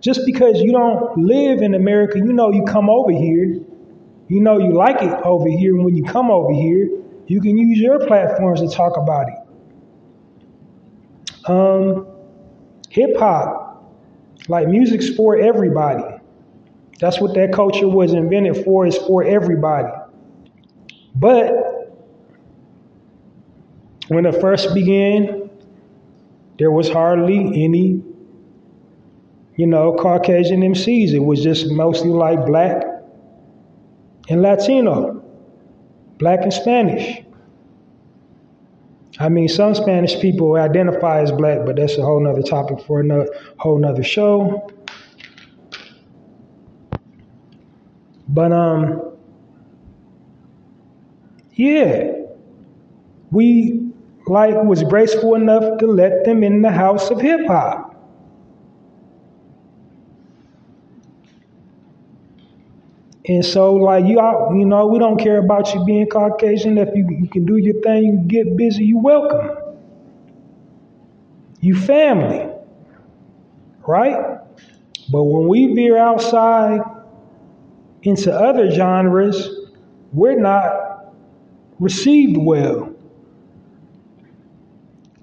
just 0.00 0.20
because 0.26 0.60
you 0.60 0.72
don't 0.72 1.18
live 1.18 1.62
in 1.62 1.74
America, 1.74 2.18
you 2.18 2.32
know 2.32 2.50
you 2.52 2.64
come 2.64 2.88
over 2.88 3.12
here, 3.12 3.60
you 4.28 4.40
know 4.40 4.58
you 4.58 4.72
like 4.72 5.02
it 5.02 5.12
over 5.24 5.48
here, 5.48 5.74
and 5.74 5.84
when 5.84 5.96
you 5.96 6.04
come 6.04 6.30
over 6.30 6.52
here, 6.52 6.88
you 7.26 7.40
can 7.40 7.56
use 7.56 7.78
your 7.78 8.04
platforms 8.06 8.60
to 8.60 8.68
talk 8.68 8.96
about 8.96 9.26
it. 9.28 9.34
Um, 11.50 12.06
hip 12.88 13.16
hop, 13.16 13.92
like 14.48 14.68
music's 14.68 15.08
for 15.14 15.38
everybody. 15.38 16.19
That's 17.00 17.20
what 17.20 17.34
that 17.34 17.52
culture 17.52 17.88
was 17.88 18.12
invented 18.12 18.62
for, 18.64 18.86
is 18.86 18.96
for 18.96 19.24
everybody. 19.24 19.88
But 21.14 21.70
when 24.08 24.26
it 24.26 24.40
first 24.40 24.74
began, 24.74 25.50
there 26.58 26.70
was 26.70 26.90
hardly 26.90 27.38
any, 27.64 28.02
you 29.56 29.66
know, 29.66 29.96
Caucasian 29.98 30.60
MCs. 30.60 31.12
It 31.12 31.20
was 31.20 31.42
just 31.42 31.70
mostly 31.70 32.10
like 32.10 32.44
black 32.44 32.84
and 34.28 34.42
Latino, 34.42 35.24
black 36.18 36.40
and 36.42 36.52
Spanish. 36.52 37.22
I 39.18 39.28
mean, 39.28 39.48
some 39.48 39.74
Spanish 39.74 40.18
people 40.20 40.54
identify 40.56 41.20
as 41.20 41.32
black, 41.32 41.64
but 41.64 41.76
that's 41.76 41.96
a 41.96 42.02
whole 42.02 42.20
nother 42.20 42.42
topic 42.42 42.80
for 42.86 43.00
a 43.00 43.26
whole 43.58 43.78
nother 43.78 44.02
show. 44.02 44.70
But 48.30 48.52
um, 48.52 49.02
yeah, 51.54 52.12
we 53.30 53.80
like 54.26 54.54
was 54.64 54.82
graceful 54.84 55.34
enough 55.34 55.78
to 55.78 55.86
let 55.86 56.24
them 56.24 56.44
in 56.44 56.62
the 56.62 56.70
house 56.70 57.10
of 57.10 57.20
hip 57.20 57.46
hop. 57.46 57.88
And 63.26 63.44
so, 63.44 63.74
like 63.74 64.06
you, 64.06 64.18
all, 64.18 64.54
you 64.56 64.66
know, 64.66 64.86
we 64.86 64.98
don't 64.98 65.18
care 65.18 65.38
about 65.38 65.74
you 65.74 65.84
being 65.84 66.06
Caucasian. 66.08 66.78
If 66.78 66.88
you, 66.94 67.06
you 67.10 67.28
can 67.28 67.44
do 67.46 67.56
your 67.56 67.80
thing, 67.82 68.04
you 68.04 68.18
get 68.26 68.56
busy, 68.56 68.84
you 68.84 68.98
welcome. 68.98 69.76
You 71.60 71.74
family, 71.76 72.48
right? 73.86 74.38
But 75.12 75.24
when 75.24 75.48
we 75.48 75.74
veer 75.74 75.98
outside 75.98 76.80
into 78.02 78.32
other 78.32 78.70
genres, 78.70 79.48
we're 80.12 80.38
not 80.38 81.14
received 81.78 82.36
well. 82.36 82.94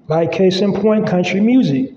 Like 0.08 0.32
case 0.32 0.60
in 0.60 0.72
point, 0.72 1.06
country 1.06 1.40
music. 1.40 1.92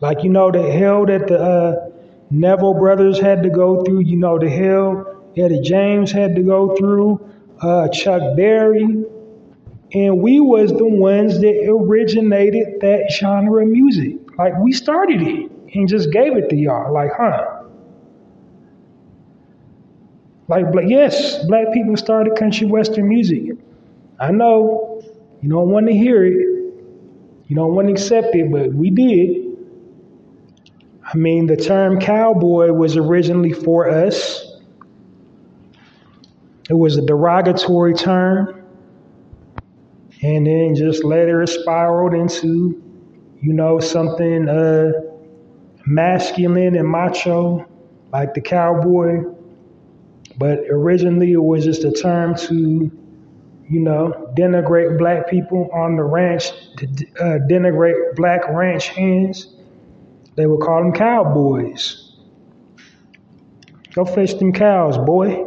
Like 0.00 0.24
you 0.24 0.30
know 0.30 0.50
the 0.50 0.70
hell 0.70 1.04
that 1.06 1.26
the 1.28 1.38
uh, 1.38 1.90
Neville 2.30 2.74
brothers 2.74 3.20
had 3.20 3.42
to 3.42 3.50
go 3.50 3.82
through, 3.82 4.00
you 4.00 4.16
know, 4.16 4.38
the 4.38 4.48
hell 4.48 5.22
Eddie 5.36 5.60
James 5.60 6.10
had 6.12 6.36
to 6.36 6.42
go 6.42 6.74
through, 6.76 7.20
uh, 7.60 7.88
Chuck 7.88 8.36
Berry. 8.36 9.04
And 9.92 10.20
we 10.20 10.38
was 10.38 10.72
the 10.72 10.86
ones 10.86 11.40
that 11.40 11.66
originated 11.68 12.80
that 12.80 13.10
genre 13.10 13.64
of 13.64 13.68
music. 13.68 14.16
Like 14.38 14.56
we 14.58 14.72
started 14.72 15.20
it 15.20 15.50
and 15.74 15.88
just 15.88 16.12
gave 16.12 16.36
it 16.36 16.48
to 16.50 16.56
y'all. 16.56 16.92
Like, 16.92 17.10
huh? 17.16 17.59
Like, 20.50 20.66
yes, 20.88 21.44
black 21.44 21.72
people 21.72 21.96
started 21.96 22.36
country 22.36 22.66
western 22.66 23.08
music. 23.08 23.52
I 24.18 24.32
know 24.32 25.00
you 25.40 25.48
don't 25.48 25.70
want 25.70 25.86
to 25.86 25.92
hear 25.92 26.24
it, 26.24 26.32
you 27.46 27.54
don't 27.54 27.76
want 27.76 27.86
to 27.86 27.92
accept 27.92 28.34
it, 28.34 28.50
but 28.50 28.74
we 28.74 28.90
did. 28.90 29.46
I 31.12 31.16
mean, 31.16 31.46
the 31.46 31.56
term 31.56 32.00
cowboy 32.00 32.72
was 32.72 32.96
originally 32.96 33.52
for 33.52 33.88
us. 33.88 34.44
It 36.68 36.74
was 36.74 36.96
a 36.96 37.02
derogatory 37.02 37.94
term. 37.94 38.64
And 40.22 40.46
then 40.46 40.74
just 40.74 41.04
later 41.04 41.42
it 41.42 41.48
spiraled 41.48 42.12
into, 42.12 42.82
you 43.40 43.52
know, 43.52 43.78
something 43.78 44.48
uh, 44.48 44.92
masculine 45.86 46.76
and 46.76 46.88
macho, 46.88 47.66
like 48.12 48.34
the 48.34 48.40
cowboy. 48.40 49.22
But 50.40 50.60
originally 50.70 51.32
it 51.32 51.42
was 51.42 51.64
just 51.64 51.84
a 51.84 51.92
term 51.92 52.34
to, 52.34 52.90
you 53.68 53.80
know, 53.80 54.32
denigrate 54.36 54.98
black 54.98 55.28
people 55.28 55.68
on 55.72 55.94
the 55.94 56.02
ranch, 56.02 56.50
to 56.78 56.86
uh, 57.20 57.38
denigrate 57.46 58.16
black 58.16 58.48
ranch 58.48 58.88
hands 58.88 59.54
they 60.40 60.46
would 60.46 60.60
call 60.60 60.82
them 60.82 60.92
cowboys. 60.92 62.16
Go 63.92 64.06
fetch 64.06 64.38
them 64.38 64.54
cows, 64.54 64.96
boy. 64.96 65.46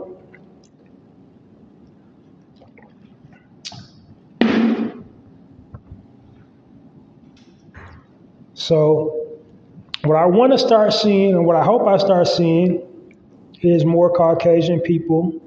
So, 8.53 9.39
what 10.03 10.15
I 10.15 10.25
want 10.27 10.51
to 10.51 10.59
start 10.59 10.93
seeing, 10.93 11.33
and 11.33 11.45
what 11.45 11.55
I 11.55 11.63
hope 11.63 11.87
I 11.87 11.97
start 11.97 12.27
seeing, 12.27 12.87
is 13.64 13.86
more 13.86 14.11
Caucasian 14.14 14.80
people. 14.80 15.39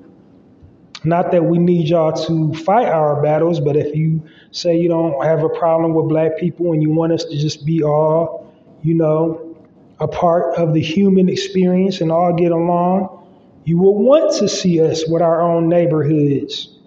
Not 1.04 1.30
that 1.32 1.44
we 1.44 1.58
need 1.58 1.88
y'all 1.88 2.12
to 2.26 2.52
fight 2.54 2.88
our 2.88 3.22
battles, 3.22 3.60
but 3.60 3.76
if 3.76 3.94
you 3.94 4.26
say 4.50 4.76
you 4.76 4.88
don't 4.88 5.22
have 5.24 5.44
a 5.44 5.48
problem 5.48 5.94
with 5.94 6.08
black 6.08 6.36
people 6.38 6.72
and 6.72 6.82
you 6.82 6.90
want 6.90 7.12
us 7.12 7.24
to 7.24 7.36
just 7.38 7.64
be 7.64 7.82
all 7.82 8.46
you 8.86 8.94
know, 8.94 9.56
a 9.98 10.06
part 10.06 10.54
of 10.56 10.72
the 10.72 10.80
human 10.80 11.28
experience 11.28 12.00
and 12.00 12.12
all 12.12 12.32
get 12.32 12.52
along, 12.52 13.26
you 13.64 13.78
will 13.78 13.96
want 13.96 14.32
to 14.38 14.48
see 14.48 14.80
us 14.80 15.04
with 15.08 15.22
our 15.22 15.40
own 15.40 15.68
neighborhoods. 15.68 16.78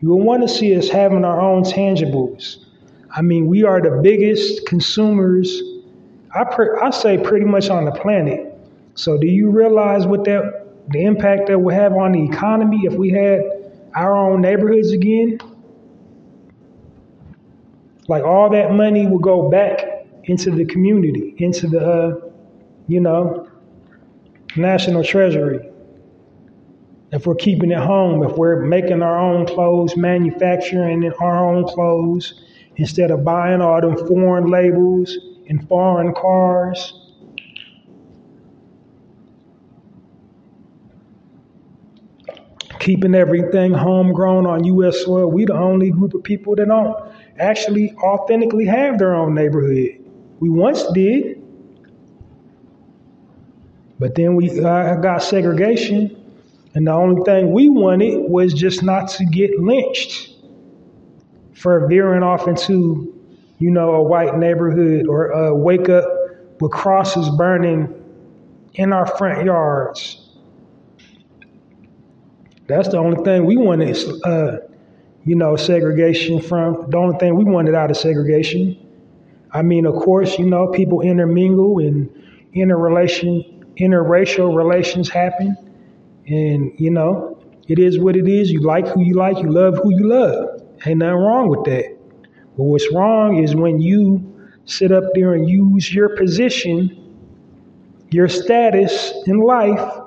You 0.00 0.08
will 0.08 0.20
want 0.20 0.42
to 0.42 0.48
see 0.48 0.76
us 0.76 0.88
having 0.88 1.24
our 1.24 1.40
own 1.40 1.62
tangibles. 1.62 2.56
I 3.14 3.22
mean, 3.22 3.46
we 3.46 3.62
are 3.62 3.80
the 3.80 4.00
biggest 4.02 4.66
consumers, 4.66 5.62
I, 6.34 6.42
pre- 6.42 6.76
I 6.82 6.90
say 6.90 7.18
pretty 7.18 7.46
much 7.46 7.70
on 7.70 7.84
the 7.84 7.92
planet. 7.92 8.55
So, 8.96 9.18
do 9.18 9.26
you 9.26 9.50
realize 9.50 10.06
what 10.06 10.24
that 10.24 10.66
the 10.88 11.04
impact 11.04 11.48
that 11.48 11.58
would 11.58 11.74
have 11.74 11.92
on 11.94 12.12
the 12.12 12.24
economy 12.24 12.80
if 12.84 12.94
we 12.94 13.10
had 13.10 13.40
our 13.94 14.16
own 14.16 14.40
neighborhoods 14.40 14.90
again? 14.90 15.38
Like 18.08 18.24
all 18.24 18.50
that 18.50 18.72
money 18.72 19.06
would 19.06 19.22
go 19.22 19.48
back 19.50 20.06
into 20.24 20.50
the 20.50 20.64
community, 20.64 21.34
into 21.38 21.68
the, 21.68 21.80
uh, 21.80 22.30
you 22.88 23.00
know, 23.00 23.48
national 24.56 25.04
treasury. 25.04 25.70
If 27.12 27.26
we're 27.26 27.34
keeping 27.36 27.70
it 27.70 27.78
home, 27.78 28.22
if 28.22 28.36
we're 28.36 28.62
making 28.62 29.02
our 29.02 29.18
own 29.18 29.46
clothes, 29.46 29.96
manufacturing 29.96 31.10
our 31.20 31.54
own 31.54 31.64
clothes, 31.64 32.42
instead 32.76 33.10
of 33.10 33.24
buying 33.24 33.60
all 33.60 33.80
them 33.80 33.96
foreign 34.06 34.46
labels 34.46 35.16
and 35.48 35.66
foreign 35.68 36.14
cars. 36.14 37.05
Keeping 42.86 43.16
everything 43.16 43.72
homegrown 43.72 44.46
on 44.46 44.62
U.S. 44.62 45.04
soil, 45.04 45.28
we 45.28 45.44
the 45.44 45.54
only 45.54 45.90
group 45.90 46.14
of 46.14 46.22
people 46.22 46.54
that 46.54 46.68
don't 46.68 46.96
actually 47.36 47.92
authentically 47.96 48.64
have 48.64 48.96
their 48.96 49.12
own 49.12 49.34
neighborhood. 49.34 49.98
We 50.38 50.50
once 50.50 50.84
did. 50.92 51.42
But 53.98 54.14
then 54.14 54.36
we 54.36 54.60
uh, 54.60 54.94
got 55.00 55.24
segregation, 55.24 56.16
and 56.74 56.86
the 56.86 56.92
only 56.92 57.24
thing 57.24 57.52
we 57.52 57.68
wanted 57.68 58.30
was 58.30 58.54
just 58.54 58.84
not 58.84 59.08
to 59.08 59.24
get 59.24 59.58
lynched 59.58 60.30
for 61.54 61.88
veering 61.88 62.22
off 62.22 62.46
into, 62.46 63.20
you 63.58 63.72
know, 63.72 63.96
a 63.96 64.02
white 64.04 64.38
neighborhood 64.38 65.08
or 65.08 65.34
uh, 65.34 65.52
wake 65.52 65.88
up 65.88 66.04
with 66.60 66.70
crosses 66.70 67.28
burning 67.30 67.92
in 68.74 68.92
our 68.92 69.06
front 69.06 69.44
yards. 69.44 70.25
That's 72.68 72.88
the 72.88 72.98
only 72.98 73.22
thing 73.24 73.44
we 73.44 73.56
wanted, 73.56 73.96
uh, 74.24 74.58
you 75.24 75.36
know, 75.36 75.56
segregation 75.56 76.40
from. 76.40 76.90
The 76.90 76.96
only 76.96 77.18
thing 77.18 77.36
we 77.36 77.44
wanted 77.44 77.74
out 77.74 77.90
of 77.90 77.96
segregation. 77.96 78.76
I 79.52 79.62
mean, 79.62 79.86
of 79.86 79.94
course, 79.94 80.38
you 80.38 80.46
know, 80.46 80.68
people 80.68 81.00
intermingle 81.00 81.78
and 81.78 82.10
interrelation, 82.52 83.64
interracial 83.78 84.56
relations 84.56 85.08
happen. 85.08 85.56
And, 86.26 86.72
you 86.78 86.90
know, 86.90 87.38
it 87.68 87.78
is 87.78 87.98
what 87.98 88.16
it 88.16 88.26
is. 88.26 88.50
You 88.50 88.60
like 88.60 88.88
who 88.88 89.02
you 89.02 89.14
like, 89.14 89.38
you 89.38 89.50
love 89.50 89.78
who 89.82 89.94
you 89.94 90.08
love. 90.08 90.62
Ain't 90.84 90.98
nothing 90.98 91.14
wrong 91.14 91.48
with 91.48 91.64
that. 91.64 91.96
But 92.56 92.64
what's 92.64 92.92
wrong 92.92 93.42
is 93.42 93.54
when 93.54 93.80
you 93.80 94.50
sit 94.64 94.90
up 94.90 95.04
there 95.14 95.34
and 95.34 95.48
use 95.48 95.94
your 95.94 96.16
position, 96.16 97.14
your 98.10 98.28
status 98.28 99.12
in 99.26 99.38
life 99.38 100.00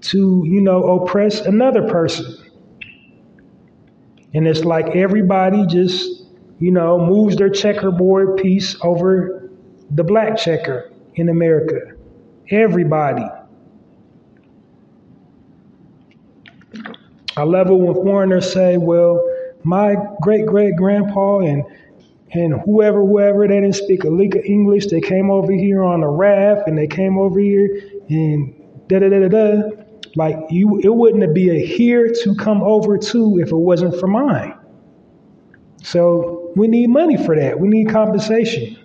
to, 0.00 0.42
you 0.46 0.60
know, 0.60 1.00
oppress 1.00 1.40
another 1.40 1.88
person. 1.88 2.36
And 4.34 4.46
it's 4.46 4.64
like 4.64 4.94
everybody 4.94 5.66
just, 5.66 6.24
you 6.58 6.70
know, 6.70 6.98
moves 6.98 7.36
their 7.36 7.50
checkerboard 7.50 8.36
piece 8.36 8.76
over 8.82 9.50
the 9.90 10.04
black 10.04 10.36
checker 10.36 10.92
in 11.14 11.28
America. 11.28 11.80
Everybody. 12.50 13.24
I 17.36 17.42
love 17.44 17.70
it 17.70 17.74
when 17.74 17.94
foreigners 17.94 18.52
say, 18.52 18.76
well, 18.76 19.22
my 19.62 19.96
great 20.22 20.46
great 20.46 20.76
grandpa 20.76 21.40
and 21.40 21.64
and 22.32 22.60
whoever, 22.60 23.00
whoever, 23.00 23.48
they 23.48 23.54
didn't 23.54 23.74
speak 23.74 24.04
a 24.04 24.08
lick 24.08 24.34
of 24.34 24.44
English. 24.44 24.86
They 24.86 25.00
came 25.00 25.30
over 25.30 25.52
here 25.52 25.82
on 25.82 26.02
a 26.02 26.10
raft 26.10 26.68
and 26.68 26.76
they 26.76 26.86
came 26.86 27.16
over 27.18 27.40
here 27.40 27.80
and 28.10 28.54
da 28.88 28.98
da 28.98 29.08
da 29.08 29.20
da 29.20 29.28
da. 29.28 29.77
Like 30.16 30.36
you, 30.50 30.80
it 30.82 30.94
wouldn't 30.94 31.34
be 31.34 31.50
a 31.50 31.66
here 31.66 32.12
to 32.22 32.34
come 32.36 32.62
over 32.62 32.98
to 32.98 33.38
if 33.38 33.48
it 33.50 33.56
wasn't 33.56 33.98
for 33.98 34.06
mine. 34.06 34.54
So 35.82 36.52
we 36.56 36.68
need 36.68 36.88
money 36.88 37.16
for 37.16 37.36
that. 37.36 37.58
We 37.58 37.68
need 37.68 37.88
compensation. 37.88 38.76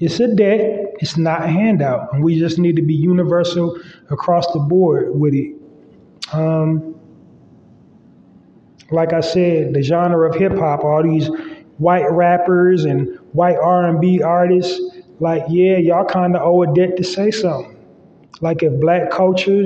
It's 0.00 0.18
a 0.20 0.34
debt. 0.34 0.94
It's 1.00 1.16
not 1.16 1.44
a 1.44 1.46
handout, 1.46 2.12
and 2.12 2.22
we 2.22 2.38
just 2.38 2.58
need 2.58 2.76
to 2.76 2.82
be 2.82 2.94
universal 2.94 3.78
across 4.10 4.52
the 4.52 4.58
board 4.58 5.18
with 5.18 5.34
it. 5.34 5.54
Um, 6.32 6.94
like 8.90 9.12
I 9.12 9.20
said, 9.20 9.74
the 9.74 9.82
genre 9.82 10.28
of 10.28 10.36
hip 10.36 10.52
hop, 10.52 10.84
all 10.84 11.02
these 11.02 11.28
white 11.78 12.10
rappers 12.10 12.84
and 12.84 13.18
white 13.32 13.56
R&B 13.56 14.22
artists, 14.22 14.80
like 15.20 15.44
yeah, 15.48 15.78
y'all 15.78 16.04
kind 16.04 16.36
of 16.36 16.42
owe 16.42 16.62
a 16.62 16.74
debt 16.74 16.96
to 16.96 17.04
say 17.04 17.30
something. 17.30 17.76
Like 18.40 18.62
if 18.62 18.80
black 18.80 19.10
culture 19.10 19.64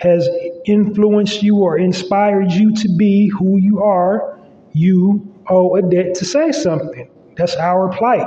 has 0.00 0.28
influenced 0.66 1.42
you 1.42 1.56
or 1.56 1.78
inspired 1.78 2.52
you 2.52 2.74
to 2.74 2.88
be 2.96 3.28
who 3.28 3.58
you 3.58 3.82
are, 3.82 4.38
you 4.72 5.34
owe 5.48 5.76
a 5.76 5.82
debt 5.82 6.14
to 6.16 6.24
say 6.24 6.52
something. 6.52 7.08
That's 7.36 7.56
our 7.56 7.88
plight. 7.88 8.26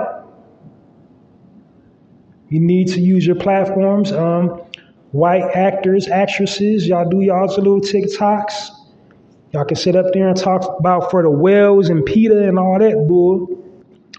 You 2.50 2.60
need 2.60 2.88
to 2.90 3.00
use 3.02 3.26
your 3.26 3.36
platforms. 3.36 4.12
Um, 4.12 4.62
white 5.12 5.44
actors, 5.56 6.08
actresses, 6.08 6.88
y'all 6.88 7.08
do 7.08 7.22
y'all's 7.22 7.58
little 7.58 7.80
TikToks. 7.80 8.70
Y'all 9.52 9.66
can 9.66 9.78
sit 9.78 9.96
up 9.96 10.08
there 10.14 10.28
and 10.28 10.38
talk 10.38 10.80
about 10.80 11.12
for 11.12 11.22
the 11.22 11.30
whales 11.30 11.90
and 11.90 12.04
PETA 12.06 12.48
and 12.48 12.58
all 12.58 12.80
that 12.80 12.94
bull, 13.08 13.46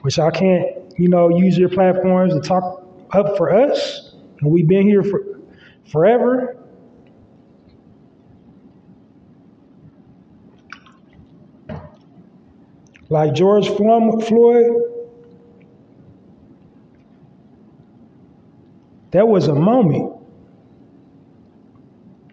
which 0.02 0.16
y'all 0.16 0.30
can't, 0.30 0.83
you 0.96 1.08
know, 1.08 1.28
use 1.28 1.58
your 1.58 1.68
platforms 1.68 2.34
to 2.34 2.40
talk 2.40 2.86
up 3.12 3.36
for 3.36 3.54
us. 3.54 4.14
And 4.40 4.50
we've 4.50 4.68
been 4.68 4.86
here 4.86 5.02
for 5.02 5.40
forever. 5.90 6.56
Like 13.08 13.34
George 13.34 13.68
Floyd, 13.68 14.24
that 19.12 19.28
was 19.28 19.48
a 19.48 19.54
moment. 19.54 20.12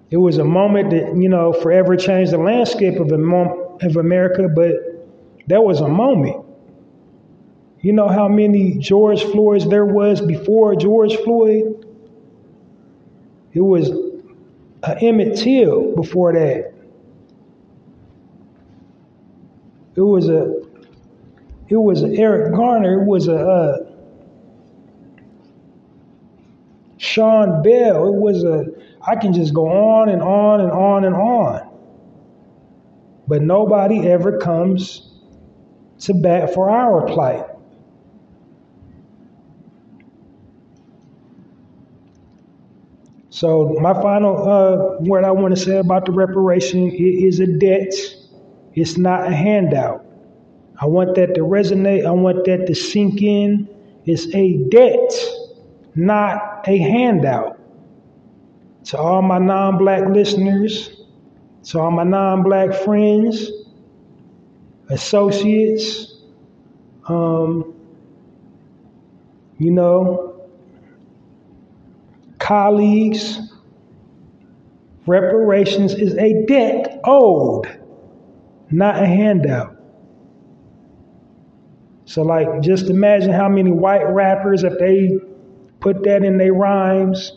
It 0.09 0.17
was 0.17 0.37
a 0.37 0.43
moment 0.43 0.89
that, 0.91 1.15
you 1.15 1.29
know, 1.29 1.53
forever 1.53 1.95
changed 1.95 2.31
the 2.31 2.37
landscape 2.37 2.99
of, 2.99 3.11
of 3.11 3.95
America, 3.95 4.47
but 4.53 4.73
that 5.47 5.63
was 5.63 5.81
a 5.81 5.87
moment. 5.87 6.45
You 7.81 7.93
know 7.93 8.07
how 8.07 8.27
many 8.27 8.77
George 8.77 9.23
Floyds 9.23 9.67
there 9.67 9.85
was 9.85 10.21
before 10.21 10.75
George 10.75 11.15
Floyd? 11.17 11.83
It 13.53 13.61
was 13.61 13.89
a 14.83 14.97
Emmett 15.01 15.37
Till 15.37 15.95
before 15.95 16.33
that. 16.33 16.73
It 19.95 20.01
was 20.01 20.29
a 20.29 20.61
it 21.67 21.77
was 21.77 22.03
Eric 22.03 22.53
Garner. 22.53 23.01
It 23.01 23.05
was 23.05 23.27
a 23.27 23.39
uh, 23.39 23.77
Sean 26.97 27.63
Bell. 27.63 28.07
It 28.07 28.19
was 28.19 28.43
a 28.43 28.65
I 29.05 29.15
can 29.15 29.33
just 29.33 29.53
go 29.53 29.67
on 29.67 30.09
and 30.09 30.21
on 30.21 30.61
and 30.61 30.71
on 30.71 31.03
and 31.03 31.15
on. 31.15 31.67
But 33.27 33.41
nobody 33.41 34.07
ever 34.07 34.37
comes 34.37 35.09
to 36.01 36.13
bat 36.13 36.53
for 36.53 36.69
our 36.69 37.07
plight. 37.07 37.50
So 43.41 43.75
my 43.81 43.95
final 43.95 44.37
uh, 44.47 44.99
word 44.99 45.23
I 45.23 45.31
want 45.31 45.55
to 45.55 45.59
say 45.59 45.77
about 45.77 46.05
the 46.05 46.11
reparation 46.11 46.91
is 46.91 47.39
a 47.39 47.47
debt. 47.47 47.91
It's 48.75 48.99
not 48.99 49.31
a 49.31 49.35
handout. 49.35 50.05
I 50.79 50.85
want 50.85 51.15
that 51.15 51.33
to 51.33 51.41
resonate. 51.41 52.05
I 52.05 52.11
want 52.11 52.45
that 52.45 52.67
to 52.67 52.75
sink 52.75 53.23
in. 53.23 53.67
It's 54.05 54.27
a 54.35 54.57
debt, 54.69 55.11
not 55.95 56.67
a 56.67 56.77
handout 56.77 57.59
to 58.83 58.99
all 58.99 59.23
my 59.23 59.39
non 59.39 59.79
black 59.79 60.07
listeners, 60.07 60.91
to 61.63 61.79
all 61.79 61.89
my 61.89 62.03
non 62.03 62.43
black 62.43 62.75
friends, 62.75 63.49
associates, 64.91 66.13
um, 67.07 67.73
you 69.57 69.71
know, 69.71 70.30
colleagues, 72.51 73.39
reparations 75.07 75.93
is 75.93 76.13
a 76.15 76.45
debt 76.47 76.99
owed, 77.05 77.65
not 78.69 79.01
a 79.01 79.05
handout. 79.05 79.77
So, 82.03 82.23
like, 82.23 82.61
just 82.61 82.89
imagine 82.89 83.31
how 83.31 83.47
many 83.47 83.71
white 83.71 84.03
rappers, 84.03 84.65
if 84.65 84.77
they 84.79 85.17
put 85.79 86.03
that 86.03 86.25
in 86.25 86.37
their 86.37 86.53
rhymes, 86.53 87.31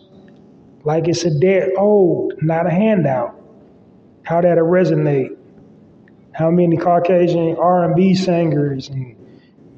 like 0.83 1.07
it's 1.07 1.23
a 1.23 1.39
debt 1.39 1.69
owed, 1.79 2.43
not 2.43 2.67
a 2.67 2.71
handout. 2.71 3.41
How 4.25 4.41
that'll 4.41 4.67
resonate. 4.67 5.37
How 6.33 6.51
many 6.51 6.77
Caucasian 6.77 7.55
R&B 7.57 8.17
singers 8.17 8.89
and 8.89 9.15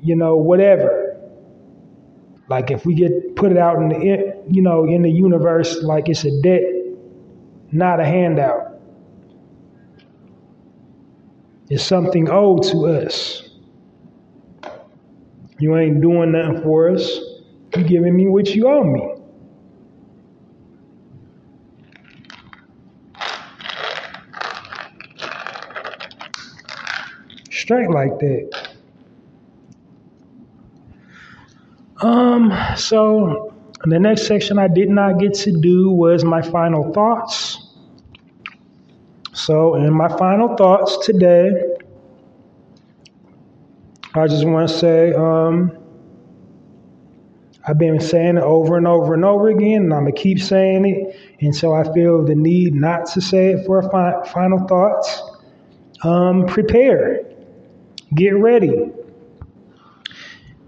you 0.00 0.16
know 0.16 0.36
whatever. 0.36 1.05
Like 2.48 2.70
if 2.70 2.86
we 2.86 2.94
get 2.94 3.34
put 3.36 3.50
it 3.50 3.58
out 3.58 3.76
in 3.78 3.88
the 3.88 4.44
you 4.48 4.62
know 4.62 4.84
in 4.84 5.02
the 5.02 5.10
universe 5.10 5.82
like 5.82 6.08
it's 6.08 6.24
a 6.24 6.40
debt, 6.42 6.62
not 7.72 8.00
a 8.00 8.04
handout. 8.04 8.80
It's 11.68 11.82
something 11.82 12.30
owed 12.30 12.62
to 12.64 12.86
us. 12.86 13.42
You 15.58 15.76
ain't 15.76 16.00
doing 16.00 16.32
nothing 16.32 16.62
for 16.62 16.90
us. 16.90 17.18
You 17.76 17.82
giving 17.82 18.14
me 18.16 18.26
what 18.28 18.54
you 18.54 18.68
owe 18.68 18.84
me. 18.84 19.16
straight 27.66 27.90
like 27.90 28.16
that. 28.20 28.65
Um, 32.00 32.52
so 32.76 33.54
the 33.84 33.98
next 33.98 34.26
section 34.26 34.58
I 34.58 34.68
did 34.68 34.88
not 34.90 35.18
get 35.18 35.34
to 35.34 35.52
do 35.52 35.90
was 35.90 36.24
my 36.24 36.42
final 36.42 36.92
thoughts. 36.92 37.62
So, 39.32 39.74
in 39.74 39.92
my 39.92 40.08
final 40.08 40.56
thoughts 40.56 41.04
today, 41.04 41.50
I 44.14 44.26
just 44.26 44.46
want 44.46 44.68
to 44.68 44.74
say 44.74 45.12
um, 45.12 45.76
I've 47.66 47.78
been 47.78 48.00
saying 48.00 48.38
it 48.38 48.42
over 48.42 48.78
and 48.78 48.86
over 48.86 49.12
and 49.12 49.24
over 49.24 49.48
again, 49.48 49.82
and 49.82 49.92
I'm 49.94 50.04
going 50.04 50.14
to 50.14 50.20
keep 50.20 50.40
saying 50.40 50.86
it 50.86 51.16
until 51.40 51.74
I 51.74 51.84
feel 51.92 52.24
the 52.24 52.34
need 52.34 52.74
not 52.74 53.06
to 53.12 53.20
say 53.20 53.50
it 53.52 53.66
for 53.66 53.80
a 53.80 53.90
fi- 53.90 54.26
final 54.32 54.66
thoughts. 54.66 55.22
Um, 56.02 56.46
prepare. 56.46 57.20
Get 58.14 58.36
ready. 58.36 58.90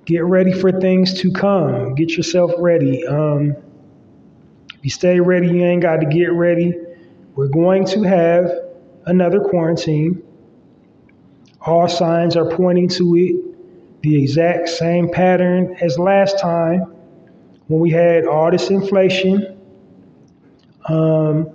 Get 0.09 0.25
ready 0.25 0.53
for 0.53 0.73
things 0.81 1.21
to 1.21 1.33
come. 1.33 1.95
Get 1.95 2.17
yourself 2.17 2.53
ready. 2.59 3.07
Um, 3.07 3.57
if 4.75 4.85
you 4.85 4.91
stay 4.91 5.21
ready, 5.21 5.49
you 5.49 5.65
ain't 5.65 5.83
got 5.83 5.99
to 6.01 6.07
get 6.07 6.33
ready. 6.33 6.75
We're 7.37 7.49
going 7.49 7.87
to 7.89 8.03
have 8.05 8.51
another 9.07 9.41
quarantine. 9.41 10.23
All 11.61 11.89
signs 11.89 12.37
are 12.37 12.51
pointing 12.51 12.89
to 12.91 13.17
it. 13.17 14.03
The 14.03 14.23
exact 14.23 14.71
same 14.71 15.11
pattern 15.11 15.77
as 15.83 15.99
last 15.99 16.41
time 16.41 16.95
when 17.69 17.81
we 17.81 17.91
had 17.91 18.27
all 18.27 18.51
this 18.51 18.71
inflation. 18.71 19.59
Um, 20.89 21.51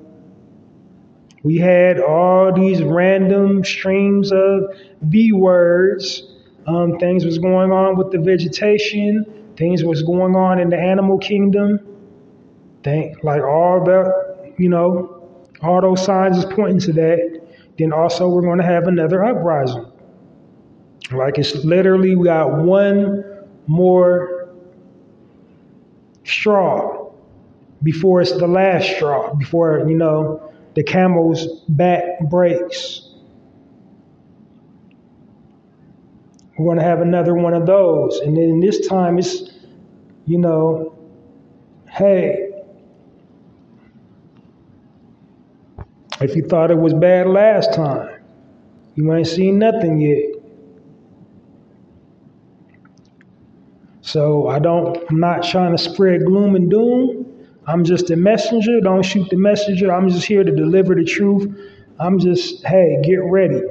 We 1.43 1.57
had 1.57 1.99
all 1.99 2.53
these 2.53 2.83
random 2.83 3.65
streams 3.65 4.31
of 4.31 4.75
V 5.01 5.33
words. 5.33 6.32
Um, 6.67 6.97
things 6.97 7.25
was 7.25 7.37
going 7.39 7.71
on 7.71 7.97
with 7.97 8.11
the 8.11 8.19
vegetation. 8.19 9.25
Things 9.57 9.83
was 9.83 10.01
going 10.03 10.35
on 10.35 10.59
in 10.59 10.69
the 10.69 10.77
animal 10.77 11.17
kingdom. 11.17 11.79
Think 12.83 13.23
like 13.23 13.43
all 13.43 13.81
about, 13.81 14.11
you 14.57 14.69
know, 14.69 15.29
all 15.61 15.81
those 15.81 16.03
signs 16.03 16.37
is 16.37 16.45
pointing 16.45 16.79
to 16.79 16.93
that. 16.93 17.41
Then 17.77 17.91
also 17.91 18.29
we're 18.29 18.41
going 18.41 18.59
to 18.59 18.65
have 18.65 18.87
another 18.87 19.23
uprising. 19.23 19.91
Like 21.11 21.37
it's 21.37 21.55
literally 21.55 22.15
we 22.15 22.25
got 22.25 22.63
one 22.63 23.23
more 23.67 24.49
straw 26.23 27.11
before 27.83 28.21
it's 28.21 28.31
the 28.31 28.47
last 28.47 28.95
straw, 28.95 29.33
before, 29.35 29.85
you 29.87 29.95
know, 29.95 30.53
the 30.75 30.83
camel's 30.83 31.61
back 31.69 32.03
breaks. 32.29 33.09
We're 36.57 36.65
going 36.65 36.77
to 36.77 36.83
have 36.83 37.01
another 37.01 37.33
one 37.33 37.53
of 37.53 37.65
those. 37.65 38.19
And 38.19 38.37
then 38.37 38.59
this 38.59 38.87
time 38.87 39.17
it's, 39.17 39.51
you 40.25 40.37
know, 40.37 40.97
hey, 41.89 42.51
if 46.21 46.35
you 46.35 46.43
thought 46.43 46.71
it 46.71 46.77
was 46.77 46.93
bad 46.93 47.27
last 47.27 47.73
time, 47.73 48.21
you 48.95 49.11
ain't 49.13 49.27
seen 49.27 49.57
nothing 49.57 49.99
yet. 49.99 50.43
So 54.01 54.47
I 54.47 54.59
don't, 54.59 54.97
I'm 55.09 55.19
not 55.19 55.43
trying 55.43 55.75
to 55.75 55.77
spread 55.81 56.25
gloom 56.25 56.55
and 56.55 56.69
doom. 56.69 57.47
I'm 57.65 57.83
just 57.83 58.11
a 58.11 58.15
messenger. 58.15 58.79
Don't 58.81 59.03
shoot 59.03 59.29
the 59.29 59.37
messenger. 59.37 59.91
I'm 59.91 60.09
just 60.09 60.27
here 60.27 60.43
to 60.43 60.51
deliver 60.55 60.93
the 60.93 61.05
truth. 61.05 61.57
I'm 61.99 62.19
just, 62.19 62.63
hey, 62.65 62.99
get 63.03 63.23
ready. 63.23 63.61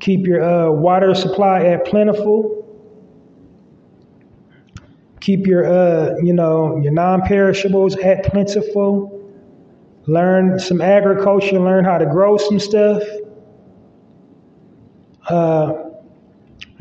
Keep 0.00 0.26
your 0.26 0.42
uh, 0.42 0.70
water 0.70 1.14
supply 1.14 1.64
at 1.66 1.84
plentiful. 1.84 2.56
Keep 5.20 5.46
your, 5.46 5.66
uh, 5.66 6.16
you 6.22 6.32
know, 6.32 6.78
your 6.78 6.92
non-perishables 6.92 7.96
at 7.96 8.24
plentiful. 8.24 9.16
Learn 10.06 10.58
some 10.58 10.80
agriculture. 10.80 11.60
Learn 11.60 11.84
how 11.84 11.98
to 11.98 12.06
grow 12.06 12.38
some 12.38 12.58
stuff. 12.58 13.02
Uh, 15.28 15.90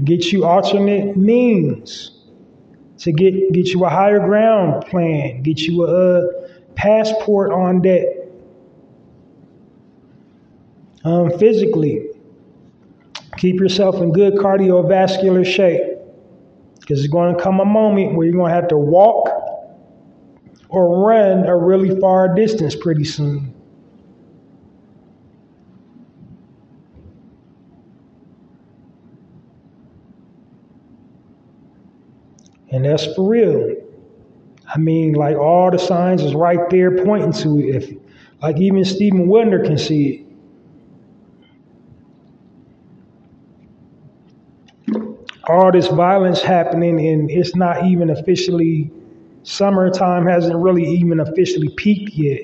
get 0.03 0.31
you 0.31 0.45
alternate 0.45 1.17
means 1.17 2.11
to 2.99 3.11
get 3.11 3.51
get 3.51 3.67
you 3.67 3.85
a 3.85 3.89
higher 3.89 4.19
ground 4.19 4.85
plan, 4.85 5.41
get 5.43 5.61
you 5.61 5.85
a, 5.85 5.89
a 5.89 6.49
passport 6.75 7.51
on 7.51 7.81
deck. 7.81 8.05
Um, 11.03 11.37
physically, 11.37 12.07
keep 13.39 13.59
yourself 13.59 13.95
in 13.95 14.11
good 14.11 14.35
cardiovascular 14.35 15.45
shape 15.45 15.81
because 16.79 16.99
it's 16.99 17.11
going 17.11 17.35
to 17.35 17.41
come 17.41 17.61
a 17.61 17.65
moment 17.65 18.15
where 18.15 18.27
you're 18.27 18.35
going 18.35 18.49
to 18.49 18.55
have 18.55 18.67
to 18.67 18.77
walk 18.77 19.29
or 20.67 21.07
run 21.07 21.45
a 21.45 21.55
really 21.55 21.99
far 22.01 22.35
distance 22.35 22.75
pretty 22.75 23.05
soon. 23.05 23.53
And 32.71 32.85
that's 32.85 33.05
for 33.15 33.27
real. 33.27 33.75
I 34.67 34.77
mean, 34.77 35.13
like 35.13 35.37
all 35.37 35.71
the 35.71 35.79
signs 35.79 36.21
is 36.21 36.35
right 36.35 36.69
there 36.69 37.03
pointing 37.03 37.31
to 37.43 37.57
it. 37.57 37.75
If, 37.75 37.97
like 38.41 38.57
even 38.59 38.83
Stephen 38.83 39.27
Wonder 39.27 39.63
can 39.63 39.77
see 39.77 40.07
it. 40.09 40.28
All 45.49 45.71
this 45.71 45.87
violence 45.87 46.41
happening, 46.41 46.99
and 47.07 47.31
it's 47.31 47.55
not 47.55 47.83
even 47.83 48.11
officially, 48.11 48.91
summertime 49.41 50.27
hasn't 50.27 50.55
really 50.55 50.85
even 50.85 51.19
officially 51.19 51.69
peaked 51.69 52.13
yet. 52.13 52.41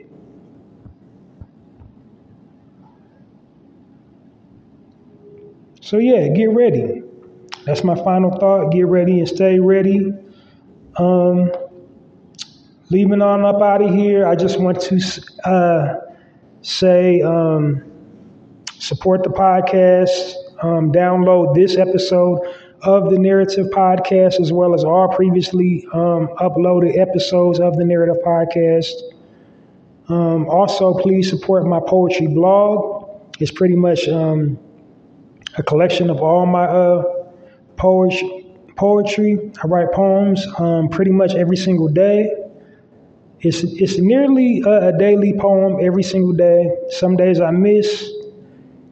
So, 5.82 5.99
yeah, 5.99 6.30
get 6.30 6.49
ready. 6.49 7.03
That's 7.66 7.84
my 7.84 7.93
final 7.93 8.32
thought. 8.39 8.72
Get 8.72 8.88
ready 8.88 9.20
and 9.20 9.28
stay 9.28 9.60
ready. 9.60 10.12
Um, 10.97 11.51
leaving 12.89 13.22
on 13.22 13.45
up 13.45 13.62
out 13.62 13.84
of 13.84 13.93
here, 13.93 14.26
I 14.26 14.36
just 14.36 14.60
want 14.60 14.82
to 14.82 15.47
uh, 15.47 15.99
say 16.64 17.22
um, 17.22 17.84
support 18.80 19.22
the 19.22 19.30
podcast, 19.30 20.34
um, 20.64 20.91
download 20.91 21.53
this 21.53 21.78
episode 21.78 22.39
of 22.86 23.09
the 23.09 23.17
Narrative 23.17 23.67
Podcast, 23.67 24.39
as 24.39 24.53
well 24.53 24.75
as 24.75 24.83
all 24.83 25.07
previously 25.09 25.88
um, 25.91 26.27
uploaded 26.39 26.97
episodes 26.97 27.59
of 27.59 27.77
the 27.77 27.83
Narrative 27.83 28.17
Podcast. 28.23 28.93
Um, 30.07 30.47
also, 30.47 30.93
please 30.93 31.29
support 31.29 31.65
my 31.65 31.79
poetry 31.79 32.27
blog. 32.27 33.09
It's 33.39 33.51
pretty 33.51 33.75
much 33.75 34.07
um, 34.07 34.59
a 35.57 35.63
collection 35.63 36.09
of 36.11 36.21
all 36.21 36.45
my 36.45 36.65
uh, 36.65 37.03
poetry. 37.75 38.43
Poetry. 38.75 39.51
I 39.63 39.67
write 39.67 39.91
poems 39.93 40.45
um, 40.59 40.89
pretty 40.89 41.11
much 41.11 41.33
every 41.33 41.55
single 41.55 41.88
day. 41.88 42.29
It's 43.39 43.63
it's 43.63 43.97
nearly 43.99 44.61
a, 44.65 44.89
a, 44.89 44.97
daily 44.97 45.33
poem 45.38 45.77
every 45.81 46.03
single 46.03 46.33
day. 46.33 46.75
Some 46.89 47.15
days 47.15 47.39
I 47.39 47.51
miss. 47.51 48.11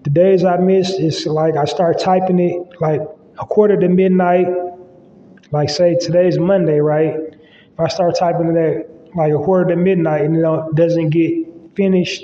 The 0.04 0.10
days 0.10 0.46
I 0.46 0.58
miss, 0.58 0.92
it's 0.92 1.26
like 1.26 1.58
I 1.58 1.66
start 1.66 2.00
typing 2.00 2.40
it 2.40 2.62
like 2.80 3.02
a 3.40 3.46
quarter 3.46 3.80
to 3.80 3.90
midnight. 3.90 4.48
Like 5.52 5.70
say 5.70 5.96
today's 6.00 6.40
Monday, 6.40 6.80
right? 6.80 7.16
If 7.16 7.80
I 7.80 7.88
start 7.88 8.16
typing 8.18 8.56
it 8.56 8.58
at 8.58 9.16
like 9.16 9.32
a 9.32 9.38
quarter 9.38 9.70
to 9.70 9.76
midnight 9.76 10.22
and 10.22 10.36
it 10.38 10.76
doesn't 10.76 11.10
get 11.10 11.32
finished, 11.76 12.24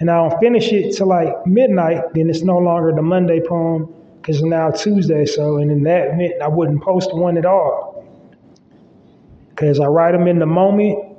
and 0.00 0.10
I 0.10 0.28
don't 0.28 0.38
finish 0.40 0.72
it 0.72 0.96
till 0.96 1.08
like 1.08 1.46
midnight, 1.46 2.14
then 2.14 2.28
it's 2.30 2.42
no 2.42 2.58
longer 2.58 2.92
the 2.94 3.02
Monday 3.02 3.40
poem 3.40 3.94
it's 4.28 4.42
now 4.42 4.70
Tuesday, 4.70 5.24
so 5.24 5.56
and 5.56 5.70
in 5.70 5.82
that 5.84 6.18
meant 6.18 6.34
I 6.42 6.48
wouldn't 6.48 6.82
post 6.82 7.16
one 7.16 7.38
at 7.38 7.46
all 7.46 8.04
because 9.48 9.80
I 9.80 9.86
write 9.86 10.12
them 10.12 10.28
in 10.28 10.38
the 10.38 10.46
moment. 10.46 11.16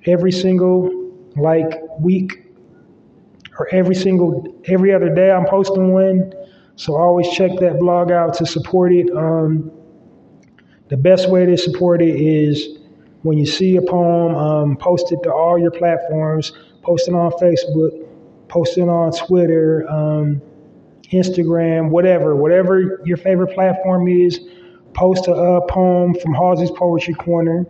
every 0.06 0.32
single 0.32 0.90
like 1.36 1.80
week 2.00 2.44
or 3.58 3.68
every 3.72 3.96
single 3.96 4.46
every 4.66 4.94
other 4.94 5.14
day 5.14 5.32
I'm 5.32 5.46
posting 5.46 5.94
one. 5.94 6.34
So 6.76 6.96
always 6.96 7.30
check 7.30 7.52
that 7.60 7.80
blog 7.80 8.12
out 8.12 8.34
to 8.36 8.46
support 8.46 8.92
it. 8.92 9.16
Um, 9.16 9.72
the 10.94 10.98
best 10.98 11.28
way 11.28 11.46
to 11.48 11.58
support 11.58 12.04
it 12.04 12.16
is 12.16 12.78
when 13.24 13.39
you 13.39 13.48
see 13.48 13.78
a 13.78 13.82
poem, 13.82 14.36
um, 14.36 14.78
post 14.78 15.12
it 15.12 15.24
to 15.24 15.34
all 15.34 15.58
your 15.58 15.72
platforms. 15.72 16.52
Post 16.84 17.08
it 17.08 17.16
on 17.16 17.32
Facebook. 17.32 18.08
Post 18.48 18.78
it 18.78 18.88
on 18.88 19.12
Twitter. 19.12 19.89
Um, 19.89 20.39
Instagram, 21.12 21.89
whatever, 21.89 22.36
whatever 22.36 23.02
your 23.06 23.18
favorite 23.18 23.56
platform 23.56 24.08
is, 24.08 24.39
post 24.94 25.26
a, 25.26 25.34
a 25.34 25.68
poem 25.68 26.14
from 26.14 26.36
Halsey's 26.36 26.70
Poetry 26.70 27.16
Corner. 27.16 27.66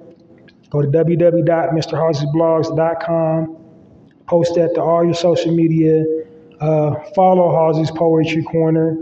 Go 0.70 0.82
to 0.82 0.90
www.mrhalseysblogs.com. 0.90 3.58
Post 4.28 4.56
that 4.56 4.76
to 4.76 4.82
all 4.82 5.06
your 5.06 5.14
social 5.14 5.56
media. 5.56 6.04
Uh, 6.60 6.96
follow 7.16 7.56
Halsey's 7.56 7.92
Poetry 7.92 8.44
Corner 8.44 8.98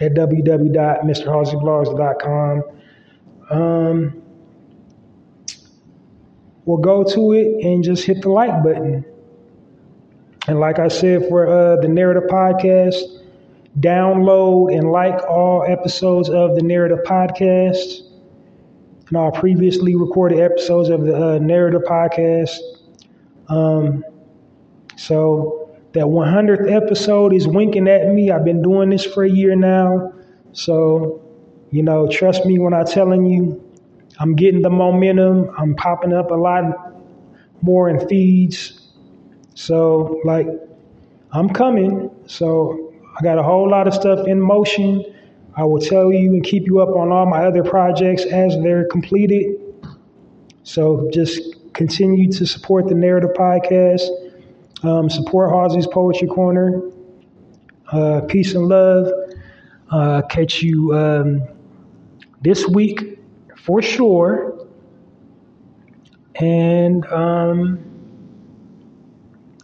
at 0.00 0.14
www.mrhalseysblogs.com. 0.14 2.62
Um, 3.50 4.22
we'll 6.64 6.78
go 6.78 7.04
to 7.04 7.32
it 7.32 7.64
and 7.64 7.84
just 7.84 8.04
hit 8.04 8.22
the 8.22 8.30
like 8.30 8.62
button. 8.62 9.04
And 10.46 10.60
like 10.60 10.78
I 10.78 10.88
said 10.88 11.28
for 11.28 11.46
uh, 11.46 11.76
the 11.80 11.88
Narrative 11.88 12.24
Podcast, 12.30 13.00
download 13.80 14.76
and 14.76 14.90
like 14.90 15.20
all 15.28 15.64
episodes 15.66 16.28
of 16.30 16.54
the 16.54 16.62
Narrative 16.62 17.00
Podcast 17.06 18.02
and 19.08 19.16
all 19.16 19.32
previously 19.32 19.96
recorded 19.96 20.38
episodes 20.38 20.88
of 20.88 21.04
the 21.04 21.16
uh, 21.16 21.38
Narrative 21.38 21.82
Podcast. 21.82 22.56
Um, 23.48 24.04
So 24.96 25.63
that 25.94 26.06
100th 26.06 26.70
episode 26.70 27.32
is 27.32 27.46
winking 27.46 27.86
at 27.86 28.08
me. 28.08 28.30
I've 28.30 28.44
been 28.44 28.62
doing 28.62 28.90
this 28.90 29.04
for 29.04 29.22
a 29.22 29.30
year 29.30 29.54
now. 29.54 30.12
So, 30.52 31.22
you 31.70 31.84
know, 31.84 32.08
trust 32.08 32.44
me 32.44 32.58
when 32.58 32.74
I'm 32.74 32.84
telling 32.84 33.24
you, 33.26 33.62
I'm 34.18 34.34
getting 34.34 34.62
the 34.62 34.70
momentum. 34.70 35.50
I'm 35.56 35.76
popping 35.76 36.12
up 36.12 36.32
a 36.32 36.34
lot 36.34 36.64
more 37.62 37.88
in 37.88 38.08
feeds. 38.08 38.90
So, 39.54 40.20
like, 40.24 40.48
I'm 41.30 41.48
coming. 41.48 42.10
So, 42.26 42.92
I 43.16 43.22
got 43.22 43.38
a 43.38 43.42
whole 43.44 43.70
lot 43.70 43.86
of 43.86 43.94
stuff 43.94 44.26
in 44.26 44.40
motion. 44.40 45.04
I 45.56 45.62
will 45.62 45.80
tell 45.80 46.12
you 46.12 46.34
and 46.34 46.42
keep 46.42 46.66
you 46.66 46.80
up 46.80 46.88
on 46.88 47.12
all 47.12 47.26
my 47.26 47.46
other 47.46 47.62
projects 47.62 48.24
as 48.24 48.56
they're 48.62 48.88
completed. 48.88 49.60
So, 50.64 51.08
just 51.12 51.40
continue 51.72 52.32
to 52.32 52.46
support 52.46 52.88
the 52.88 52.94
Narrative 52.96 53.30
Podcast, 53.36 54.08
um, 54.84 55.08
support 55.08 55.50
Halsey's 55.50 55.86
Poetry 55.86 56.28
Corner. 56.28 56.82
Uh, 57.90 58.22
peace 58.22 58.54
and 58.54 58.66
love. 58.66 59.08
Uh, 59.90 60.22
catch 60.22 60.62
you 60.62 60.94
um, 60.94 61.42
this 62.42 62.66
week 62.66 63.18
for 63.56 63.80
sure. 63.82 64.66
And 66.36 67.06
um, 67.06 67.78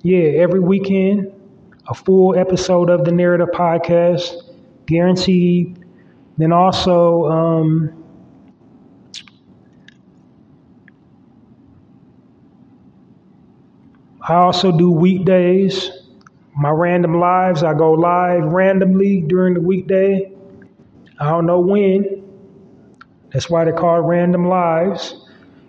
yeah, 0.03 0.23
every 0.37 0.61
weekend, 0.61 1.33
a 1.89 1.95
full 1.95 2.37
episode 2.37 2.91
of 2.91 3.05
the 3.05 3.13
Narrative 3.13 3.49
Podcast, 3.53 4.35
guaranteed. 4.87 5.85
Then 6.39 6.53
also, 6.53 7.27
I 14.23 14.35
also 14.35 14.71
do 14.77 14.91
weekdays. 14.91 15.91
My 16.55 16.71
random 16.71 17.19
lives, 17.19 17.63
I 17.63 17.73
go 17.73 17.93
live 17.93 18.45
randomly 18.45 19.23
during 19.23 19.55
the 19.55 19.61
weekday. 19.61 20.31
I 21.19 21.31
don't 21.31 21.47
know 21.47 21.61
when. 21.61 22.23
That's 23.33 23.49
why 23.49 23.65
they're 23.65 23.73
called 23.73 24.07
random 24.07 24.47
lives. 24.47 25.25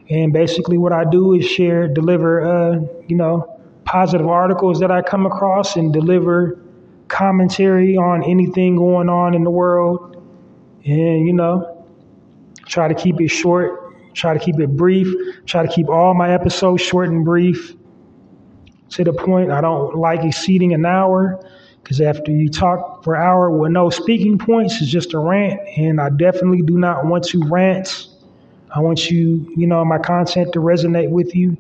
And 0.09 0.33
basically, 0.33 0.77
what 0.77 0.91
I 0.91 1.05
do 1.05 1.33
is 1.33 1.45
share, 1.45 1.87
deliver, 1.87 2.41
uh, 2.41 2.79
you 3.07 3.15
know, 3.15 3.61
positive 3.85 4.27
articles 4.27 4.79
that 4.81 4.91
I 4.91 5.01
come 5.01 5.25
across 5.25 5.77
and 5.77 5.93
deliver 5.93 6.59
commentary 7.07 7.95
on 7.95 8.23
anything 8.23 8.75
going 8.75 9.07
on 9.07 9.33
in 9.33 9.43
the 9.43 9.51
world. 9.51 10.15
And, 10.83 11.25
you 11.25 11.33
know, 11.33 11.87
try 12.65 12.89
to 12.89 12.95
keep 12.95 13.21
it 13.21 13.29
short, 13.29 14.13
try 14.13 14.33
to 14.33 14.39
keep 14.39 14.59
it 14.59 14.75
brief, 14.75 15.07
try 15.45 15.65
to 15.65 15.71
keep 15.71 15.87
all 15.87 16.13
my 16.13 16.33
episodes 16.33 16.81
short 16.81 17.07
and 17.07 17.23
brief 17.23 17.75
to 18.91 19.03
the 19.03 19.13
point. 19.13 19.51
I 19.51 19.61
don't 19.61 19.95
like 19.95 20.23
exceeding 20.23 20.73
an 20.73 20.85
hour 20.85 21.43
because 21.81 21.99
after 21.99 22.31
you 22.31 22.49
talk 22.49 23.03
for 23.03 23.15
an 23.15 23.21
hour 23.21 23.49
with 23.51 23.71
no 23.71 23.89
speaking 23.89 24.37
points, 24.37 24.81
it's 24.81 24.91
just 24.91 25.13
a 25.13 25.19
rant. 25.19 25.59
And 25.77 25.99
I 25.99 26.09
definitely 26.09 26.61
do 26.61 26.77
not 26.77 27.05
want 27.05 27.23
to 27.25 27.41
rant. 27.47 28.07
I 28.73 28.79
want 28.79 29.09
you, 29.09 29.51
you 29.55 29.67
know, 29.67 29.83
my 29.83 29.97
content 29.97 30.53
to 30.53 30.59
resonate 30.59 31.09
with 31.09 31.35
you. 31.35 31.57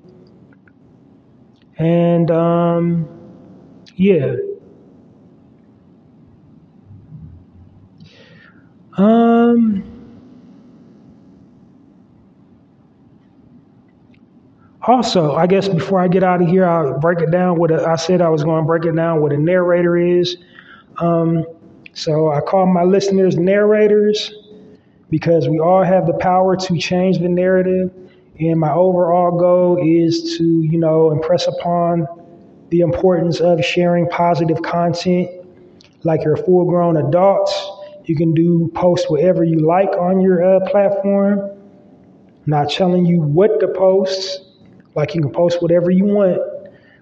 And 1.77 2.29
um, 2.31 3.07
yeah. 3.95 4.35
Um, 8.97 9.90
Also, 14.91 15.35
I 15.35 15.47
guess 15.47 15.69
before 15.69 16.01
I 16.01 16.09
get 16.09 16.21
out 16.21 16.41
of 16.41 16.49
here, 16.49 16.65
I'll 16.67 16.99
break 16.99 17.21
it 17.21 17.31
down. 17.31 17.57
What 17.57 17.71
I 17.71 17.95
said 17.95 18.21
I 18.21 18.27
was 18.27 18.43
going 18.43 18.61
to 18.61 18.67
break 18.67 18.83
it 18.83 18.93
down. 18.93 19.21
What 19.21 19.31
a 19.31 19.37
narrator 19.37 19.95
is. 19.95 20.35
Um, 20.97 21.45
so 21.93 22.29
I 22.29 22.41
call 22.41 22.65
my 22.65 22.83
listeners 22.83 23.37
narrators 23.37 24.33
because 25.09 25.47
we 25.47 25.59
all 25.59 25.81
have 25.81 26.07
the 26.07 26.17
power 26.19 26.57
to 26.57 26.77
change 26.77 27.19
the 27.19 27.29
narrative. 27.29 27.89
And 28.37 28.59
my 28.59 28.73
overall 28.73 29.39
goal 29.39 29.79
is 29.81 30.35
to, 30.37 30.43
you 30.43 30.77
know, 30.77 31.11
impress 31.11 31.47
upon 31.47 32.05
the 32.67 32.81
importance 32.81 33.39
of 33.39 33.63
sharing 33.63 34.09
positive 34.09 34.61
content. 34.61 35.29
Like 36.03 36.25
you're 36.25 36.35
full 36.35 36.65
grown 36.65 36.97
adults, 36.97 37.53
you 38.07 38.17
can 38.17 38.33
do 38.33 38.69
post 38.75 39.09
whatever 39.09 39.45
you 39.45 39.65
like 39.65 39.91
on 39.91 40.19
your 40.19 40.43
uh, 40.43 40.69
platform. 40.69 41.39
I'm 41.39 42.43
not 42.45 42.69
telling 42.69 43.05
you 43.05 43.21
what 43.21 43.61
to 43.61 43.69
post 43.69 44.50
like 44.95 45.15
you 45.15 45.21
can 45.21 45.31
post 45.31 45.61
whatever 45.61 45.91
you 45.91 46.05
want, 46.05 46.39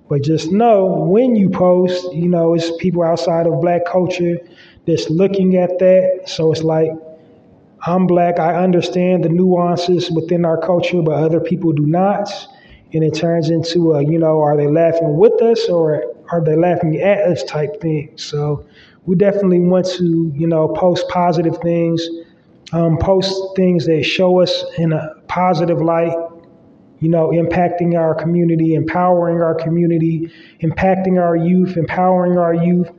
but 0.09 0.23
just 0.23 0.51
know 0.51 0.85
when 0.85 1.35
you 1.35 1.49
post, 1.49 2.13
you 2.13 2.27
know, 2.27 2.53
it's 2.53 2.71
people 2.77 3.03
outside 3.03 3.47
of 3.47 3.61
black 3.61 3.85
culture 3.85 4.37
that's 4.85 5.09
looking 5.09 5.55
at 5.55 5.79
that. 5.79 6.23
So 6.25 6.51
it's 6.51 6.63
like, 6.63 6.91
I'm 7.85 8.07
black, 8.07 8.39
I 8.39 8.55
understand 8.55 9.23
the 9.23 9.29
nuances 9.29 10.11
within 10.11 10.45
our 10.45 10.59
culture, 10.59 11.01
but 11.01 11.13
other 11.13 11.39
people 11.39 11.71
do 11.71 11.85
not. 11.85 12.29
And 12.91 13.03
it 13.03 13.13
turns 13.13 13.49
into 13.49 13.93
a, 13.93 14.03
you 14.03 14.17
know, 14.17 14.41
are 14.41 14.57
they 14.57 14.67
laughing 14.67 15.15
with 15.17 15.41
us 15.41 15.69
or 15.69 16.03
are 16.31 16.43
they 16.43 16.55
laughing 16.55 16.97
at 16.97 17.19
us 17.19 17.43
type 17.43 17.79
thing. 17.79 18.11
So 18.15 18.65
we 19.05 19.15
definitely 19.15 19.59
want 19.59 19.85
to, 19.97 20.33
you 20.35 20.47
know, 20.47 20.67
post 20.69 21.07
positive 21.09 21.57
things, 21.59 22.05
um, 22.73 22.97
post 22.97 23.33
things 23.55 23.85
that 23.85 24.03
show 24.03 24.39
us 24.41 24.63
in 24.77 24.91
a 24.91 25.15
positive 25.27 25.81
light 25.81 26.15
you 27.00 27.10
know, 27.10 27.30
impacting 27.30 27.97
our 27.97 28.14
community, 28.14 28.74
empowering 28.74 29.41
our 29.41 29.56
community, 29.56 30.32
impacting 30.62 31.22
our 31.22 31.36
youth, 31.36 31.78
empowering 31.78 32.38
our 32.38 32.54
youth, 32.54 32.89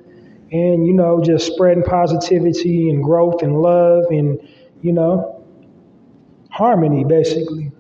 and, 0.53 0.87
you 0.87 0.95
know, 0.95 1.23
just 1.23 1.47
spreading 1.47 1.83
positivity 1.83 2.89
and 2.91 3.05
growth 3.05 3.43
and 3.43 3.61
love 3.61 4.05
and, 4.11 4.41
you 4.83 4.93
know, 4.93 5.45
harmony, 6.51 7.05
basically. 7.05 7.71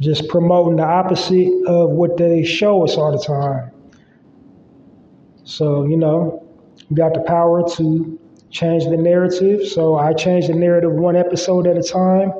Just 0.00 0.28
promoting 0.28 0.76
the 0.76 0.84
opposite 0.84 1.48
of 1.66 1.90
what 1.90 2.16
they 2.16 2.44
show 2.44 2.84
us 2.84 2.96
all 2.96 3.16
the 3.16 3.24
time. 3.24 3.70
So, 5.44 5.86
you 5.86 5.96
know, 5.96 6.46
we 6.90 6.96
got 6.96 7.14
the 7.14 7.20
power 7.20 7.66
to 7.76 8.18
change 8.50 8.84
the 8.84 8.96
narrative. 8.96 9.66
So 9.66 9.96
I 9.96 10.12
change 10.12 10.48
the 10.48 10.54
narrative 10.54 10.92
one 10.92 11.16
episode 11.16 11.66
at 11.66 11.76
a 11.76 11.82
time 11.82 12.32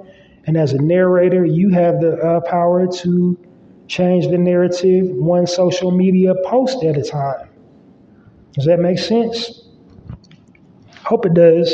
and 0.46 0.56
as 0.56 0.72
a 0.72 0.78
narrator, 0.78 1.44
you 1.44 1.70
have 1.70 2.00
the 2.00 2.16
uh, 2.16 2.40
power 2.40 2.86
to 2.86 3.38
change 3.86 4.26
the 4.28 4.38
narrative 4.38 5.06
one 5.08 5.46
social 5.46 5.90
media 5.90 6.34
post 6.44 6.82
at 6.82 6.96
a 6.96 7.02
time. 7.02 7.48
Does 8.54 8.66
that 8.66 8.80
make 8.80 8.98
sense? 8.98 9.68
Hope 11.04 11.26
it 11.26 11.34
does. 11.34 11.72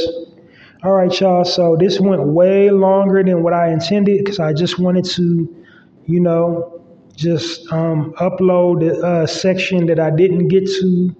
All 0.83 0.93
right, 0.93 1.21
y'all. 1.21 1.45
So 1.45 1.77
this 1.77 1.99
went 1.99 2.23
way 2.23 2.71
longer 2.71 3.23
than 3.23 3.43
what 3.43 3.53
I 3.53 3.73
intended 3.73 4.19
because 4.19 4.39
I 4.39 4.53
just 4.53 4.79
wanted 4.79 5.05
to, 5.07 5.65
you 6.07 6.21
know, 6.21 6.83
just 7.17 7.71
um, 7.73 8.13
upload 8.21 8.89
a 8.89 9.05
uh, 9.05 9.27
section 9.27 9.87
that 9.87 9.99
I 9.99 10.11
didn't 10.11 10.49
get 10.49 10.67
to 10.67 11.17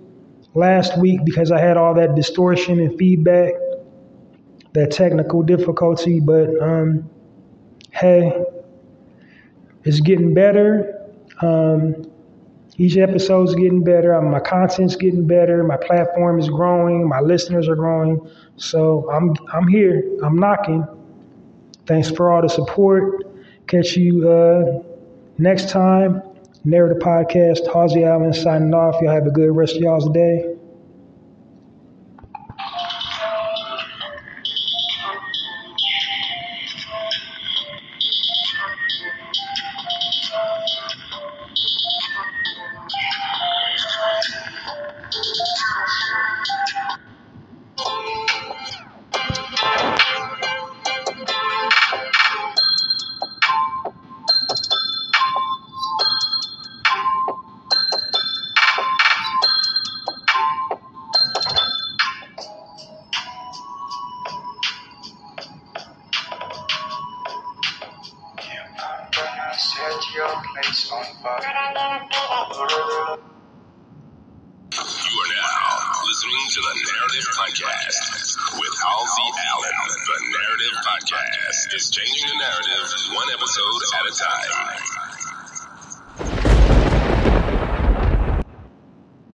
last 0.55 0.97
week 0.99 1.25
because 1.25 1.51
I 1.51 1.61
had 1.61 1.77
all 1.77 1.93
that 1.95 2.15
distortion 2.15 2.79
and 2.79 2.97
feedback, 2.97 3.53
that 4.75 4.93
technical 4.93 5.43
difficulty. 5.43 6.21
But 6.21 6.51
um, 6.63 7.11
hey, 7.99 8.45
it's 9.85 10.01
getting 10.01 10.35
better. 10.35 11.11
Um, 11.41 12.11
each 12.77 12.97
episode's 12.97 13.55
getting 13.57 13.83
better. 13.83 14.15
Um, 14.15 14.31
my 14.31 14.39
content's 14.41 14.95
getting 14.95 15.27
better. 15.27 15.65
My 15.65 15.77
platform 15.77 16.39
is 16.39 16.49
growing. 16.49 17.09
My 17.09 17.21
listeners 17.21 17.69
are 17.69 17.75
growing. 17.75 18.21
So 18.57 19.11
I'm 19.11 19.35
I'm 19.53 19.67
here. 19.67 20.05
I'm 20.23 20.37
knocking. 20.37 20.87
Thanks 21.87 22.11
for 22.11 22.31
all 22.31 22.43
the 22.43 22.49
support. 22.49 23.25
Catch 23.67 23.97
you 23.97 24.29
uh, 24.29 24.83
next 25.39 25.71
time. 25.71 26.23
Narrative 26.65 26.99
Podcast. 27.03 27.73
Halsey 27.73 28.05
Allen 28.05 28.33
signing 28.33 28.75
off. 28.75 29.01
Y'all 29.01 29.15
have 29.15 29.27
a 29.27 29.31
good 29.31 29.51
rest 29.51 29.77
of 29.77 29.83
y'all's 29.83 30.09
day. 30.11 30.58